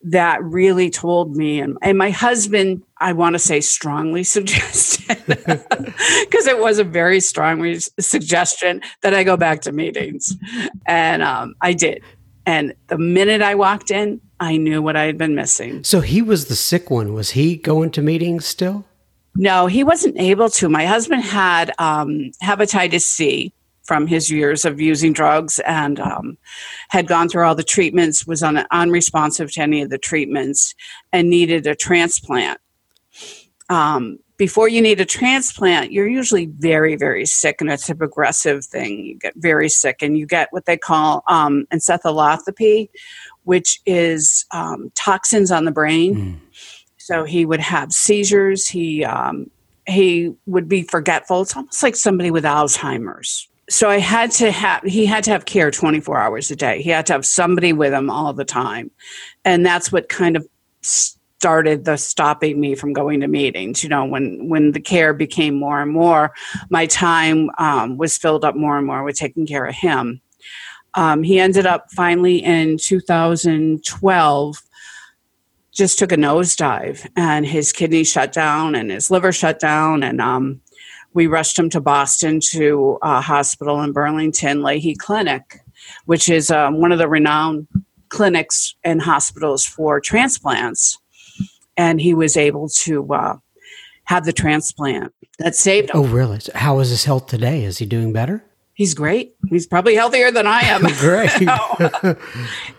that 0.06 0.44
really 0.44 0.90
told 0.90 1.36
me 1.36 1.60
and, 1.60 1.78
and 1.82 1.98
my 1.98 2.12
husband 2.12 2.84
i 3.00 3.12
want 3.12 3.34
to 3.34 3.40
say 3.40 3.60
strongly 3.60 4.24
suggested 4.38 5.18
because 5.26 6.48
it 6.48 6.60
was 6.60 6.78
a 6.78 6.84
very 6.84 7.20
strong 7.20 7.60
re- 7.60 7.80
suggestion 8.00 8.82
that 9.02 9.14
i 9.14 9.24
go 9.24 9.36
back 9.36 9.62
to 9.62 9.72
meetings. 9.72 10.36
And 10.86 11.24
um, 11.24 11.56
i 11.62 11.74
did. 11.74 12.04
And 12.46 12.74
the 12.88 12.98
minute 12.98 13.42
i 13.42 13.56
walked 13.56 13.90
in 13.90 14.22
i 14.40 14.58
knew 14.58 14.82
what 14.82 14.96
i 14.96 15.04
had 15.04 15.18
been 15.18 15.36
missing. 15.36 15.84
So 15.84 16.02
he 16.02 16.22
was 16.22 16.46
the 16.46 16.56
sick 16.56 16.90
one. 16.90 17.14
Was 17.14 17.32
he 17.32 17.56
going 17.56 17.92
to 17.92 18.02
meetings 18.02 18.46
still? 18.46 18.86
No 19.36 19.68
he 19.68 19.84
wasn't 19.84 20.18
able 20.20 20.50
to. 20.52 20.70
My 20.70 20.86
husband 20.86 21.24
had 21.24 21.72
um, 21.80 22.32
hepatitis 22.44 23.02
c 23.02 23.54
from 23.86 24.08
his 24.08 24.32
years 24.32 24.66
of 24.66 24.82
using 24.82 25.14
drugs 25.14 25.60
and 25.60 26.00
um, 26.00 26.38
had 26.90 27.08
gone 27.08 27.30
through 27.30 27.46
all 27.46 27.56
the 27.56 27.64
treatments, 27.64 28.28
was 28.28 28.44
un- 28.44 28.66
unresponsive 28.72 29.52
to 29.54 29.62
any 29.62 29.82
of 29.82 29.90
the 29.90 29.98
treatments, 29.98 30.76
and 31.14 31.30
needed 31.30 31.68
a 31.68 31.76
transplant. 31.76 32.60
Um, 33.70 34.20
before 34.38 34.68
you 34.68 34.82
need 34.82 35.00
a 35.00 35.06
transplant, 35.06 35.92
you're 35.94 36.08
usually 36.08 36.48
very, 36.48 36.96
very 36.96 37.26
sick, 37.26 37.62
and 37.62 37.72
it's 37.72 37.90
a 37.90 37.96
progressive 37.96 38.66
thing. 38.66 39.06
You 39.06 39.16
get 39.18 39.34
very 39.38 39.70
sick, 39.70 39.98
and 40.02 40.18
you 40.18 40.26
get 40.26 40.50
what 40.52 40.66
they 40.66 40.78
call 40.78 41.24
um, 41.28 41.66
encephalopathy, 41.72 42.90
which 43.44 43.82
is 43.86 44.46
um, 44.52 44.92
toxins 44.96 45.52
on 45.52 45.66
the 45.66 45.72
brain. 45.72 46.16
Mm. 46.16 46.40
So 46.98 47.24
he 47.24 47.46
would 47.46 47.62
have 47.62 47.94
seizures. 47.94 48.68
He 48.68 49.06
um, 49.06 49.50
he 49.88 50.34
would 50.48 50.68
be 50.68 50.82
forgetful. 50.82 51.44
It's 51.44 51.56
almost 51.56 51.84
like 51.84 51.96
somebody 51.96 52.32
with 52.32 52.44
Alzheimer's 52.44 53.48
so 53.70 53.90
I 53.90 53.98
had 53.98 54.32
to 54.32 54.52
have 54.52 54.84
he 54.84 55.06
had 55.06 55.24
to 55.24 55.32
have 55.32 55.46
care 55.46 55.72
24 55.72 56.20
hours 56.20 56.52
a 56.52 56.56
day. 56.56 56.82
He 56.82 56.90
had 56.90 57.06
to 57.08 57.14
have 57.14 57.26
somebody 57.26 57.74
with 57.74 57.94
him 57.94 58.10
all 58.10 58.34
the 58.34 58.46
time. 58.46 58.92
And 59.44 59.66
that's 59.66 59.92
what 59.92 60.10
kind 60.10 60.38
of 60.38 60.48
started 60.82 61.86
the 61.86 61.98
stopping 61.98 62.60
me 62.60 62.76
from 62.76 62.94
going 62.94 63.22
to 63.22 63.28
meetings. 63.28 63.84
You 63.84 63.90
know, 63.90 64.06
when 64.06 64.50
when 64.50 64.72
the 64.72 64.80
care 64.80 65.14
became 65.14 65.56
more 65.56 65.82
and 65.82 65.92
more, 65.92 66.34
my 66.70 66.86
time 66.86 67.50
um, 67.58 67.98
was 67.98 68.18
filled 68.18 68.46
up 68.46 68.56
more 68.56 68.78
and 68.78 68.86
more 68.86 69.04
with 69.04 69.18
taking 69.18 69.48
care 69.48 69.66
of 69.66 69.76
him. 69.76 70.22
Um, 70.94 71.24
he 71.24 71.40
ended 71.40 71.66
up 71.66 71.92
finally 71.92 72.38
in 72.38 72.78
2012 72.78 74.62
just 75.74 76.00
took 76.00 76.14
a 76.14 76.16
nosedive 76.16 77.06
and 77.18 77.46
his 77.46 77.74
kidney 77.74 78.06
shut 78.06 78.32
down 78.32 78.76
and 78.76 78.90
his 78.90 79.12
liver 79.12 79.34
shut 79.34 79.60
down 79.60 80.04
and 80.04 80.22
um, 80.22 80.62
we 81.16 81.28
rushed 81.28 81.58
him 81.58 81.70
to 81.72 81.80
Boston 81.80 82.42
to 82.52 83.00
a 83.02 83.22
hospital 83.22 83.82
in 83.82 83.94
Burlington, 83.94 84.60
Lahey 84.60 84.98
Clinic, 84.98 85.62
which 86.04 86.30
is 86.30 86.52
um, 86.52 86.82
one 86.82 86.92
of 86.92 87.00
the 87.00 87.08
renowned 87.08 87.68
clinics 88.10 88.76
and 88.84 89.02
hospitals 89.02 89.66
for 89.66 90.02
transplants. 90.02 91.00
And 91.78 92.02
he 92.02 92.14
was 92.14 92.36
able 92.36 92.68
to 92.80 93.14
uh, 93.14 93.38
have 94.04 94.26
the 94.26 94.34
transplant 94.34 95.14
that 95.40 95.56
saved 95.56 95.90
him. 95.90 96.02
Oh, 96.02 96.06
really? 96.06 96.42
So 96.42 96.52
how 96.54 96.80
is 96.80 96.90
his 96.90 97.06
health 97.06 97.28
today? 97.28 97.64
Is 97.64 97.78
he 97.78 97.86
doing 97.86 98.12
better? 98.12 98.44
He's 98.74 98.94
great. 98.94 99.36
He's 99.50 99.66
probably 99.66 99.96
healthier 99.96 100.32
than 100.32 100.46
I 100.48 100.60
am. 100.64 100.82
great. 101.00 101.32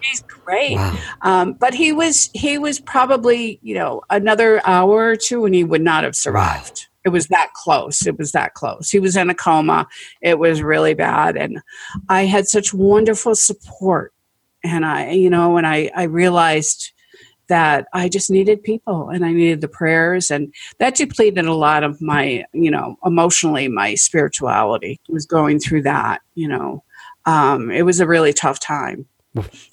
He's 0.03 0.21
great. 0.23 0.75
Wow. 0.75 0.99
Um, 1.23 1.53
but 1.55 1.73
he 1.73 1.91
was 1.93 2.29
he 2.35 2.59
was 2.59 2.81
probably 2.81 3.59
you 3.63 3.75
know 3.75 4.03
another 4.11 4.61
hour 4.67 5.09
or 5.09 5.17
two, 5.17 5.47
and 5.47 5.55
he 5.55 5.65
would 5.65 5.81
not 5.81 6.05
have 6.05 6.15
survived. 6.15 6.87
Wow 6.89 6.96
it 7.07 7.11
was 7.11 7.29
that 7.29 7.53
close. 7.55 8.05
It 8.05 8.19
was 8.19 8.33
that 8.33 8.55
close. 8.55 8.91
He 8.91 8.99
was 8.99 9.17
in 9.17 9.31
a 9.31 9.35
coma. 9.35 9.87
It 10.21 10.41
was 10.41 10.61
really 10.61 10.93
bad. 10.93 11.37
And 11.37 11.63
I 12.09 12.25
had 12.25 12.49
such 12.49 12.75
wonderful 12.75 13.37
support. 13.37 14.13
And 14.65 14.85
I, 14.85 15.13
you 15.13 15.31
know, 15.31 15.57
and 15.57 15.69
I, 15.69 15.89
I 15.95 16.03
realized 16.03 16.91
that 17.47 17.87
I 17.93 18.09
just 18.09 18.29
needed 18.29 18.65
people 18.65 19.09
and 19.11 19.25
I 19.25 19.31
needed 19.33 19.61
the 19.61 19.69
prayers. 19.69 20.33
And 20.33 20.53
that 20.79 20.97
depleted 20.97 21.47
a 21.47 21.55
lot 21.55 21.85
of 21.85 22.03
my, 22.03 22.45
you 22.53 22.73
know, 22.73 22.97
emotionally, 23.05 23.69
my 23.69 23.95
spirituality 23.95 25.01
was 25.09 25.27
going 25.27 25.61
through 25.61 25.83
that, 25.83 26.23
you 26.35 26.49
know. 26.49 26.83
Um, 27.25 27.71
it 27.71 27.83
was 27.83 28.01
a 28.01 28.07
really 28.07 28.33
tough 28.33 28.59
time. 28.59 29.07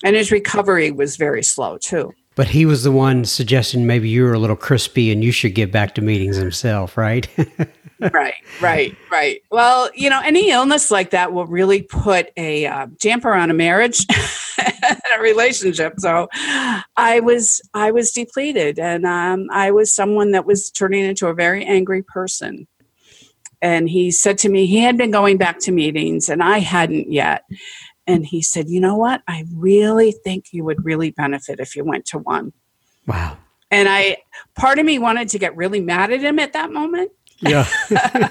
And 0.03 0.15
his 0.15 0.31
recovery 0.31 0.91
was 0.91 1.15
very 1.15 1.41
slow 1.41 1.79
too. 1.79 2.13
But 2.35 2.47
he 2.47 2.65
was 2.65 2.83
the 2.83 2.91
one 2.91 3.25
suggesting 3.25 3.85
maybe 3.85 4.09
you 4.09 4.23
were 4.23 4.33
a 4.33 4.39
little 4.39 4.55
crispy 4.55 5.11
and 5.11 5.23
you 5.23 5.31
should 5.31 5.53
get 5.53 5.71
back 5.71 5.95
to 5.95 6.01
meetings 6.01 6.35
himself, 6.35 6.97
right? 6.97 7.27
right, 8.11 8.33
right, 8.59 8.95
right. 9.11 9.41
Well, 9.51 9.89
you 9.93 10.09
know, 10.09 10.19
any 10.23 10.49
illness 10.49 10.89
like 10.89 11.11
that 11.11 11.31
will 11.31 11.45
really 11.45 11.83
put 11.83 12.31
a 12.35 12.65
uh, 12.65 12.87
damper 12.99 13.33
on 13.33 13.51
a 13.51 13.53
marriage 13.53 14.05
a 15.15 15.21
relationship. 15.21 15.99
So, 15.99 16.27
I 16.97 17.21
was 17.23 17.61
I 17.73 17.91
was 17.91 18.11
depleted, 18.11 18.79
and 18.79 19.05
um, 19.05 19.47
I 19.51 19.71
was 19.71 19.93
someone 19.93 20.31
that 20.31 20.45
was 20.45 20.69
turning 20.69 21.03
into 21.03 21.27
a 21.27 21.33
very 21.33 21.63
angry 21.65 22.01
person. 22.01 22.67
And 23.61 23.87
he 23.87 24.11
said 24.11 24.37
to 24.39 24.49
me, 24.49 24.65
he 24.65 24.79
had 24.79 24.97
been 24.97 25.11
going 25.11 25.37
back 25.37 25.59
to 25.59 25.71
meetings, 25.71 26.27
and 26.29 26.43
I 26.43 26.59
hadn't 26.59 27.11
yet 27.11 27.43
and 28.07 28.25
he 28.25 28.41
said, 28.41 28.69
"You 28.69 28.79
know 28.79 28.95
what? 28.95 29.21
I 29.27 29.45
really 29.53 30.11
think 30.11 30.47
you 30.51 30.63
would 30.63 30.83
really 30.83 31.11
benefit 31.11 31.59
if 31.59 31.75
you 31.75 31.83
went 31.83 32.05
to 32.07 32.19
one." 32.19 32.53
Wow. 33.07 33.37
And 33.71 33.89
I 33.89 34.17
part 34.55 34.79
of 34.79 34.85
me 34.85 34.99
wanted 34.99 35.29
to 35.29 35.39
get 35.39 35.55
really 35.55 35.81
mad 35.81 36.11
at 36.11 36.21
him 36.21 36.39
at 36.39 36.53
that 36.53 36.71
moment. 36.71 37.11
Yeah. 37.39 37.67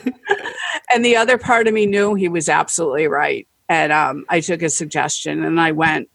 and 0.95 1.05
the 1.05 1.17
other 1.17 1.37
part 1.37 1.67
of 1.67 1.75
me 1.75 1.87
knew 1.87 2.15
he 2.15 2.29
was 2.29 2.49
absolutely 2.49 3.09
right. 3.09 3.47
And 3.69 3.93
um, 3.93 4.25
I 4.29 4.41
took 4.41 4.61
his 4.61 4.77
suggestion 4.77 5.45
and 5.45 5.61
I 5.61 5.73
went. 5.73 6.09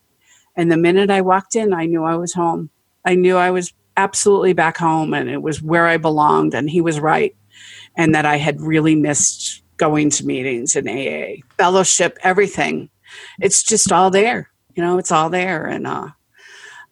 And 0.56 0.72
the 0.72 0.78
minute 0.78 1.12
I 1.12 1.22
walked 1.22 1.56
in, 1.56 1.74
I 1.74 1.86
knew 1.86 2.04
I 2.04 2.16
was 2.16 2.34
home. 2.34 2.70
I 3.06 3.16
knew 3.16 3.38
I 3.38 3.52
was 3.52 3.74
absolutely 3.96 4.54
back 4.54 4.78
home 4.78 5.14
and 5.14 5.30
it 5.30 5.42
was 5.42 5.62
where 5.62 5.88
I 5.88 5.98
belonged. 5.98 6.54
And 6.54 6.70
he 6.70 6.82
was 6.82 7.00
right. 7.00 7.36
And 7.96 8.16
that 8.16 8.26
I 8.26 8.38
had 8.38 8.62
really 8.62 8.96
missed 8.96 9.64
going 9.78 10.10
to 10.12 10.26
meetings 10.26 10.76
in 10.76 10.88
AA, 10.88 11.42
fellowship, 11.58 12.18
everything 12.24 12.90
it's 13.40 13.64
just 13.64 13.92
all 13.92 14.10
there. 14.10 14.50
You 14.76 14.84
know, 14.84 14.98
it's 14.98 15.12
all 15.12 15.30
there. 15.30 15.66
And 15.66 15.88
uh, 15.88 16.10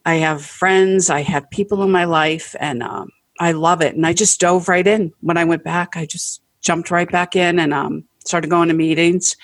I 0.05 0.15
have 0.15 0.45
friends, 0.45 1.09
I 1.09 1.21
have 1.21 1.49
people 1.49 1.84
in 1.84 1.91
my 1.91 2.05
life, 2.05 2.55
and 2.59 2.84
um, 2.84 3.09
I 3.39 3.51
love 3.51 3.82
it. 3.82 3.95
And 3.95 4.05
I 4.05 4.13
just 4.13 4.39
dove 4.39 4.67
right 4.67 4.86
in. 4.86 5.11
When 5.21 5.38
I 5.38 5.43
went 5.43 5.63
back, 5.63 5.95
I 5.95 6.05
just 6.05 6.41
jumped 6.61 6.91
right 6.91 7.09
back 7.09 7.36
in 7.36 7.59
and 7.59 7.73
um, 7.73 8.05
started 8.26 8.49
going 8.49 8.69
to 8.69 8.73
meetings, 8.73 9.36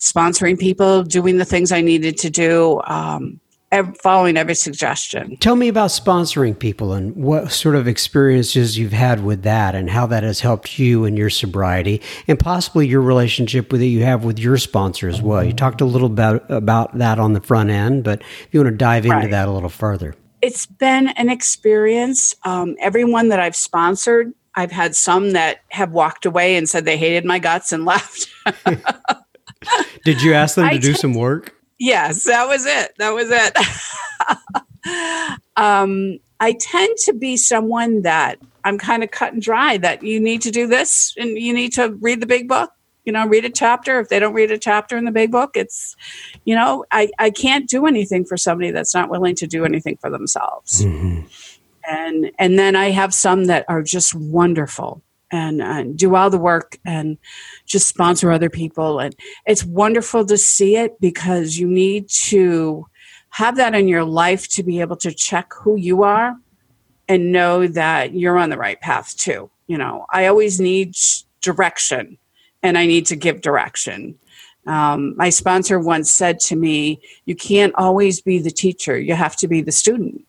sponsoring 0.00 0.58
people, 0.58 1.02
doing 1.02 1.38
the 1.38 1.44
things 1.44 1.72
I 1.72 1.80
needed 1.80 2.18
to 2.18 2.30
do. 2.30 2.80
Um, 2.84 3.40
following 4.00 4.36
every 4.36 4.54
suggestion. 4.54 5.36
Tell 5.38 5.56
me 5.56 5.68
about 5.68 5.90
sponsoring 5.90 6.58
people 6.58 6.92
and 6.92 7.14
what 7.16 7.50
sort 7.52 7.74
of 7.74 7.88
experiences 7.88 8.76
you've 8.76 8.92
had 8.92 9.24
with 9.24 9.42
that 9.42 9.74
and 9.74 9.88
how 9.88 10.06
that 10.06 10.22
has 10.22 10.40
helped 10.40 10.78
you 10.78 11.04
in 11.04 11.16
your 11.16 11.30
sobriety 11.30 12.02
and 12.28 12.38
possibly 12.38 12.86
your 12.86 13.00
relationship 13.00 13.72
with 13.72 13.80
it 13.80 13.86
you 13.86 14.04
have 14.04 14.24
with 14.24 14.38
your 14.38 14.58
sponsor 14.58 15.08
as 15.08 15.22
well. 15.22 15.42
You 15.42 15.52
talked 15.52 15.80
a 15.80 15.84
little 15.84 16.06
about 16.06 16.50
about 16.50 16.96
that 16.98 17.18
on 17.18 17.32
the 17.32 17.40
front 17.40 17.70
end, 17.70 18.04
but 18.04 18.20
if 18.20 18.48
you 18.52 18.60
want 18.60 18.72
to 18.72 18.76
dive 18.76 19.04
into 19.04 19.16
right. 19.16 19.30
that 19.30 19.48
a 19.48 19.50
little 19.50 19.68
further. 19.68 20.14
It's 20.42 20.66
been 20.66 21.08
an 21.08 21.30
experience. 21.30 22.34
Um, 22.44 22.76
everyone 22.80 23.28
that 23.28 23.40
I've 23.40 23.56
sponsored, 23.56 24.34
I've 24.54 24.72
had 24.72 24.94
some 24.96 25.30
that 25.30 25.60
have 25.68 25.92
walked 25.92 26.26
away 26.26 26.56
and 26.56 26.68
said 26.68 26.84
they 26.84 26.96
hated 26.96 27.24
my 27.24 27.38
guts 27.38 27.72
and 27.72 27.84
left. 27.86 28.28
Did 30.04 30.20
you 30.20 30.34
ask 30.34 30.56
them 30.56 30.68
to 30.68 30.74
I 30.74 30.78
do 30.78 30.92
t- 30.92 30.98
some 30.98 31.14
work? 31.14 31.54
Yes, 31.82 32.22
that 32.24 32.46
was 32.46 32.64
it. 32.64 32.92
That 32.98 33.10
was 33.10 33.28
it. 33.28 33.56
um, 35.56 36.20
I 36.38 36.52
tend 36.52 36.96
to 37.06 37.12
be 37.12 37.36
someone 37.36 38.02
that 38.02 38.38
I'm 38.62 38.78
kind 38.78 39.02
of 39.02 39.10
cut 39.10 39.32
and 39.32 39.42
dry 39.42 39.78
that 39.78 40.04
you 40.04 40.20
need 40.20 40.42
to 40.42 40.52
do 40.52 40.68
this 40.68 41.12
and 41.16 41.36
you 41.36 41.52
need 41.52 41.72
to 41.72 41.98
read 42.00 42.20
the 42.20 42.26
big 42.26 42.48
book, 42.48 42.70
you 43.04 43.12
know, 43.12 43.26
read 43.26 43.44
a 43.44 43.50
chapter. 43.50 43.98
If 43.98 44.10
they 44.10 44.20
don't 44.20 44.32
read 44.32 44.52
a 44.52 44.58
chapter 44.58 44.96
in 44.96 45.06
the 45.06 45.10
big 45.10 45.32
book, 45.32 45.56
it's, 45.56 45.96
you 46.44 46.54
know, 46.54 46.84
I, 46.92 47.10
I 47.18 47.30
can't 47.30 47.68
do 47.68 47.84
anything 47.86 48.24
for 48.26 48.36
somebody 48.36 48.70
that's 48.70 48.94
not 48.94 49.10
willing 49.10 49.34
to 49.34 49.48
do 49.48 49.64
anything 49.64 49.96
for 50.00 50.08
themselves. 50.08 50.84
Mm-hmm. 50.84 51.22
And, 51.90 52.30
and 52.38 52.60
then 52.60 52.76
I 52.76 52.90
have 52.90 53.12
some 53.12 53.46
that 53.46 53.64
are 53.68 53.82
just 53.82 54.14
wonderful 54.14 55.02
and, 55.32 55.96
do 55.96 56.14
all 56.14 56.30
the 56.30 56.38
work 56.38 56.78
and 56.84 57.18
just 57.66 57.88
sponsor 57.88 58.30
other 58.30 58.50
people. 58.50 59.00
And 59.00 59.16
it's 59.46 59.64
wonderful 59.64 60.24
to 60.26 60.36
see 60.36 60.76
it 60.76 61.00
because 61.00 61.58
you 61.58 61.66
need 61.66 62.08
to 62.08 62.86
have 63.30 63.56
that 63.56 63.74
in 63.74 63.88
your 63.88 64.04
life 64.04 64.48
to 64.50 64.62
be 64.62 64.80
able 64.80 64.96
to 64.96 65.12
check 65.12 65.52
who 65.54 65.76
you 65.76 66.02
are 66.02 66.36
and 67.08 67.32
know 67.32 67.66
that 67.66 68.14
you're 68.14 68.38
on 68.38 68.50
the 68.50 68.58
right 68.58 68.80
path 68.80 69.16
too. 69.16 69.50
You 69.66 69.78
know, 69.78 70.06
I 70.10 70.26
always 70.26 70.60
need 70.60 70.94
direction 71.40 72.18
and 72.62 72.76
I 72.76 72.86
need 72.86 73.06
to 73.06 73.16
give 73.16 73.40
direction. 73.40 74.18
Um, 74.66 75.16
my 75.16 75.30
sponsor 75.30 75.80
once 75.80 76.10
said 76.10 76.38
to 76.40 76.56
me, 76.56 77.00
You 77.24 77.34
can't 77.34 77.74
always 77.76 78.20
be 78.20 78.38
the 78.38 78.50
teacher, 78.50 78.98
you 78.98 79.14
have 79.14 79.36
to 79.36 79.48
be 79.48 79.60
the 79.62 79.72
student. 79.72 80.24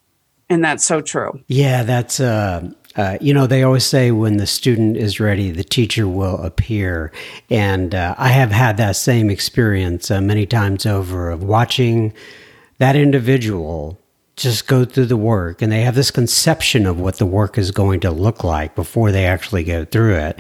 And 0.50 0.64
that's 0.64 0.86
so 0.86 1.02
true. 1.02 1.40
Yeah, 1.48 1.84
that's, 1.84 2.20
uh, 2.20 2.72
uh, 2.96 3.18
you 3.20 3.34
know, 3.34 3.48
they 3.48 3.64
always 3.64 3.86
say 3.86 4.12
when 4.12 4.38
the 4.38 4.46
student 4.46 4.98
is 4.98 5.20
ready, 5.20 5.50
the 5.50 5.64
teacher 5.64 6.08
will 6.08 6.38
appear. 6.38 7.12
And 7.50 7.96
uh, 7.96 8.16
I 8.18 8.30
have 8.30 8.52
had 8.52 8.78
that 8.78 8.96
same 8.96 9.30
experience 9.30 10.12
uh, 10.12 10.22
many 10.22 10.46
times 10.46 10.86
over 10.86 11.32
of 11.32 11.44
watching 11.44 12.14
that 12.78 12.96
individual 12.96 14.00
just 14.36 14.68
go 14.68 14.84
through 14.84 15.06
the 15.06 15.18
work 15.18 15.62
and 15.62 15.72
they 15.72 15.82
have 15.82 15.94
this 15.94 16.10
conception 16.10 16.88
of 16.88 17.00
what 17.00 17.18
the 17.18 17.26
work 17.26 17.58
is 17.58 17.70
going 17.70 18.00
to 18.00 18.10
look 18.10 18.44
like 18.44 18.74
before 18.74 19.12
they 19.12 19.26
actually 19.26 19.64
go 19.64 19.86
through 19.86 20.16
it. 20.16 20.40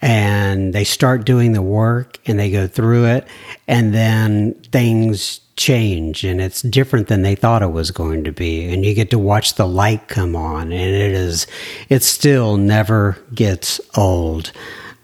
And 0.00 0.72
they 0.72 0.84
start 0.84 1.24
doing 1.24 1.52
the 1.52 1.62
work 1.62 2.18
and 2.26 2.38
they 2.38 2.50
go 2.50 2.66
through 2.66 3.06
it 3.06 3.26
and 3.68 3.94
then 3.94 4.54
things 4.72 5.40
change 5.56 6.22
and 6.22 6.40
it's 6.40 6.62
different 6.62 7.08
than 7.08 7.22
they 7.22 7.34
thought 7.34 7.62
it 7.62 7.72
was 7.72 7.90
going 7.90 8.22
to 8.24 8.32
be 8.32 8.70
and 8.70 8.84
you 8.84 8.92
get 8.94 9.10
to 9.10 9.18
watch 9.18 9.54
the 9.54 9.66
light 9.66 10.06
come 10.06 10.36
on 10.36 10.70
and 10.70 10.94
it 10.94 11.12
is 11.12 11.46
it 11.88 12.02
still 12.02 12.58
never 12.58 13.16
gets 13.34 13.80
old 13.96 14.52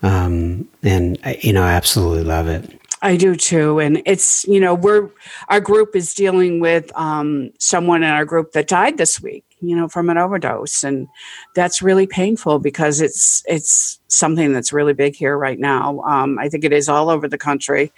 um, 0.03 0.68
and 0.82 1.18
you 1.40 1.53
know 1.53 1.62
i 1.62 1.72
absolutely 1.72 2.22
love 2.22 2.48
it 2.48 2.78
I 3.03 3.16
do 3.16 3.34
too. 3.34 3.80
And 3.80 4.00
it's, 4.07 4.44
you 4.44 4.61
know, 4.61 4.74
we're, 4.74 5.11
our 5.48 5.61
group 5.61 5.96
is 5.96 6.14
dealing 6.14 6.61
with 6.61 6.96
um, 6.96 7.50
someone 7.59 8.05
in 8.05 8.11
our 8.11 8.24
group 8.24 8.53
that 8.53 8.68
died 8.68 8.96
this 8.96 9.20
week, 9.20 9.44
you 9.61 9.74
know, 9.74 9.88
from 9.88 10.09
an 10.09 10.18
overdose. 10.18 10.84
And 10.84 11.09
that's 11.57 11.82
really 11.82 12.07
painful 12.07 12.61
because 12.61 13.00
it's, 13.00 13.42
it's 13.46 13.98
something 14.07 14.53
that's 14.53 14.72
really 14.72 14.92
big 14.92 15.16
here 15.16 15.36
right 15.36 15.59
now. 15.59 16.00
Um, 16.03 16.38
I 16.38 16.48
think 16.48 16.62
it 16.62 16.72
is 16.72 16.88
all 16.88 17.11
over 17.11 17.26
the 17.26 17.38
country. 17.38 17.92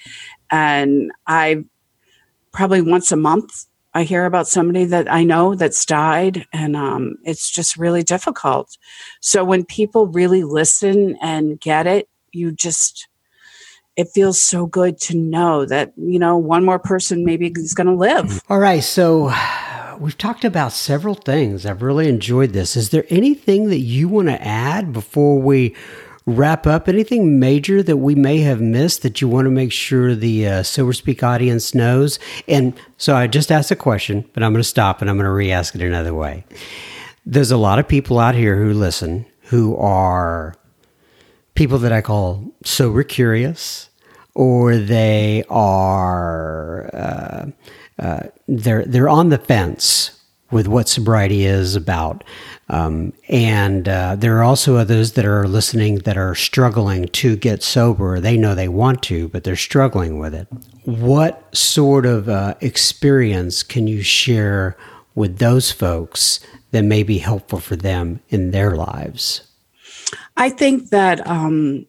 And 0.51 1.13
I 1.27 1.65
probably 2.55 2.81
once 2.81 3.13
a 3.13 3.17
month, 3.17 3.67
I 3.93 4.05
hear 4.05 4.25
about 4.25 4.49
somebody 4.49 4.87
that 4.87 5.13
I 5.13 5.23
know 5.23 5.55
that's 5.55 5.85
died, 5.85 6.47
and 6.53 6.75
um, 6.75 7.17
it's 7.25 7.51
just 7.51 7.77
really 7.77 8.03
difficult. 8.03 8.77
So 9.21 9.45
when 9.45 9.65
people 9.65 10.07
really 10.07 10.43
listen 10.43 11.17
and 11.21 11.61
get 11.61 11.87
it, 11.87 12.09
you 12.33 12.51
just 12.51 13.09
it 13.97 14.09
feels 14.13 14.43
so 14.43 14.67
good 14.67 14.99
to 15.03 15.17
know 15.17 15.65
that 15.67 15.93
you 15.97 16.19
know 16.19 16.37
one 16.37 16.65
more 16.65 16.81
person 16.81 17.25
maybe 17.25 17.53
is 17.55 17.75
going 17.75 17.87
to 17.87 17.95
live. 17.95 18.43
All 18.49 18.59
right 18.59 18.83
so 18.83 19.33
we've 19.99 20.19
talked 20.19 20.45
about 20.45 20.73
several 20.73 21.15
things. 21.15 21.65
I've 21.65 21.83
really 21.83 22.09
enjoyed 22.09 22.51
this. 22.51 22.77
Is 22.77 22.91
there 22.91 23.07
anything 23.09 23.69
that 23.69 23.79
you 23.79 24.09
want 24.09 24.29
to 24.29 24.43
add 24.43 24.93
before 24.93 25.39
we 25.39 25.75
wrap 26.27 26.67
up. 26.67 26.89
Anything 26.89 27.39
major 27.39 27.83
that 27.83 27.99
we 27.99 28.15
may 28.15 28.39
have 28.39 28.61
missed 28.61 29.03
that 29.03 29.21
you 29.21 29.29
want 29.29 29.47
to 29.47 29.51
make 29.51 29.73
sure 29.73 30.15
the 30.15 30.47
uh, 30.47 30.63
sober 30.63 30.93
speak 30.93 31.23
audience 31.23 31.75
knows? 31.75 32.19
And 32.49 32.75
so 32.97 33.15
i 33.15 33.27
just 33.27 33.53
asked 33.53 33.71
a 33.71 33.77
question 33.77 34.25
but 34.33 34.43
i'm 34.43 34.53
going 34.53 34.63
to 34.63 34.69
stop 34.69 35.01
and 35.03 35.11
i'm 35.11 35.17
going 35.17 35.27
to 35.27 35.31
re-ask 35.31 35.75
it 35.75 35.83
another 35.83 36.15
way. 36.15 36.45
There's 37.27 37.51
a 37.51 37.57
lot 37.57 37.79
of 37.79 37.89
people 37.89 38.19
out 38.19 38.35
here 38.35 38.57
who 38.57 38.73
listen 38.73 39.27
who 39.45 39.77
are 39.77 40.55
people 41.55 41.79
that 41.79 41.93
I 41.93 42.01
call 42.01 42.53
sober 42.65 43.03
curious, 43.03 43.89
or 44.35 44.77
they 44.77 45.45
are 45.49 46.91
uh, 46.93 47.47
uh, 47.99 48.21
they're 48.49 48.85
they're 48.85 49.09
on 49.09 49.29
the 49.29 49.39
fence 49.39 50.21
with 50.51 50.69
what 50.69 50.89
sobriety 50.89 51.45
is 51.45 51.77
about. 51.77 52.25
Um, 52.69 53.13
and 53.29 53.89
uh, 53.89 54.17
there 54.17 54.39
are 54.39 54.43
also 54.43 54.77
others 54.77 55.13
that 55.13 55.27
are 55.27 55.47
listening 55.47 55.99
that 56.01 56.17
are 56.17 56.35
struggling 56.35 57.09
to 57.09 57.37
get 57.37 57.63
sober. 57.63 58.21
They 58.21 58.37
know 58.37 58.55
they 58.55 58.69
want 58.69 59.03
to, 59.05 59.29
but 59.29 59.45
they're 59.45 59.57
struggling 59.57 60.19
with 60.19 60.35
it. 60.35 60.49
What 60.85 61.55
sort 61.55 62.07
of 62.07 62.29
uh, 62.29 62.55
experience 62.61 63.63
can 63.63 63.87
you 63.87 64.03
share 64.03 64.77
with 65.15 65.39
those 65.39 65.71
folks 65.71 66.41
that 66.71 66.83
may 66.83 67.03
be 67.03 67.19
helpful 67.19 67.61
for 67.61 67.77
them 67.77 68.21
in 68.31 68.51
their 68.51 68.77
lives? 68.77 69.43
I 70.37 70.51
think 70.51 70.91
that 70.91 71.27
um, 71.27 71.87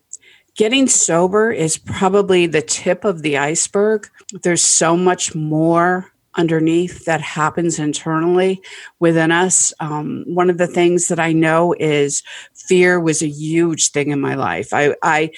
getting 0.56 0.88
sober 0.88 1.52
is 1.52 1.78
probably 1.78 2.48
the 2.48 2.62
tip 2.62 3.04
of 3.04 3.22
the 3.22 3.38
iceberg. 3.38 4.10
There's 4.44 4.64
so 4.64 4.96
much 4.98 5.34
more 5.36 6.12
underneath 6.36 7.06
that 7.06 7.22
happens 7.22 7.80
internally 7.80 8.62
within 9.00 9.32
us. 9.32 9.74
Um, 9.80 10.24
one 10.28 10.50
of 10.50 10.58
the 10.58 10.68
things 10.68 11.08
that 11.08 11.20
I 11.20 11.32
know 11.32 11.74
is 11.80 12.24
fear 12.54 13.00
was 13.00 13.22
a 13.22 13.28
huge 13.28 13.92
thing 13.92 14.12
in 14.12 14.20
my 14.20 14.36
life. 14.36 14.74
I, 14.74 14.96
I 15.02 15.32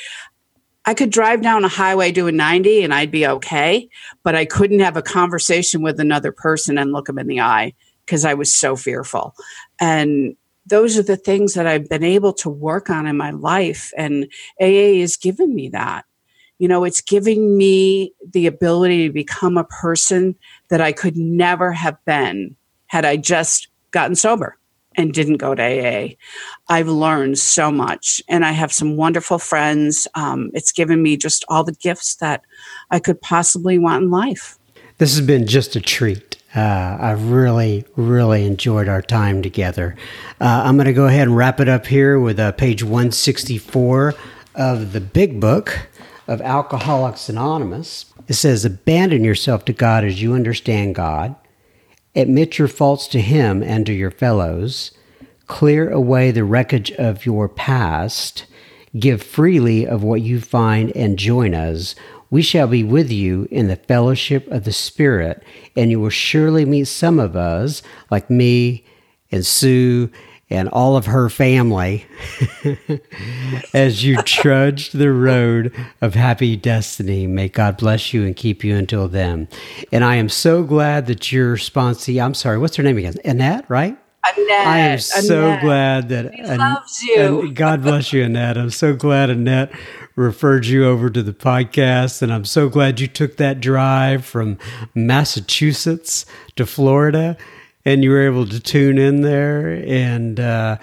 I 0.88 0.94
could 0.94 1.10
drive 1.10 1.42
down 1.42 1.66
a 1.66 1.68
highway 1.68 2.14
doing 2.14 2.38
90 2.38 2.82
and 2.82 2.94
I'd 2.94 3.12
be 3.12 3.28
okay, 3.28 3.90
but 4.24 4.36
I 4.36 4.46
couldn't 4.46 4.80
have 4.80 4.96
a 4.96 5.02
conversation 5.02 5.82
with 5.82 6.00
another 6.00 6.32
person 6.32 6.78
and 6.78 6.94
look 6.94 7.08
them 7.08 7.20
in 7.20 7.28
the 7.28 7.42
eye 7.42 7.74
because 8.06 8.24
I 8.24 8.34
was 8.34 8.54
so 8.54 8.78
fearful. 8.78 9.36
And 9.82 10.38
those 10.66 10.98
are 10.98 11.04
the 11.04 11.18
things 11.18 11.56
that 11.56 11.68
I've 11.68 11.90
been 11.90 12.06
able 12.06 12.32
to 12.36 12.50
work 12.50 12.90
on 12.90 13.06
in 13.06 13.18
my 13.18 13.32
life. 13.32 13.92
And 13.98 14.32
AA 14.62 15.00
has 15.02 15.18
given 15.18 15.54
me 15.54 15.68
that. 15.70 16.06
You 16.58 16.70
know, 16.70 16.86
it's 16.86 17.02
giving 17.02 17.58
me 17.58 18.14
the 18.26 18.48
ability 18.48 19.08
to 19.08 19.14
become 19.14 19.58
a 19.58 19.66
person 19.66 20.36
that 20.70 20.82
I 20.82 20.92
could 20.92 21.18
never 21.18 21.72
have 21.72 22.04
been 22.06 22.56
had 22.88 23.06
I 23.06 23.18
just 23.18 23.68
gotten 23.92 24.16
sober 24.16 24.58
and 24.96 25.14
didn't 25.14 25.38
go 25.38 25.54
to 25.54 25.64
AA. 25.64 26.16
I've 26.70 26.88
learned 26.88 27.38
so 27.38 27.72
much 27.72 28.22
and 28.28 28.44
I 28.44 28.52
have 28.52 28.74
some 28.74 28.98
wonderful 28.98 29.38
friends. 29.38 30.08
Um, 30.16 30.50
it's 30.54 30.72
given 30.72 31.04
me 31.04 31.18
just 31.18 31.46
all 31.48 31.64
the 31.64 31.74
gifts 31.74 32.16
that 32.16 32.42
I 32.90 33.00
could 33.00 33.22
possibly 33.22 33.78
want 33.78 34.04
in 34.04 34.12
life. 34.12 34.58
This 34.98 35.16
has 35.16 35.26
been 35.26 35.46
just 35.46 35.76
a 35.76 35.82
treat. 35.82 36.38
Uh, 36.56 36.98
I've 37.00 37.30
really, 37.30 37.86
really 37.96 38.46
enjoyed 38.46 38.88
our 38.88 39.04
time 39.04 39.44
together. 39.44 39.96
Uh, 40.42 40.64
I'm 40.66 40.76
going 40.76 40.88
to 40.88 40.94
go 40.94 41.06
ahead 41.06 41.28
and 41.28 41.38
wrap 41.38 41.60
it 41.60 41.70
up 41.70 41.86
here 41.86 42.20
with 42.20 42.40
uh, 42.40 42.52
page 42.54 42.84
164 42.84 44.16
of 44.56 44.94
the 44.94 45.02
big 45.02 45.40
book 45.40 45.88
of 46.28 46.42
Alcoholics 46.42 47.30
Anonymous. 47.30 48.14
It 48.28 48.34
says, 48.34 48.66
Abandon 48.66 49.24
yourself 49.24 49.66
to 49.66 49.74
God 49.74 50.04
as 50.04 50.22
you 50.22 50.34
understand 50.34 50.96
God, 50.96 51.36
admit 52.16 52.58
your 52.58 52.68
faults 52.68 53.08
to 53.10 53.22
Him 53.22 53.64
and 53.64 53.86
to 53.86 53.94
your 53.94 54.12
fellows, 54.12 54.92
clear 55.48 55.90
away 55.90 56.32
the 56.32 56.44
wreckage 56.44 56.92
of 56.94 57.26
your 57.26 57.48
past, 57.48 58.46
give 59.00 59.24
freely 59.24 59.88
of 59.88 60.04
what 60.04 60.22
you 60.22 60.42
find, 60.42 60.96
and 60.96 61.18
join 61.18 61.56
us. 61.56 61.96
We 62.30 62.42
shall 62.42 62.68
be 62.68 62.84
with 62.84 63.10
you 63.10 63.48
in 63.50 63.68
the 63.68 63.78
fellowship 63.78 64.48
of 64.50 64.66
the 64.66 64.74
Spirit, 64.74 65.42
and 65.78 65.90
you 65.90 66.00
will 66.02 66.10
surely 66.10 66.66
meet 66.66 66.86
some 66.86 67.20
of 67.20 67.38
us, 67.38 67.82
like 68.12 68.30
me 68.30 68.84
and 69.32 69.46
Sue 69.46 70.10
and 70.50 70.70
all 70.70 70.96
of 70.96 71.08
her 71.08 71.30
family, 71.30 72.06
as 73.74 74.04
you 74.04 74.22
trudge 74.24 74.92
the 74.92 75.12
road 75.12 75.74
of 76.02 76.14
happy 76.16 76.56
destiny. 76.56 77.28
May 77.28 77.50
God 77.50 77.78
bless 77.78 78.14
you 78.14 78.26
and 78.26 78.36
keep 78.36 78.64
you 78.64 78.76
until 78.76 79.08
then. 79.08 79.50
And 79.92 80.04
I 80.04 80.16
am 80.16 80.30
so 80.30 80.64
glad 80.64 81.08
that 81.08 81.32
your 81.32 81.58
sponsee, 81.58 82.24
I'm 82.24 82.34
sorry, 82.34 82.58
what's 82.58 82.78
her 82.78 82.84
name 82.84 82.98
again? 82.98 83.16
Annette, 83.26 83.70
right? 83.70 83.98
Annette, 84.36 84.68
I 84.68 84.78
am 84.80 85.00
so 85.00 85.48
Annette. 85.48 85.62
glad 85.62 86.10
that 86.10 86.34
He 86.34 86.44
loves 86.44 87.02
you. 87.04 87.52
God 87.54 87.82
bless 87.82 88.12
you, 88.12 88.24
Annette. 88.24 88.58
I'm 88.58 88.72
so 88.72 88.94
glad 88.94 89.30
Annette 89.30 89.72
referred 90.16 90.66
you 90.66 90.86
over 90.86 91.10
to 91.10 91.22
the 91.24 91.32
podcast, 91.34 92.22
and 92.22 92.34
I'm 92.34 92.44
so 92.46 92.70
glad 92.70 93.00
you 93.00 93.08
took 93.08 93.38
that 93.38 93.62
drive 93.62 94.26
from 94.26 94.58
Massachusetts 94.96 96.26
to 96.56 96.66
Florida, 96.66 97.38
and 97.88 98.04
you 98.04 98.10
were 98.10 98.22
able 98.22 98.46
to 98.46 98.60
tune 98.60 98.98
in 98.98 99.22
there. 99.22 99.82
And 99.88 100.42
uh, 100.42 100.78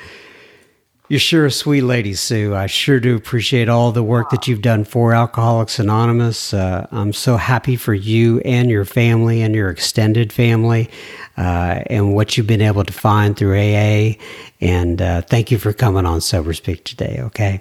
you're 1.09 1.21
sure 1.21 1.45
a 1.45 1.51
sweet 1.51 1.83
lady, 1.83 2.15
Sue. 2.15 2.55
I 2.55 2.67
sure 2.67 2.99
do 2.99 3.15
appreciate 3.15 3.69
all 3.69 3.93
the 3.93 4.03
work 4.03 4.31
that 4.31 4.49
you've 4.49 4.63
done 4.63 4.85
for 4.85 5.13
Alcoholics 5.13 5.79
Anonymous. 5.79 6.55
Uh, 6.55 6.87
I'm 6.91 7.13
so 7.13 7.37
happy 7.37 7.77
for 7.77 7.93
you 7.93 8.41
and 8.41 8.71
your 8.71 8.87
family 8.87 9.43
and 9.43 9.55
your 9.55 9.69
extended 9.69 10.33
family 10.33 10.89
uh, 11.37 11.83
and 11.91 12.15
what 12.15 12.39
you've 12.39 12.47
been 12.47 12.63
able 12.63 12.85
to 12.85 12.93
find 12.93 13.37
through 13.37 13.53
AA. 13.53 14.15
And 14.63 15.03
uh, 15.03 15.21
thank 15.21 15.51
you 15.51 15.59
for 15.59 15.75
coming 15.75 16.07
on 16.07 16.23
Sober 16.23 16.55
Speak 16.55 16.85
today, 16.85 17.19
okay? 17.21 17.61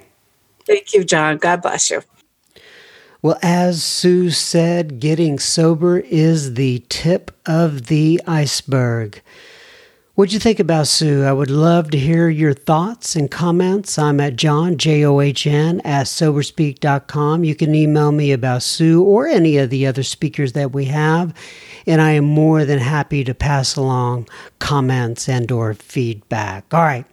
Thank 0.66 0.94
you, 0.94 1.04
John. 1.04 1.38
God 1.38 1.62
bless 1.62 1.90
you. 1.90 2.02
Well, 3.24 3.40
as 3.42 3.82
Sue 3.82 4.32
said, 4.32 5.00
getting 5.00 5.40
sober 5.40 6.00
is 6.00 6.56
the 6.56 6.84
tip 6.90 7.32
of 7.46 7.86
the 7.86 8.22
iceberg. 8.28 9.22
What'd 10.16 10.34
you 10.34 10.42
think 10.42 10.60
about 10.60 10.88
Sue? 10.88 11.24
I 11.24 11.32
would 11.32 11.50
love 11.50 11.90
to 11.92 11.98
hear 11.98 12.28
your 12.28 12.54
thoughts 12.54 13.16
and 13.16 13.32
comments. 13.32 13.98
I'm 13.98 14.20
at 14.20 14.36
John, 14.36 14.78
J 14.78 15.06
O 15.06 15.22
H 15.22 15.48
N, 15.48 15.80
at 15.86 16.08
Soberspeak.com. 16.08 17.46
You 17.46 17.56
can 17.56 17.74
email 17.74 18.12
me 18.12 18.34
about 18.34 18.62
Sue 18.62 19.02
or 19.02 19.26
any 19.26 19.56
of 19.56 19.70
the 19.70 19.88
other 19.88 20.04
speakers 20.04 20.52
that 20.52 20.74
we 20.74 20.84
have, 20.86 21.34
and 21.88 22.02
I 22.02 22.12
am 22.12 22.26
more 22.26 22.66
than 22.66 22.80
happy 22.80 23.24
to 23.24 23.34
pass 23.34 23.78
along 23.78 24.28
comments 24.60 25.30
and 25.30 25.50
or 25.50 25.74
feedback. 25.76 26.74
All 26.74 26.84
right, 26.84 27.06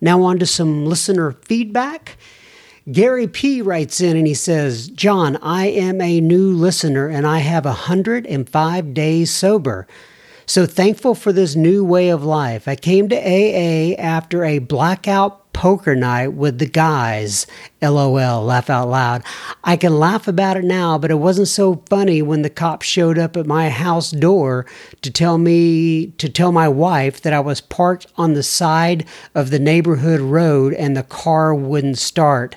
now 0.00 0.22
on 0.22 0.38
to 0.38 0.46
some 0.46 0.86
listener 0.86 1.32
feedback. 1.32 2.16
Gary 2.90 3.26
P 3.26 3.60
writes 3.60 4.00
in 4.00 4.16
and 4.16 4.26
he 4.26 4.34
says, 4.34 4.88
John, 4.88 5.36
I 5.42 5.66
am 5.66 6.00
a 6.00 6.20
new 6.20 6.52
listener 6.52 7.08
and 7.08 7.26
I 7.26 7.40
have 7.40 7.66
105 7.66 8.94
days 8.94 9.30
sober. 9.30 9.86
So 10.46 10.64
thankful 10.64 11.14
for 11.14 11.30
this 11.30 11.54
new 11.54 11.84
way 11.84 12.08
of 12.08 12.24
life. 12.24 12.66
I 12.66 12.76
came 12.76 13.10
to 13.10 13.16
AA 13.16 13.94
after 14.00 14.42
a 14.42 14.60
blackout 14.60 15.47
poker 15.58 15.96
night 15.96 16.28
with 16.28 16.60
the 16.60 16.66
guys. 16.66 17.44
LOL, 17.82 18.44
laugh 18.44 18.70
out 18.70 18.88
loud. 18.88 19.24
I 19.64 19.76
can 19.76 19.98
laugh 19.98 20.28
about 20.28 20.56
it 20.56 20.62
now, 20.62 20.98
but 20.98 21.10
it 21.10 21.16
wasn't 21.16 21.48
so 21.48 21.82
funny 21.90 22.22
when 22.22 22.42
the 22.42 22.48
cops 22.48 22.86
showed 22.86 23.18
up 23.18 23.36
at 23.36 23.44
my 23.44 23.68
house 23.68 24.12
door 24.12 24.66
to 25.02 25.10
tell 25.10 25.36
me 25.36 26.12
to 26.18 26.28
tell 26.28 26.52
my 26.52 26.68
wife 26.68 27.20
that 27.22 27.32
I 27.32 27.40
was 27.40 27.60
parked 27.60 28.06
on 28.16 28.34
the 28.34 28.44
side 28.44 29.04
of 29.34 29.50
the 29.50 29.58
neighborhood 29.58 30.20
road 30.20 30.74
and 30.74 30.96
the 30.96 31.02
car 31.02 31.52
wouldn't 31.52 31.98
start. 31.98 32.56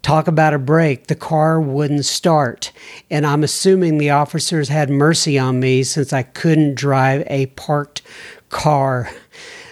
Talk 0.00 0.26
about 0.26 0.54
a 0.54 0.58
break. 0.58 1.08
The 1.08 1.14
car 1.14 1.60
wouldn't 1.60 2.06
start. 2.06 2.72
And 3.10 3.26
I'm 3.26 3.44
assuming 3.44 3.98
the 3.98 4.08
officers 4.08 4.70
had 4.70 4.88
mercy 4.88 5.38
on 5.38 5.60
me 5.60 5.82
since 5.82 6.10
I 6.10 6.22
couldn't 6.22 6.74
drive 6.76 7.22
a 7.26 7.46
parked 7.48 8.00
car. 8.48 9.10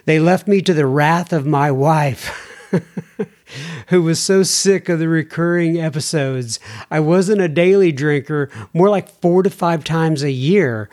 They 0.04 0.20
left 0.20 0.46
me 0.46 0.60
to 0.60 0.74
the 0.74 0.86
wrath 0.86 1.32
of 1.32 1.46
my 1.46 1.70
wife. 1.70 2.44
who 3.88 4.02
was 4.02 4.18
so 4.20 4.42
sick 4.42 4.88
of 4.88 4.98
the 4.98 5.08
recurring 5.08 5.80
episodes. 5.80 6.60
I 6.90 7.00
wasn't 7.00 7.40
a 7.40 7.48
daily 7.48 7.92
drinker, 7.92 8.50
more 8.72 8.88
like 8.88 9.08
four 9.08 9.42
to 9.42 9.50
five 9.50 9.84
times 9.84 10.22
a 10.22 10.30
year. 10.30 10.88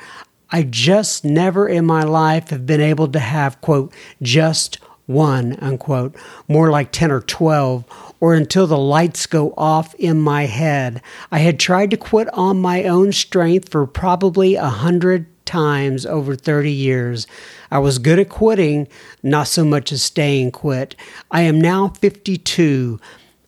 I 0.52 0.64
just 0.64 1.26
never 1.26 1.68
in 1.68 1.86
my 1.86 2.04
life 2.04 2.50
have 2.50 2.66
been 2.66 2.82
able 2.82 3.08
to 3.10 3.20
have, 3.20 3.60
quote, 3.62 3.94
just 4.22 4.80
one, 5.06 5.54
unquote, 5.60 6.16
more 6.48 6.72
like 6.72 6.92
10 6.92 7.12
or 7.12 7.22
12, 7.22 8.14
or 8.20 8.34
until 8.34 8.66
the 8.66 8.78
lights 8.78 9.26
go 9.26 9.54
off 9.58 9.94
in 9.96 10.20
my 10.20 10.46
head. 10.46 11.02
I 11.32 11.40
had 11.40 11.60
tried 11.60 11.92
to 11.92 11.98
quit 11.98 12.32
on 12.34 12.60
my 12.60 12.86
own 12.86 13.12
strength 13.12 13.70
for 13.70 13.86
probably 13.86 14.56
a 14.56 14.70
hundred 14.70 15.28
times 15.46 16.06
over 16.06 16.36
30 16.36 16.72
years. 16.72 17.28
I 17.72 17.80
was 17.80 18.00
good 18.00 18.20
at 18.20 18.30
quitting, 18.30 18.88
not 19.24 19.48
so 19.48 19.64
much 19.64 19.92
as 19.92 20.02
staying 20.02 20.52
quit. 20.52 20.96
I 21.32 21.42
am 21.42 21.60
now 21.60 21.90
52. 21.90 23.00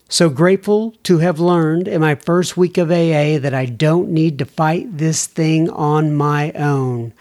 So 0.10 0.30
grateful 0.30 0.91
to 1.04 1.18
have 1.18 1.39
learned 1.39 1.88
in 1.88 2.00
my 2.00 2.16
first 2.16 2.56
week 2.56 2.78
of 2.78 2.89
AA 2.89 3.39
that 3.39 3.54
I 3.54 3.66
don't 3.66 4.10
need 4.10 4.39
to 4.39 4.45
fight 4.45 4.98
this 4.98 5.28
thing 5.28 5.70
on 5.70 6.16
my 6.16 6.52
own. 6.54 7.14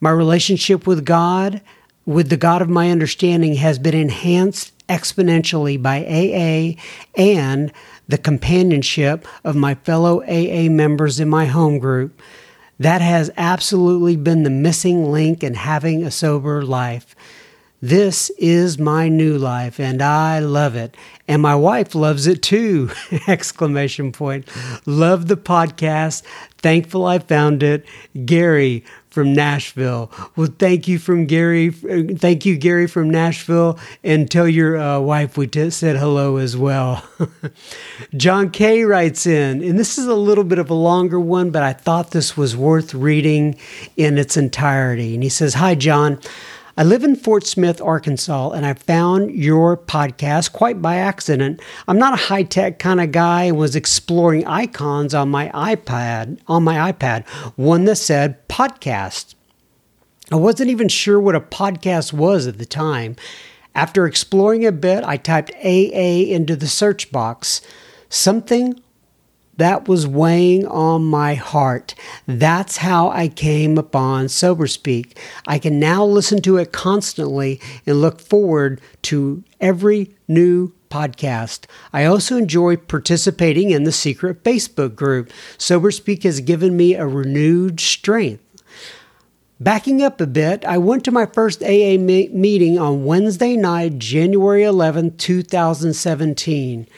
My 0.00 0.10
relationship 0.10 0.86
with 0.86 1.04
God, 1.04 1.60
with 2.06 2.30
the 2.30 2.38
God 2.38 2.62
of 2.62 2.70
my 2.70 2.90
understanding, 2.90 3.56
has 3.56 3.78
been 3.78 3.94
enhanced 3.94 4.72
exponentially 4.88 5.80
by 5.80 6.04
AA 6.04 6.80
and 7.14 7.70
the 8.08 8.18
companionship 8.18 9.26
of 9.44 9.54
my 9.54 9.74
fellow 9.74 10.22
AA 10.22 10.68
members 10.70 11.20
in 11.20 11.28
my 11.28 11.46
home 11.46 11.78
group. 11.78 12.20
That 12.82 13.00
has 13.00 13.30
absolutely 13.36 14.16
been 14.16 14.42
the 14.42 14.50
missing 14.50 15.12
link 15.12 15.44
in 15.44 15.54
having 15.54 16.02
a 16.02 16.10
sober 16.10 16.64
life. 16.64 17.14
This 17.80 18.28
is 18.38 18.76
my 18.76 19.08
new 19.08 19.38
life 19.38 19.78
and 19.78 20.02
I 20.02 20.40
love 20.40 20.74
it. 20.74 20.96
And 21.28 21.40
my 21.40 21.54
wife 21.54 21.94
loves 21.94 22.26
it 22.26 22.42
too. 22.42 22.90
Exclamation 23.28 24.10
point. 24.10 24.48
Love 24.84 25.28
the 25.28 25.36
podcast. 25.36 26.24
Thankful 26.58 27.06
I 27.06 27.20
found 27.20 27.62
it. 27.62 27.86
Gary 28.24 28.84
from 29.12 29.32
Nashville. 29.34 30.10
Well, 30.36 30.48
thank 30.58 30.88
you 30.88 30.98
from 30.98 31.26
Gary. 31.26 31.70
Thank 31.70 32.46
you, 32.46 32.56
Gary 32.56 32.86
from 32.86 33.10
Nashville, 33.10 33.78
and 34.02 34.30
tell 34.30 34.48
your 34.48 34.78
uh, 34.78 35.00
wife 35.00 35.36
we 35.36 35.46
t- 35.46 35.70
said 35.70 35.96
hello 35.96 36.38
as 36.38 36.56
well. 36.56 37.06
John 38.16 38.50
K 38.50 38.84
writes 38.84 39.26
in, 39.26 39.62
and 39.62 39.78
this 39.78 39.98
is 39.98 40.06
a 40.06 40.14
little 40.14 40.44
bit 40.44 40.58
of 40.58 40.70
a 40.70 40.74
longer 40.74 41.20
one, 41.20 41.50
but 41.50 41.62
I 41.62 41.72
thought 41.72 42.10
this 42.12 42.36
was 42.36 42.56
worth 42.56 42.94
reading 42.94 43.58
in 43.96 44.18
its 44.18 44.36
entirety. 44.36 45.14
And 45.14 45.22
he 45.22 45.28
says, 45.28 45.54
"Hi, 45.54 45.74
John." 45.74 46.18
I 46.74 46.84
live 46.84 47.04
in 47.04 47.16
Fort 47.16 47.46
Smith, 47.46 47.82
Arkansas, 47.82 48.52
and 48.52 48.64
I 48.64 48.72
found 48.72 49.30
your 49.32 49.76
podcast 49.76 50.52
quite 50.52 50.80
by 50.80 50.96
accident. 50.96 51.60
I'm 51.86 51.98
not 51.98 52.14
a 52.14 52.24
high 52.24 52.44
tech 52.44 52.78
kind 52.78 52.98
of 52.98 53.12
guy 53.12 53.44
and 53.44 53.58
was 53.58 53.76
exploring 53.76 54.46
icons 54.46 55.12
on 55.12 55.28
my 55.28 55.50
iPad, 55.50 56.38
on 56.46 56.64
my 56.64 56.90
iPad, 56.90 57.28
one 57.56 57.84
that 57.84 57.96
said 57.96 58.48
podcast. 58.48 59.34
I 60.30 60.36
wasn't 60.36 60.70
even 60.70 60.88
sure 60.88 61.20
what 61.20 61.34
a 61.34 61.40
podcast 61.40 62.14
was 62.14 62.46
at 62.46 62.56
the 62.56 62.64
time. 62.64 63.16
After 63.74 64.06
exploring 64.06 64.64
a 64.64 64.72
bit, 64.72 65.04
I 65.04 65.18
typed 65.18 65.52
AA 65.62 66.24
into 66.32 66.56
the 66.56 66.68
search 66.68 67.12
box. 67.12 67.60
Something 68.08 68.80
that 69.62 69.86
was 69.86 70.08
weighing 70.08 70.66
on 70.66 71.04
my 71.04 71.34
heart. 71.34 71.94
That's 72.26 72.78
how 72.78 73.10
I 73.10 73.28
came 73.28 73.78
upon 73.78 74.28
Sober 74.28 74.66
Speak. 74.66 75.16
I 75.46 75.60
can 75.60 75.78
now 75.78 76.04
listen 76.04 76.42
to 76.42 76.56
it 76.56 76.72
constantly 76.72 77.60
and 77.86 78.00
look 78.00 78.20
forward 78.20 78.80
to 79.02 79.44
every 79.60 80.10
new 80.26 80.72
podcast. 80.90 81.66
I 81.92 82.04
also 82.04 82.36
enjoy 82.36 82.76
participating 82.76 83.70
in 83.70 83.84
the 83.84 83.92
secret 83.92 84.42
Facebook 84.42 84.96
group. 84.96 85.30
Sober 85.58 85.92
Speak 85.92 86.24
has 86.24 86.40
given 86.40 86.76
me 86.76 86.94
a 86.94 87.06
renewed 87.06 87.78
strength. 87.78 88.42
Backing 89.60 90.02
up 90.02 90.20
a 90.20 90.26
bit, 90.26 90.64
I 90.64 90.78
went 90.78 91.04
to 91.04 91.12
my 91.12 91.24
first 91.24 91.62
AA 91.62 91.96
meeting 91.96 92.80
on 92.80 93.04
Wednesday 93.04 93.56
night, 93.56 94.00
January 94.00 94.64
11, 94.64 95.18
2017. 95.18 96.88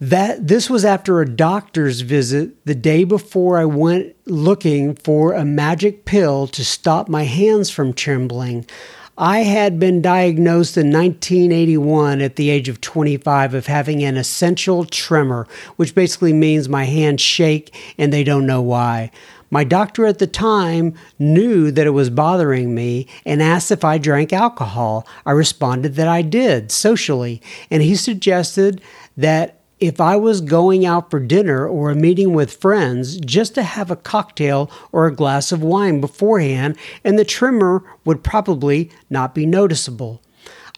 That 0.00 0.46
this 0.46 0.70
was 0.70 0.84
after 0.84 1.20
a 1.20 1.28
doctor's 1.28 2.02
visit 2.02 2.64
the 2.64 2.76
day 2.76 3.02
before 3.02 3.58
I 3.58 3.64
went 3.64 4.14
looking 4.26 4.94
for 4.94 5.32
a 5.32 5.44
magic 5.44 6.04
pill 6.04 6.46
to 6.48 6.64
stop 6.64 7.08
my 7.08 7.24
hands 7.24 7.68
from 7.68 7.92
trembling. 7.92 8.64
I 9.16 9.40
had 9.40 9.80
been 9.80 10.00
diagnosed 10.00 10.76
in 10.76 10.92
1981 10.92 12.20
at 12.20 12.36
the 12.36 12.50
age 12.50 12.68
of 12.68 12.80
25 12.80 13.54
of 13.54 13.66
having 13.66 14.04
an 14.04 14.16
essential 14.16 14.84
tremor, 14.84 15.48
which 15.74 15.96
basically 15.96 16.32
means 16.32 16.68
my 16.68 16.84
hands 16.84 17.20
shake 17.20 17.74
and 17.98 18.12
they 18.12 18.22
don't 18.22 18.46
know 18.46 18.62
why. 18.62 19.10
My 19.50 19.64
doctor 19.64 20.06
at 20.06 20.20
the 20.20 20.28
time 20.28 20.94
knew 21.18 21.72
that 21.72 21.86
it 21.88 21.90
was 21.90 22.10
bothering 22.10 22.72
me 22.72 23.08
and 23.26 23.42
asked 23.42 23.72
if 23.72 23.84
I 23.84 23.98
drank 23.98 24.32
alcohol. 24.32 25.04
I 25.26 25.32
responded 25.32 25.96
that 25.96 26.06
I 26.06 26.22
did 26.22 26.70
socially, 26.70 27.42
and 27.70 27.82
he 27.82 27.96
suggested 27.96 28.80
that 29.16 29.57
if 29.80 30.00
I 30.00 30.16
was 30.16 30.40
going 30.40 30.84
out 30.84 31.10
for 31.10 31.20
dinner 31.20 31.66
or 31.66 31.90
a 31.90 31.94
meeting 31.94 32.32
with 32.32 32.54
friends, 32.54 33.16
just 33.18 33.54
to 33.54 33.62
have 33.62 33.90
a 33.90 33.96
cocktail 33.96 34.70
or 34.92 35.06
a 35.06 35.14
glass 35.14 35.52
of 35.52 35.62
wine 35.62 36.00
beforehand, 36.00 36.76
and 37.04 37.18
the 37.18 37.24
tremor 37.24 37.84
would 38.04 38.24
probably 38.24 38.90
not 39.08 39.34
be 39.34 39.46
noticeable. 39.46 40.20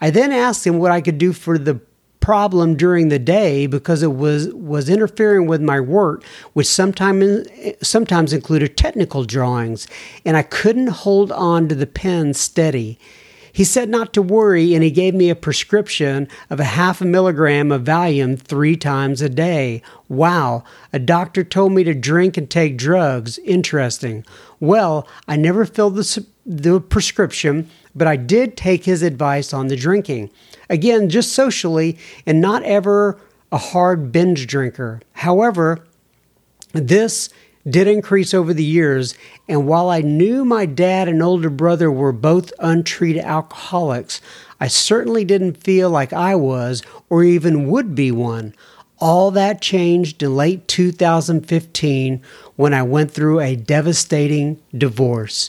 I 0.00 0.10
then 0.10 0.32
asked 0.32 0.66
him 0.66 0.78
what 0.78 0.92
I 0.92 1.00
could 1.00 1.18
do 1.18 1.32
for 1.32 1.58
the 1.58 1.80
problem 2.20 2.76
during 2.76 3.08
the 3.08 3.18
day 3.18 3.66
because 3.66 4.02
it 4.02 4.14
was 4.14 4.48
was 4.52 4.90
interfering 4.90 5.46
with 5.46 5.60
my 5.62 5.80
work 5.80 6.22
which 6.52 6.66
sometimes 6.66 7.48
sometimes 7.82 8.34
included 8.34 8.76
technical 8.76 9.24
drawings 9.24 9.88
and 10.26 10.36
I 10.36 10.42
couldn't 10.42 10.88
hold 10.88 11.32
on 11.32 11.66
to 11.68 11.74
the 11.74 11.86
pen 11.86 12.34
steady 12.34 12.98
he 13.52 13.64
said 13.64 13.88
not 13.88 14.12
to 14.14 14.22
worry, 14.22 14.74
and 14.74 14.82
he 14.82 14.90
gave 14.90 15.14
me 15.14 15.30
a 15.30 15.34
prescription 15.34 16.28
of 16.48 16.60
a 16.60 16.64
half 16.64 17.00
a 17.00 17.04
milligram 17.04 17.72
of 17.72 17.84
Valium 17.84 18.38
three 18.38 18.76
times 18.76 19.22
a 19.22 19.28
day. 19.28 19.82
Wow, 20.08 20.64
a 20.92 20.98
doctor 20.98 21.44
told 21.44 21.72
me 21.72 21.84
to 21.84 21.94
drink 21.94 22.36
and 22.36 22.48
take 22.48 22.76
drugs. 22.76 23.38
Interesting. 23.38 24.24
Well, 24.60 25.06
I 25.26 25.36
never 25.36 25.64
filled 25.64 25.96
the, 25.96 26.26
the 26.46 26.80
prescription, 26.80 27.68
but 27.94 28.06
I 28.06 28.16
did 28.16 28.56
take 28.56 28.84
his 28.84 29.02
advice 29.02 29.52
on 29.52 29.68
the 29.68 29.76
drinking. 29.76 30.30
Again, 30.68 31.08
just 31.08 31.32
socially, 31.32 31.98
and 32.26 32.40
not 32.40 32.62
ever 32.62 33.20
a 33.50 33.58
hard 33.58 34.12
binge 34.12 34.46
drinker. 34.46 35.00
However, 35.12 35.84
this 36.72 37.30
did 37.68 37.86
increase 37.86 38.32
over 38.32 38.54
the 38.54 38.64
years, 38.64 39.14
and 39.48 39.66
while 39.66 39.90
I 39.90 40.00
knew 40.00 40.44
my 40.44 40.66
dad 40.66 41.08
and 41.08 41.22
older 41.22 41.50
brother 41.50 41.90
were 41.90 42.12
both 42.12 42.52
untreated 42.58 43.22
alcoholics, 43.22 44.20
I 44.58 44.68
certainly 44.68 45.24
didn't 45.24 45.62
feel 45.62 45.90
like 45.90 46.12
I 46.12 46.34
was 46.34 46.82
or 47.08 47.22
even 47.22 47.68
would 47.68 47.94
be 47.94 48.10
one. 48.10 48.54
All 48.98 49.30
that 49.30 49.62
changed 49.62 50.22
in 50.22 50.36
late 50.36 50.68
2015 50.68 52.22
when 52.56 52.74
I 52.74 52.82
went 52.82 53.10
through 53.10 53.40
a 53.40 53.56
devastating 53.56 54.60
divorce. 54.76 55.48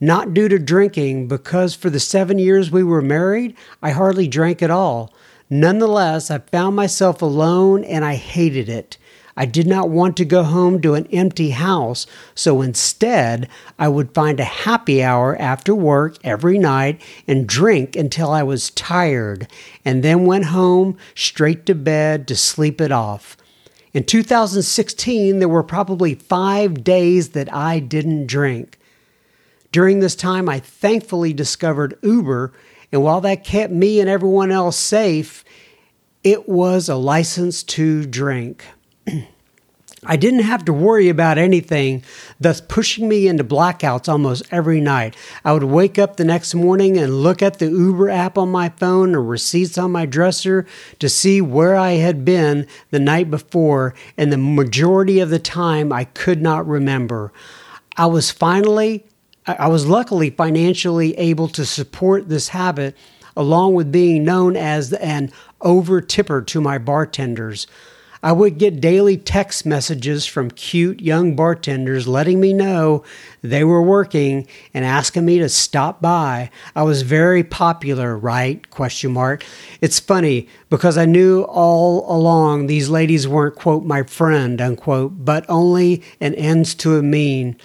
Not 0.00 0.32
due 0.32 0.48
to 0.48 0.58
drinking, 0.58 1.28
because 1.28 1.74
for 1.74 1.90
the 1.90 2.00
seven 2.00 2.38
years 2.38 2.70
we 2.70 2.82
were 2.82 3.02
married, 3.02 3.54
I 3.82 3.90
hardly 3.90 4.26
drank 4.26 4.62
at 4.62 4.70
all. 4.70 5.12
Nonetheless, 5.50 6.30
I 6.30 6.38
found 6.38 6.74
myself 6.74 7.22
alone 7.22 7.84
and 7.84 8.04
I 8.04 8.14
hated 8.14 8.68
it. 8.68 8.96
I 9.36 9.46
did 9.46 9.66
not 9.66 9.88
want 9.88 10.16
to 10.16 10.24
go 10.24 10.42
home 10.42 10.80
to 10.82 10.94
an 10.94 11.06
empty 11.12 11.50
house, 11.50 12.06
so 12.34 12.62
instead, 12.62 13.48
I 13.78 13.88
would 13.88 14.14
find 14.14 14.40
a 14.40 14.44
happy 14.44 15.02
hour 15.02 15.40
after 15.40 15.74
work 15.74 16.16
every 16.24 16.58
night 16.58 17.00
and 17.26 17.46
drink 17.46 17.96
until 17.96 18.30
I 18.30 18.42
was 18.42 18.70
tired, 18.70 19.46
and 19.84 20.02
then 20.02 20.26
went 20.26 20.46
home 20.46 20.96
straight 21.14 21.66
to 21.66 21.74
bed 21.74 22.26
to 22.28 22.36
sleep 22.36 22.80
it 22.80 22.92
off. 22.92 23.36
In 23.92 24.04
2016, 24.04 25.38
there 25.38 25.48
were 25.48 25.62
probably 25.62 26.14
five 26.14 26.84
days 26.84 27.30
that 27.30 27.52
I 27.52 27.80
didn't 27.80 28.26
drink. 28.26 28.78
During 29.72 30.00
this 30.00 30.16
time, 30.16 30.48
I 30.48 30.60
thankfully 30.60 31.32
discovered 31.32 31.98
Uber, 32.02 32.52
and 32.92 33.02
while 33.02 33.20
that 33.20 33.44
kept 33.44 33.72
me 33.72 34.00
and 34.00 34.08
everyone 34.08 34.50
else 34.50 34.76
safe, 34.76 35.44
it 36.22 36.48
was 36.48 36.88
a 36.88 36.96
license 36.96 37.62
to 37.62 38.04
drink. 38.04 38.64
I 40.06 40.16
didn't 40.16 40.40
have 40.44 40.64
to 40.64 40.72
worry 40.72 41.10
about 41.10 41.36
anything, 41.36 42.02
thus 42.40 42.62
pushing 42.62 43.06
me 43.06 43.28
into 43.28 43.44
blackouts 43.44 44.08
almost 44.08 44.42
every 44.50 44.80
night. 44.80 45.14
I 45.44 45.52
would 45.52 45.64
wake 45.64 45.98
up 45.98 46.16
the 46.16 46.24
next 46.24 46.54
morning 46.54 46.96
and 46.96 47.22
look 47.22 47.42
at 47.42 47.58
the 47.58 47.66
Uber 47.66 48.08
app 48.08 48.38
on 48.38 48.50
my 48.50 48.70
phone 48.70 49.14
or 49.14 49.22
receipts 49.22 49.76
on 49.76 49.92
my 49.92 50.06
dresser 50.06 50.64
to 51.00 51.08
see 51.10 51.42
where 51.42 51.76
I 51.76 51.92
had 51.92 52.24
been 52.24 52.66
the 52.90 52.98
night 52.98 53.30
before, 53.30 53.94
and 54.16 54.32
the 54.32 54.38
majority 54.38 55.20
of 55.20 55.28
the 55.28 55.38
time 55.38 55.92
I 55.92 56.04
could 56.04 56.40
not 56.40 56.66
remember. 56.66 57.30
I 57.94 58.06
was 58.06 58.30
finally, 58.30 59.04
I 59.46 59.68
was 59.68 59.86
luckily 59.86 60.30
financially 60.30 61.14
able 61.18 61.48
to 61.48 61.66
support 61.66 62.30
this 62.30 62.48
habit 62.48 62.96
along 63.36 63.74
with 63.74 63.92
being 63.92 64.24
known 64.24 64.56
as 64.56 64.94
an 64.94 65.30
over 65.60 66.00
tipper 66.00 66.40
to 66.40 66.60
my 66.62 66.78
bartenders. 66.78 67.66
I 68.22 68.32
would 68.32 68.58
get 68.58 68.82
daily 68.82 69.16
text 69.16 69.64
messages 69.64 70.26
from 70.26 70.50
cute 70.50 71.00
young 71.00 71.34
bartenders 71.34 72.06
letting 72.06 72.38
me 72.38 72.52
know 72.52 73.02
they 73.40 73.64
were 73.64 73.82
working 73.82 74.46
and 74.74 74.84
asking 74.84 75.24
me 75.24 75.38
to 75.38 75.48
stop 75.48 76.02
by. 76.02 76.50
I 76.76 76.82
was 76.82 77.00
very 77.00 77.42
popular, 77.42 78.18
right? 78.18 78.68
Question 78.70 79.12
mark. 79.12 79.44
It's 79.80 79.98
funny 79.98 80.48
because 80.68 80.98
I 80.98 81.06
knew 81.06 81.42
all 81.44 82.04
along 82.14 82.66
these 82.66 82.90
ladies 82.90 83.26
weren't 83.26 83.56
quote 83.56 83.84
my 83.84 84.02
friend 84.02 84.60
unquote, 84.60 85.24
but 85.24 85.46
only 85.48 86.02
an 86.20 86.34
ends 86.34 86.74
to 86.76 86.96
a 86.96 87.02
mean 87.02 87.56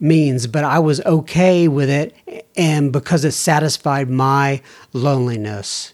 means, 0.00 0.46
but 0.46 0.62
I 0.62 0.78
was 0.78 1.00
okay 1.00 1.66
with 1.66 1.90
it 1.90 2.14
and 2.56 2.92
because 2.92 3.24
it 3.24 3.32
satisfied 3.32 4.08
my 4.08 4.62
loneliness. 4.92 5.92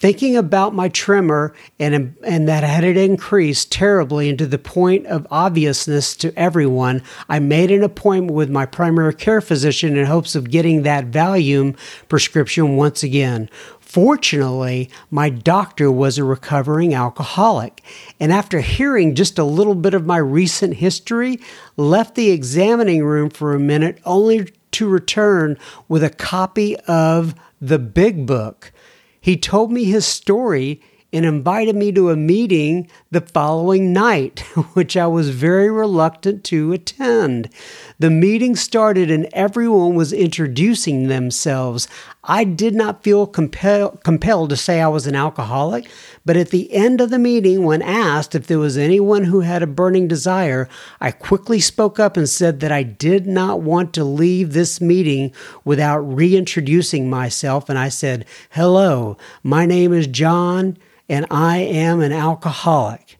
Thinking 0.00 0.34
about 0.34 0.74
my 0.74 0.88
tremor 0.88 1.52
and, 1.78 2.16
and 2.24 2.48
that 2.48 2.64
had 2.64 2.84
it 2.84 2.96
increased 2.96 3.70
terribly 3.70 4.30
into 4.30 4.46
the 4.46 4.56
point 4.56 5.06
of 5.06 5.26
obviousness 5.30 6.16
to 6.16 6.32
everyone, 6.38 7.02
I 7.28 7.38
made 7.38 7.70
an 7.70 7.82
appointment 7.82 8.32
with 8.32 8.48
my 8.48 8.64
primary 8.64 9.12
care 9.12 9.42
physician 9.42 9.98
in 9.98 10.06
hopes 10.06 10.34
of 10.34 10.50
getting 10.50 10.84
that 10.84 11.10
Valium 11.10 11.76
prescription 12.08 12.76
once 12.76 13.02
again. 13.02 13.50
Fortunately, 13.78 14.88
my 15.10 15.28
doctor 15.28 15.92
was 15.92 16.16
a 16.16 16.24
recovering 16.24 16.94
alcoholic, 16.94 17.82
and 18.18 18.32
after 18.32 18.60
hearing 18.60 19.14
just 19.14 19.38
a 19.38 19.44
little 19.44 19.74
bit 19.74 19.92
of 19.92 20.06
my 20.06 20.16
recent 20.16 20.76
history, 20.76 21.38
left 21.76 22.14
the 22.14 22.30
examining 22.30 23.04
room 23.04 23.28
for 23.28 23.52
a 23.52 23.60
minute 23.60 23.98
only 24.06 24.50
to 24.70 24.88
return 24.88 25.58
with 25.88 26.02
a 26.02 26.08
copy 26.08 26.74
of 26.86 27.34
the 27.60 27.78
Big 27.78 28.24
Book. 28.24 28.72
He 29.20 29.36
told 29.36 29.70
me 29.70 29.84
his 29.84 30.06
story 30.06 30.80
and 31.12 31.24
invited 31.24 31.74
me 31.74 31.90
to 31.92 32.10
a 32.10 32.16
meeting 32.16 32.88
the 33.10 33.20
following 33.20 33.92
night, 33.92 34.40
which 34.74 34.96
I 34.96 35.06
was 35.06 35.30
very 35.30 35.70
reluctant 35.70 36.44
to 36.44 36.72
attend. 36.72 37.50
The 37.98 38.10
meeting 38.10 38.54
started 38.54 39.10
and 39.10 39.28
everyone 39.32 39.94
was 39.94 40.12
introducing 40.12 41.08
themselves. 41.08 41.88
I 42.22 42.44
did 42.44 42.74
not 42.74 43.02
feel 43.02 43.26
compel- 43.26 43.98
compelled 44.04 44.50
to 44.50 44.56
say 44.56 44.80
I 44.80 44.88
was 44.88 45.06
an 45.06 45.16
alcoholic, 45.16 45.88
but 46.24 46.36
at 46.36 46.50
the 46.50 46.72
end 46.72 47.00
of 47.00 47.10
the 47.10 47.18
meeting, 47.18 47.64
when 47.64 47.80
asked 47.80 48.34
if 48.34 48.46
there 48.46 48.58
was 48.58 48.76
anyone 48.76 49.24
who 49.24 49.40
had 49.40 49.62
a 49.62 49.66
burning 49.66 50.06
desire, 50.06 50.68
I 51.00 51.12
quickly 51.12 51.60
spoke 51.60 51.98
up 51.98 52.16
and 52.16 52.28
said 52.28 52.60
that 52.60 52.70
I 52.70 52.82
did 52.82 53.26
not 53.26 53.62
want 53.62 53.94
to 53.94 54.04
leave 54.04 54.52
this 54.52 54.80
meeting 54.80 55.32
without 55.64 55.98
reintroducing 55.98 57.08
myself. 57.08 57.68
And 57.68 57.78
I 57.78 57.88
said, 57.88 58.26
Hello, 58.50 59.16
my 59.42 59.64
name 59.64 59.92
is 59.92 60.06
John 60.06 60.76
and 61.08 61.26
I 61.30 61.58
am 61.58 62.00
an 62.00 62.12
alcoholic. 62.12 63.18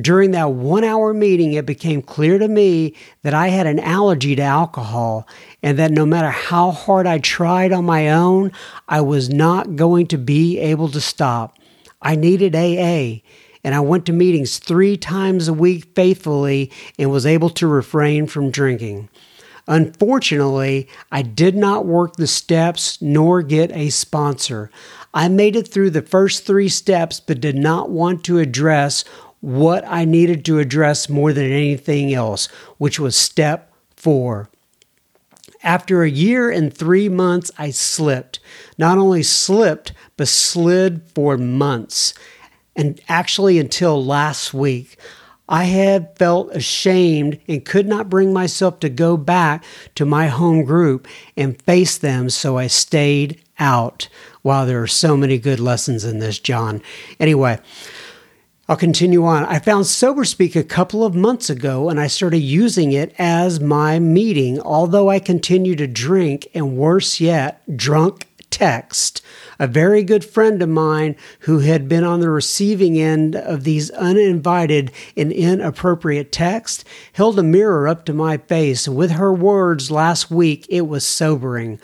During 0.00 0.30
that 0.30 0.52
one 0.52 0.84
hour 0.84 1.12
meeting, 1.12 1.54
it 1.54 1.66
became 1.66 2.02
clear 2.02 2.38
to 2.38 2.46
me 2.46 2.94
that 3.22 3.34
I 3.34 3.48
had 3.48 3.66
an 3.66 3.80
allergy 3.80 4.36
to 4.36 4.42
alcohol 4.42 5.26
and 5.60 5.76
that 5.78 5.90
no 5.90 6.06
matter 6.06 6.30
how 6.30 6.70
hard 6.70 7.06
I 7.06 7.18
tried 7.18 7.72
on 7.72 7.84
my 7.84 8.10
own, 8.10 8.52
I 8.86 9.00
was 9.00 9.28
not 9.28 9.74
going 9.74 10.06
to 10.08 10.18
be 10.18 10.58
able 10.58 10.88
to 10.90 11.00
stop. 11.00 11.57
I 12.00 12.14
needed 12.14 12.54
AA, 12.54 13.22
and 13.64 13.74
I 13.74 13.80
went 13.80 14.06
to 14.06 14.12
meetings 14.12 14.58
three 14.58 14.96
times 14.96 15.48
a 15.48 15.52
week 15.52 15.94
faithfully 15.94 16.70
and 16.98 17.10
was 17.10 17.26
able 17.26 17.50
to 17.50 17.66
refrain 17.66 18.26
from 18.26 18.50
drinking. 18.50 19.08
Unfortunately, 19.66 20.88
I 21.12 21.22
did 21.22 21.54
not 21.54 21.84
work 21.84 22.16
the 22.16 22.26
steps 22.26 23.02
nor 23.02 23.42
get 23.42 23.70
a 23.72 23.90
sponsor. 23.90 24.70
I 25.12 25.28
made 25.28 25.56
it 25.56 25.68
through 25.68 25.90
the 25.90 26.02
first 26.02 26.46
three 26.46 26.70
steps, 26.70 27.20
but 27.20 27.40
did 27.40 27.56
not 27.56 27.90
want 27.90 28.24
to 28.24 28.38
address 28.38 29.04
what 29.40 29.84
I 29.86 30.04
needed 30.04 30.44
to 30.46 30.58
address 30.58 31.08
more 31.08 31.32
than 31.32 31.50
anything 31.50 32.14
else, 32.14 32.46
which 32.78 32.98
was 32.98 33.14
step 33.14 33.72
four. 33.94 34.48
After 35.62 36.02
a 36.02 36.10
year 36.10 36.50
and 36.50 36.72
three 36.72 37.08
months, 37.08 37.50
I 37.58 37.70
slipped. 37.70 38.40
Not 38.78 38.96
only 38.96 39.22
slipped, 39.22 39.92
but 40.16 40.28
slid 40.28 41.02
for 41.14 41.36
months. 41.36 42.14
And 42.76 43.00
actually, 43.08 43.58
until 43.58 44.02
last 44.02 44.54
week, 44.54 44.96
I 45.48 45.64
had 45.64 46.16
felt 46.16 46.54
ashamed 46.54 47.40
and 47.48 47.64
could 47.64 47.88
not 47.88 48.10
bring 48.10 48.32
myself 48.32 48.80
to 48.80 48.88
go 48.88 49.16
back 49.16 49.64
to 49.94 50.04
my 50.04 50.28
home 50.28 50.62
group 50.62 51.08
and 51.36 51.60
face 51.62 51.98
them, 51.98 52.30
so 52.30 52.58
I 52.58 52.66
stayed 52.66 53.40
out. 53.58 54.08
Wow, 54.42 54.64
there 54.66 54.82
are 54.82 54.86
so 54.86 55.16
many 55.16 55.38
good 55.38 55.58
lessons 55.58 56.04
in 56.04 56.18
this, 56.18 56.38
John. 56.38 56.82
Anyway, 57.18 57.58
I'll 58.68 58.76
continue 58.76 59.24
on. 59.24 59.46
I 59.46 59.58
found 59.58 59.86
SoberSpeak 59.86 60.54
a 60.54 60.62
couple 60.62 61.02
of 61.02 61.14
months 61.14 61.48
ago 61.48 61.88
and 61.88 61.98
I 61.98 62.06
started 62.06 62.40
using 62.40 62.92
it 62.92 63.14
as 63.18 63.58
my 63.58 63.98
meeting, 63.98 64.60
although 64.60 65.08
I 65.08 65.18
continue 65.18 65.74
to 65.76 65.86
drink 65.86 66.48
and 66.52 66.76
worse 66.76 67.18
yet, 67.18 67.62
drunk 67.74 68.27
text. 68.50 69.22
A 69.58 69.66
very 69.66 70.02
good 70.02 70.24
friend 70.24 70.62
of 70.62 70.68
mine 70.68 71.16
who 71.40 71.60
had 71.60 71.88
been 71.88 72.04
on 72.04 72.20
the 72.20 72.30
receiving 72.30 72.98
end 72.98 73.36
of 73.36 73.64
these 73.64 73.90
uninvited 73.90 74.92
and 75.16 75.32
inappropriate 75.32 76.32
texts 76.32 76.84
held 77.12 77.38
a 77.38 77.42
mirror 77.42 77.88
up 77.88 78.04
to 78.06 78.12
my 78.12 78.36
face. 78.36 78.88
With 78.88 79.12
her 79.12 79.32
words 79.32 79.90
last 79.90 80.30
week, 80.30 80.66
it 80.68 80.88
was 80.88 81.04
sobering. 81.04 81.80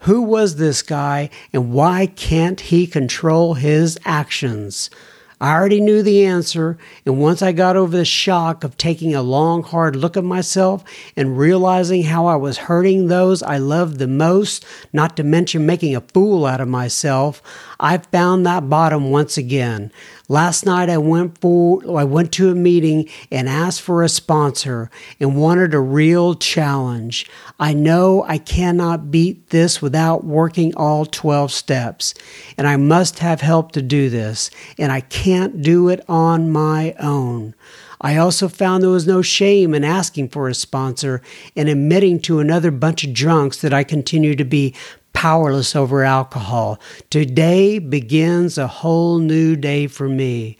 Who 0.00 0.22
was 0.22 0.56
this 0.56 0.82
guy 0.82 1.30
and 1.52 1.72
why 1.72 2.06
can't 2.06 2.60
he 2.60 2.86
control 2.86 3.54
his 3.54 3.98
actions? 4.04 4.90
I 5.38 5.52
already 5.52 5.82
knew 5.82 6.02
the 6.02 6.24
answer, 6.24 6.78
and 7.04 7.20
once 7.20 7.42
I 7.42 7.52
got 7.52 7.76
over 7.76 7.94
the 7.94 8.06
shock 8.06 8.64
of 8.64 8.78
taking 8.78 9.14
a 9.14 9.20
long, 9.20 9.62
hard 9.62 9.94
look 9.94 10.16
at 10.16 10.24
myself 10.24 10.82
and 11.14 11.36
realizing 11.36 12.04
how 12.04 12.24
I 12.24 12.36
was 12.36 12.56
hurting 12.56 13.08
those 13.08 13.42
I 13.42 13.58
loved 13.58 13.98
the 13.98 14.06
most, 14.06 14.64
not 14.94 15.14
to 15.18 15.22
mention 15.22 15.66
making 15.66 15.94
a 15.94 16.00
fool 16.00 16.46
out 16.46 16.62
of 16.62 16.68
myself, 16.68 17.42
I 17.78 17.98
found 17.98 18.46
that 18.46 18.70
bottom 18.70 19.10
once 19.10 19.36
again. 19.36 19.92
Last 20.28 20.66
night 20.66 20.90
I 20.90 20.98
went 20.98 21.38
for 21.38 21.80
I 21.96 22.02
went 22.02 22.32
to 22.32 22.50
a 22.50 22.54
meeting 22.54 23.08
and 23.30 23.48
asked 23.48 23.80
for 23.80 24.02
a 24.02 24.08
sponsor 24.08 24.90
and 25.20 25.36
wanted 25.36 25.72
a 25.72 25.80
real 25.80 26.34
challenge. 26.34 27.30
I 27.60 27.72
know 27.74 28.24
I 28.26 28.38
cannot 28.38 29.12
beat 29.12 29.50
this 29.50 29.80
without 29.80 30.24
working 30.24 30.74
all 30.74 31.06
12 31.06 31.52
steps 31.52 32.12
and 32.58 32.66
I 32.66 32.76
must 32.76 33.20
have 33.20 33.40
help 33.40 33.70
to 33.72 33.82
do 33.82 34.10
this 34.10 34.50
and 34.78 34.90
I 34.90 35.00
can't 35.00 35.62
do 35.62 35.88
it 35.88 36.04
on 36.08 36.50
my 36.50 36.96
own. 36.98 37.54
I 38.00 38.16
also 38.16 38.48
found 38.48 38.82
there 38.82 38.90
was 38.90 39.06
no 39.06 39.22
shame 39.22 39.74
in 39.74 39.84
asking 39.84 40.30
for 40.30 40.48
a 40.48 40.54
sponsor 40.54 41.22
and 41.54 41.68
admitting 41.68 42.20
to 42.22 42.40
another 42.40 42.70
bunch 42.70 43.04
of 43.04 43.14
drunks 43.14 43.60
that 43.60 43.72
I 43.72 43.84
continue 43.84 44.34
to 44.34 44.44
be 44.44 44.74
powerless 45.16 45.74
over 45.74 46.04
alcohol. 46.04 46.78
Today 47.08 47.78
begins 47.78 48.58
a 48.58 48.66
whole 48.66 49.18
new 49.18 49.56
day 49.56 49.86
for 49.86 50.10
me. 50.10 50.58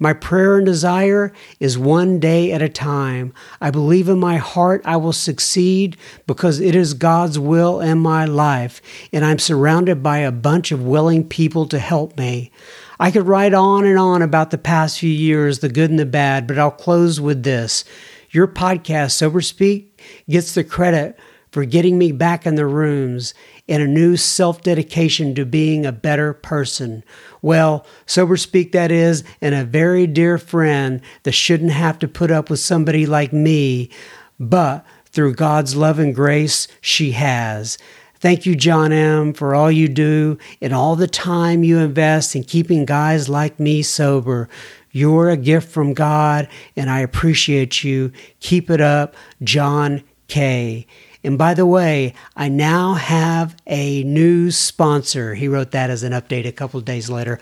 My 0.00 0.12
prayer 0.12 0.56
and 0.56 0.66
desire 0.66 1.32
is 1.60 1.78
one 1.78 2.18
day 2.18 2.50
at 2.50 2.60
a 2.60 2.68
time. 2.68 3.32
I 3.60 3.70
believe 3.70 4.08
in 4.08 4.18
my 4.18 4.38
heart 4.38 4.82
I 4.84 4.96
will 4.96 5.12
succeed 5.12 5.96
because 6.26 6.58
it 6.58 6.74
is 6.74 6.94
God's 6.94 7.38
will 7.38 7.80
in 7.80 8.00
my 8.00 8.24
life, 8.24 8.82
and 9.12 9.24
I'm 9.24 9.38
surrounded 9.38 10.02
by 10.02 10.18
a 10.18 10.32
bunch 10.32 10.72
of 10.72 10.82
willing 10.82 11.28
people 11.28 11.66
to 11.66 11.78
help 11.78 12.18
me. 12.18 12.50
I 12.98 13.12
could 13.12 13.28
write 13.28 13.54
on 13.54 13.84
and 13.84 14.00
on 14.00 14.20
about 14.20 14.50
the 14.50 14.58
past 14.58 14.98
few 14.98 15.10
years, 15.10 15.60
the 15.60 15.68
good 15.68 15.90
and 15.90 15.98
the 16.00 16.06
bad, 16.06 16.48
but 16.48 16.58
I'll 16.58 16.72
close 16.72 17.20
with 17.20 17.44
this. 17.44 17.84
Your 18.32 18.48
podcast, 18.48 19.12
Sober 19.12 19.40
Speak, 19.40 20.02
gets 20.28 20.54
the 20.54 20.64
credit 20.64 21.16
for 21.52 21.64
getting 21.66 21.98
me 21.98 22.10
back 22.10 22.46
in 22.46 22.56
the 22.56 22.66
rooms 22.66 23.34
and 23.68 23.82
a 23.82 23.86
new 23.86 24.16
self 24.16 24.62
dedication 24.62 25.34
to 25.34 25.44
being 25.44 25.86
a 25.86 25.92
better 25.92 26.32
person. 26.32 27.04
Well, 27.40 27.86
sober 28.06 28.36
speak 28.36 28.72
that 28.72 28.90
is, 28.90 29.24
and 29.40 29.54
a 29.54 29.64
very 29.64 30.06
dear 30.06 30.38
friend 30.38 31.00
that 31.22 31.32
shouldn't 31.32 31.72
have 31.72 31.98
to 32.00 32.08
put 32.08 32.30
up 32.30 32.50
with 32.50 32.60
somebody 32.60 33.06
like 33.06 33.32
me, 33.32 33.90
but 34.38 34.84
through 35.06 35.34
God's 35.34 35.76
love 35.76 35.98
and 35.98 36.14
grace, 36.14 36.68
she 36.80 37.12
has. 37.12 37.78
Thank 38.22 38.46
you, 38.46 38.54
John 38.54 38.92
M., 38.92 39.32
for 39.32 39.54
all 39.54 39.70
you 39.70 39.88
do 39.88 40.38
and 40.60 40.72
all 40.72 40.94
the 40.94 41.08
time 41.08 41.64
you 41.64 41.78
invest 41.78 42.36
in 42.36 42.44
keeping 42.44 42.84
guys 42.84 43.28
like 43.28 43.58
me 43.58 43.82
sober. 43.82 44.48
You're 44.92 45.30
a 45.30 45.36
gift 45.36 45.68
from 45.70 45.92
God, 45.92 46.48
and 46.76 46.88
I 46.88 47.00
appreciate 47.00 47.82
you. 47.82 48.12
Keep 48.38 48.70
it 48.70 48.80
up, 48.80 49.16
John 49.42 50.04
K. 50.28 50.86
And 51.24 51.38
by 51.38 51.54
the 51.54 51.66
way, 51.66 52.14
I 52.36 52.48
now 52.48 52.94
have 52.94 53.56
a 53.66 54.02
new 54.04 54.50
sponsor. 54.50 55.34
He 55.34 55.48
wrote 55.48 55.70
that 55.70 55.90
as 55.90 56.02
an 56.02 56.12
update 56.12 56.46
a 56.46 56.52
couple 56.52 56.80
days 56.80 57.08
later. 57.08 57.38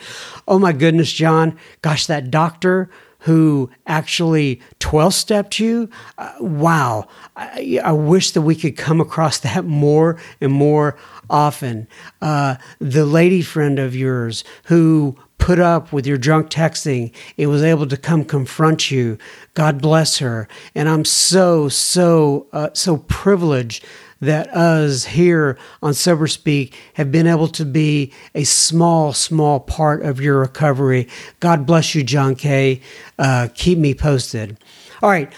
Oh 0.47 0.59
my 0.59 0.73
goodness, 0.73 1.13
John. 1.13 1.59
Gosh, 1.83 2.07
that 2.07 2.31
doctor 2.31 2.91
who 3.21 3.71
actually 3.87 4.61
12 4.79 5.15
stepped 5.15 5.59
you. 5.59 5.91
Uh, 6.17 6.33
wow. 6.41 7.07
I, 7.37 7.81
I, 7.85 7.93
wish 7.93 8.31
that 8.31 8.43
we 8.43 8.55
could 8.55 8.77
come 8.79 9.01
across 9.01 9.39
that 9.41 9.65
more 9.65 10.19
and 10.41 10.53
more 10.53 10.97
often. 11.29 11.87
Uh, 12.23 12.57
the 12.79 13.05
lady 13.05 13.43
friend 13.43 13.79
of 13.79 13.95
yours 13.95 14.43
who 14.65 15.17
put 15.41 15.59
up 15.59 15.93
with 15.93 16.07
your 16.07 16.19
drunk 16.19 16.51
texting 16.51 17.13
and 17.37 17.51
was 17.51 17.63
able 17.63 17.87
to 17.89 17.97
come 17.97 18.25
confront 18.25 18.91
you. 18.91 19.19
God 19.55 19.83
bless 19.83 20.19
her. 20.19 20.47
And 20.75 20.89
I'm 20.89 21.05
so, 21.05 21.69
so, 21.69 22.47
uh, 22.53 22.71
so 22.75 22.99
privileged 23.09 23.85
that 24.21 24.49
us 24.55 25.07
here 25.07 25.59
on 25.83 25.95
Sober 25.95 26.27
Speak 26.27 26.77
have 26.95 27.11
been 27.11 27.27
able 27.27 27.49
to 27.49 27.65
be 27.65 28.13
a 28.35 28.45
small, 28.45 29.13
small 29.13 29.59
part 29.59 30.03
of 30.03 30.21
your 30.21 30.39
recovery. 30.39 31.09
God 31.41 31.67
bless 31.67 31.95
you, 31.95 32.05
John 32.05 32.37
K. 32.37 32.83
Uh, 33.19 33.49
keep 33.55 33.79
me 33.79 33.95
posted. 33.95 34.59
All 35.03 35.11
right. 35.11 35.33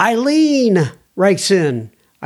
Eileen 0.00 0.90
writes 1.14 1.50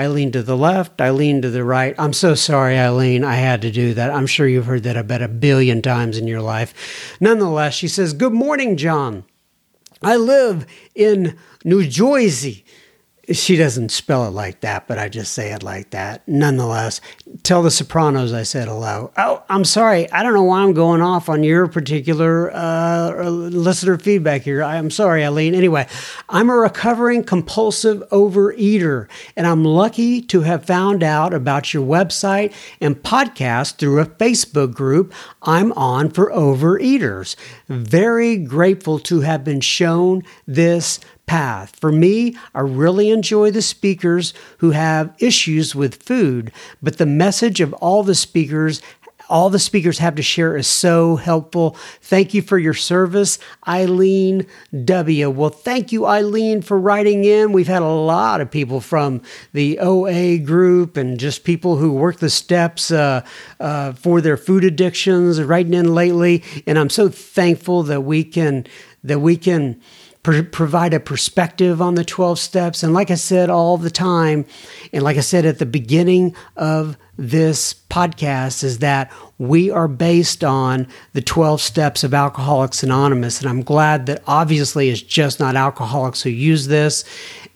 lean 0.06 0.30
to 0.32 0.42
the 0.42 0.58
left, 0.58 1.00
I 1.00 1.10
lean 1.10 1.40
to 1.40 1.48
the 1.48 1.64
right. 1.64 1.94
I'm 1.98 2.12
so 2.12 2.34
sorry, 2.34 2.78
Eileen. 2.78 3.24
I 3.24 3.36
had 3.36 3.62
to 3.62 3.70
do 3.70 3.94
that. 3.94 4.10
I'm 4.10 4.26
sure 4.26 4.46
you've 4.46 4.66
heard 4.66 4.82
that 4.82 4.98
about 4.98 5.22
a 5.22 5.28
billion 5.28 5.80
times 5.80 6.18
in 6.18 6.26
your 6.26 6.42
life. 6.42 7.16
Nonetheless, 7.18 7.72
she 7.72 7.88
says, 7.88 8.12
Good 8.12 8.34
morning, 8.34 8.76
John. 8.76 9.24
I 10.02 10.16
live 10.16 10.66
in 10.94 11.38
New 11.64 11.86
Jersey 11.86 12.65
she 13.32 13.56
doesn't 13.56 13.90
spell 13.90 14.26
it 14.26 14.30
like 14.30 14.60
that, 14.60 14.86
but 14.86 14.98
I 14.98 15.08
just 15.08 15.32
say 15.32 15.52
it 15.52 15.62
like 15.62 15.90
that. 15.90 16.26
Nonetheless, 16.28 17.00
tell 17.42 17.62
the 17.62 17.70
Sopranos 17.70 18.32
I 18.32 18.44
said 18.44 18.68
hello. 18.68 19.10
Oh, 19.16 19.42
I'm 19.48 19.64
sorry. 19.64 20.10
I 20.12 20.22
don't 20.22 20.34
know 20.34 20.44
why 20.44 20.60
I'm 20.62 20.74
going 20.74 21.02
off 21.02 21.28
on 21.28 21.42
your 21.42 21.66
particular 21.66 22.54
uh, 22.54 23.28
listener 23.28 23.98
feedback 23.98 24.42
here. 24.42 24.62
I'm 24.62 24.90
sorry, 24.90 25.24
Eileen. 25.24 25.54
Anyway, 25.54 25.88
I'm 26.28 26.50
a 26.50 26.56
recovering 26.56 27.24
compulsive 27.24 28.02
overeater, 28.10 29.08
and 29.36 29.46
I'm 29.46 29.64
lucky 29.64 30.20
to 30.22 30.42
have 30.42 30.64
found 30.64 31.02
out 31.02 31.34
about 31.34 31.74
your 31.74 31.84
website 31.84 32.52
and 32.80 32.96
podcast 33.02 33.76
through 33.76 34.00
a 34.00 34.06
Facebook 34.06 34.72
group 34.72 35.12
I'm 35.42 35.72
on 35.72 36.10
for 36.10 36.30
overeaters. 36.30 37.34
Very 37.68 38.36
grateful 38.36 38.98
to 39.00 39.20
have 39.20 39.42
been 39.42 39.60
shown 39.60 40.22
this 40.46 41.00
path. 41.26 41.76
For 41.76 41.92
me, 41.92 42.36
I 42.54 42.60
really 42.60 43.10
enjoy 43.10 43.50
the 43.50 43.62
speakers 43.62 44.32
who 44.58 44.70
have 44.70 45.14
issues 45.18 45.74
with 45.74 46.02
food, 46.02 46.52
but 46.82 46.98
the 46.98 47.06
message 47.06 47.60
of 47.60 47.72
all 47.74 48.02
the 48.02 48.14
speakers 48.14 48.80
all 49.28 49.50
the 49.50 49.58
speakers 49.58 49.98
have 49.98 50.14
to 50.16 50.22
share 50.22 50.56
is 50.56 50.66
so 50.66 51.16
helpful. 51.16 51.76
Thank 52.00 52.34
you 52.34 52.42
for 52.42 52.58
your 52.58 52.74
service, 52.74 53.38
Eileen 53.66 54.46
W. 54.84 55.30
Well, 55.30 55.50
thank 55.50 55.92
you, 55.92 56.06
Eileen, 56.06 56.62
for 56.62 56.78
writing 56.78 57.24
in. 57.24 57.52
We've 57.52 57.66
had 57.66 57.82
a 57.82 57.86
lot 57.86 58.40
of 58.40 58.50
people 58.50 58.80
from 58.80 59.22
the 59.52 59.78
OA 59.80 60.38
group 60.38 60.96
and 60.96 61.18
just 61.18 61.44
people 61.44 61.76
who 61.76 61.92
work 61.92 62.18
the 62.18 62.30
steps 62.30 62.90
uh, 62.90 63.26
uh, 63.58 63.92
for 63.94 64.20
their 64.20 64.36
food 64.36 64.64
addictions 64.64 65.42
writing 65.42 65.74
in 65.74 65.94
lately, 65.94 66.42
and 66.66 66.78
I'm 66.78 66.90
so 66.90 67.08
thankful 67.08 67.82
that 67.84 68.02
we 68.02 68.22
can 68.24 68.66
that 69.02 69.20
we 69.20 69.36
can 69.36 69.80
provide 70.50 70.94
a 70.94 71.00
perspective 71.00 71.80
on 71.80 71.94
the 71.94 72.04
12 72.04 72.38
steps. 72.38 72.82
And 72.82 72.92
like 72.92 73.10
I 73.10 73.14
said 73.14 73.50
all 73.50 73.78
the 73.78 73.90
time, 73.90 74.44
and 74.92 75.02
like 75.02 75.16
I 75.16 75.20
said 75.20 75.44
at 75.44 75.58
the 75.58 75.66
beginning 75.66 76.34
of 76.56 76.96
this 77.16 77.74
podcast, 77.74 78.62
is 78.62 78.78
that 78.80 79.10
we 79.38 79.70
are 79.70 79.88
based 79.88 80.42
on 80.44 80.86
the 81.12 81.22
12 81.22 81.60
steps 81.60 82.04
of 82.04 82.14
Alcoholics 82.14 82.82
Anonymous. 82.82 83.40
And 83.40 83.48
I'm 83.48 83.62
glad 83.62 84.06
that 84.06 84.22
obviously 84.26 84.90
it's 84.90 85.02
just 85.02 85.40
not 85.40 85.56
alcoholics 85.56 86.22
who 86.22 86.30
use 86.30 86.66
this. 86.66 87.04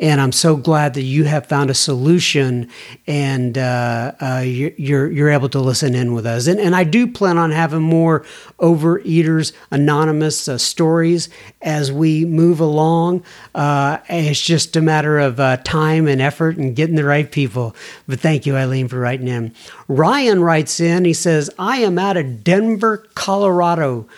And 0.01 0.19
I'm 0.19 0.33
so 0.33 0.57
glad 0.57 0.95
that 0.95 1.03
you 1.03 1.25
have 1.25 1.47
found 1.47 1.69
a 1.69 1.75
solution 1.75 2.71
and 3.07 3.59
uh, 3.59 4.13
uh, 4.19 4.43
you're, 4.45 5.11
you're 5.11 5.29
able 5.29 5.51
to 5.51 5.61
listen 5.61 5.95
in 5.95 6.15
with 6.15 6.25
us. 6.25 6.47
And, 6.47 6.59
and 6.59 6.75
I 6.75 6.85
do 6.85 7.07
plan 7.07 7.37
on 7.37 7.51
having 7.51 7.83
more 7.83 8.25
Overeaters 8.59 9.53
Anonymous 9.71 10.49
uh, 10.49 10.57
stories 10.57 11.29
as 11.61 11.93
we 11.93 12.25
move 12.25 12.61
along. 12.61 13.25
Uh, 13.55 13.99
it's 14.09 14.41
just 14.41 14.75
a 14.75 14.81
matter 14.81 15.19
of 15.19 15.39
uh, 15.39 15.59
time 15.59 16.09
and 16.09 16.23
effort 16.23 16.57
and 16.57 16.75
getting 16.75 16.97
the 16.97 17.05
right 17.05 17.31
people. 17.31 17.77
But 18.09 18.21
thank 18.21 18.47
you, 18.47 18.57
Eileen, 18.57 18.89
for 18.89 18.99
writing 18.99 19.29
in. 19.29 19.55
Ryan 19.87 20.43
writes 20.43 20.81
in, 20.81 21.05
he 21.05 21.13
says, 21.13 21.51
I 21.59 21.79
am 21.81 21.99
out 21.99 22.17
of 22.17 22.43
Denver, 22.43 23.07
Colorado. 23.15 24.09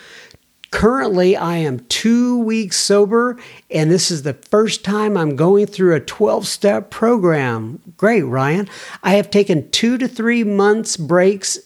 Currently, 0.73 1.37
I 1.37 1.57
am 1.57 1.81
two 1.81 2.39
weeks 2.39 2.77
sober, 2.77 3.37
and 3.69 3.91
this 3.91 4.09
is 4.09 4.23
the 4.23 4.33
first 4.33 4.83
time 4.83 5.15
I'm 5.15 5.35
going 5.35 5.67
through 5.67 5.93
a 5.93 5.99
12 5.99 6.47
step 6.47 6.89
program. 6.89 7.79
Great, 7.95 8.23
Ryan. 8.23 8.67
I 9.03 9.11
have 9.11 9.29
taken 9.29 9.69
two 9.69 9.99
to 9.99 10.07
three 10.07 10.43
months 10.43 10.97
breaks 10.97 11.59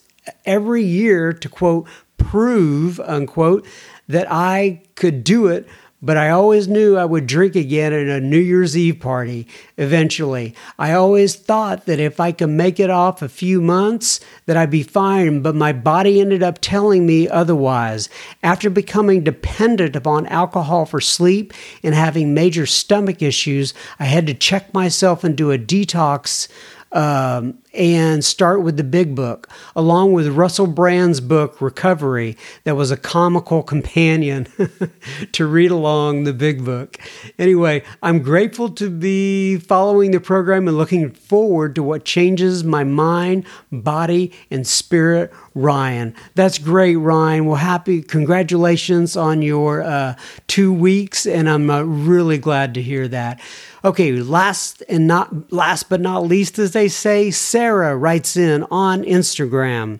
every 0.45 0.83
year 0.83 1.31
to 1.31 1.47
quote, 1.47 1.87
prove, 2.17 2.99
unquote, 2.99 3.65
that 4.09 4.27
I 4.29 4.81
could 4.95 5.23
do 5.23 5.47
it 5.47 5.65
but 6.01 6.15
I 6.15 6.29
always 6.29 6.67
knew 6.67 6.95
I 6.95 7.05
would 7.05 7.25
drink 7.25 7.55
again 7.55 7.91
at 7.91 8.07
a 8.07 8.21
New 8.21 8.39
Year's 8.39 8.77
Eve 8.77 8.99
party 8.99 9.47
eventually. 9.77 10.53
I 10.77 10.93
always 10.93 11.35
thought 11.35 11.85
that 11.85 11.99
if 11.99 12.19
I 12.19 12.31
could 12.31 12.49
make 12.49 12.79
it 12.79 12.89
off 12.89 13.21
a 13.21 13.29
few 13.29 13.61
months 13.61 14.19
that 14.45 14.57
I'd 14.57 14.69
be 14.69 14.83
fine, 14.83 15.41
but 15.41 15.55
my 15.55 15.73
body 15.73 16.21
ended 16.21 16.43
up 16.43 16.59
telling 16.61 17.05
me 17.05 17.27
otherwise. 17.27 18.09
After 18.43 18.69
becoming 18.69 19.23
dependent 19.23 19.95
upon 19.95 20.27
alcohol 20.27 20.85
for 20.85 21.01
sleep 21.01 21.53
and 21.81 21.95
having 21.95 22.33
major 22.33 22.67
stomach 22.67 23.21
issues, 23.21 23.73
I 23.99 24.05
had 24.05 24.27
to 24.27 24.33
check 24.35 24.73
myself 24.73 25.23
and 25.23 25.35
do 25.35 25.51
a 25.51 25.57
detox 25.57 26.47
um, 26.91 27.57
and 27.73 28.23
start 28.23 28.61
with 28.61 28.77
the 28.77 28.83
big 28.83 29.15
book, 29.15 29.49
along 29.75 30.13
with 30.13 30.27
Russell 30.27 30.67
Brand's 30.67 31.19
book, 31.19 31.61
Recovery, 31.61 32.37
that 32.63 32.75
was 32.75 32.91
a 32.91 32.97
comical 32.97 33.61
companion 33.61 34.47
to 35.33 35.45
read 35.45 35.71
along 35.71 36.23
the 36.23 36.33
big 36.33 36.63
book. 36.63 36.97
Anyway, 37.37 37.83
I'm 38.01 38.21
grateful 38.21 38.69
to 38.69 38.89
be 38.89 39.57
following 39.57 40.11
the 40.11 40.19
program 40.19 40.67
and 40.67 40.77
looking 40.77 41.11
forward 41.11 41.75
to 41.75 41.83
what 41.83 42.05
changes 42.05 42.63
my 42.63 42.83
mind, 42.83 43.45
body, 43.71 44.31
and 44.49 44.65
spirit. 44.65 45.33
Ryan, 45.53 46.15
that's 46.35 46.59
great, 46.59 46.95
Ryan. 46.95 47.45
Well, 47.45 47.55
happy 47.55 48.01
congratulations 48.01 49.17
on 49.17 49.41
your 49.41 49.81
uh, 49.81 50.15
two 50.47 50.71
weeks, 50.71 51.25
and 51.25 51.49
I'm 51.49 51.69
uh, 51.69 51.81
really 51.81 52.37
glad 52.37 52.73
to 52.75 52.81
hear 52.81 53.07
that. 53.07 53.39
Okay, 53.83 54.11
last 54.11 54.83
and 54.89 55.07
not 55.07 55.51
last 55.51 55.87
but 55.87 56.01
not 56.01 56.23
least, 56.23 56.59
as 56.59 56.73
they 56.73 56.87
say, 56.87 57.31
Sarah 57.57 57.97
writes 57.97 58.37
in 58.37 58.67
on 58.69 59.01
Instagram. 59.01 59.99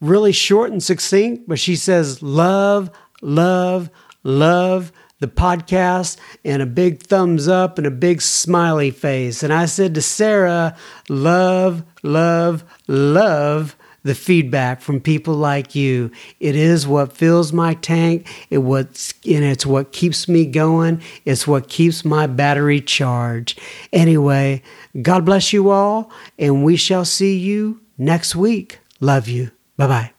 Really 0.00 0.30
short 0.30 0.70
and 0.70 0.80
succinct, 0.80 1.48
but 1.48 1.58
she 1.58 1.74
says, 1.74 2.22
Love, 2.22 2.92
love, 3.20 3.90
love 4.22 4.92
the 5.18 5.26
podcast 5.26 6.16
and 6.44 6.62
a 6.62 6.66
big 6.66 7.02
thumbs 7.02 7.48
up 7.48 7.76
and 7.76 7.88
a 7.88 7.90
big 7.90 8.22
smiley 8.22 8.92
face. 8.92 9.42
And 9.42 9.52
I 9.52 9.66
said 9.66 9.96
to 9.96 10.00
Sarah, 10.00 10.76
Love, 11.08 11.82
love, 12.04 12.62
love 12.86 13.76
the 14.04 14.14
feedback 14.14 14.80
from 14.80 15.00
people 15.00 15.34
like 15.34 15.74
you. 15.74 16.12
It 16.38 16.54
is 16.54 16.86
what 16.86 17.12
fills 17.12 17.52
my 17.52 17.74
tank. 17.74 18.28
It 18.50 18.58
what's 18.58 19.12
and 19.26 19.44
it's 19.44 19.66
what 19.66 19.92
keeps 19.92 20.28
me 20.28 20.46
going. 20.46 21.02
It's 21.24 21.48
what 21.48 21.68
keeps 21.68 22.04
my 22.04 22.26
battery 22.28 22.80
charged. 22.80 23.58
Anyway, 23.92 24.62
God 25.00 25.24
bless 25.24 25.52
you 25.52 25.70
all, 25.70 26.10
and 26.38 26.64
we 26.64 26.76
shall 26.76 27.04
see 27.04 27.36
you 27.36 27.80
next 27.98 28.36
week. 28.36 28.78
Love 29.00 29.28
you. 29.28 29.50
Bye 29.76 29.86
bye. 29.88 30.13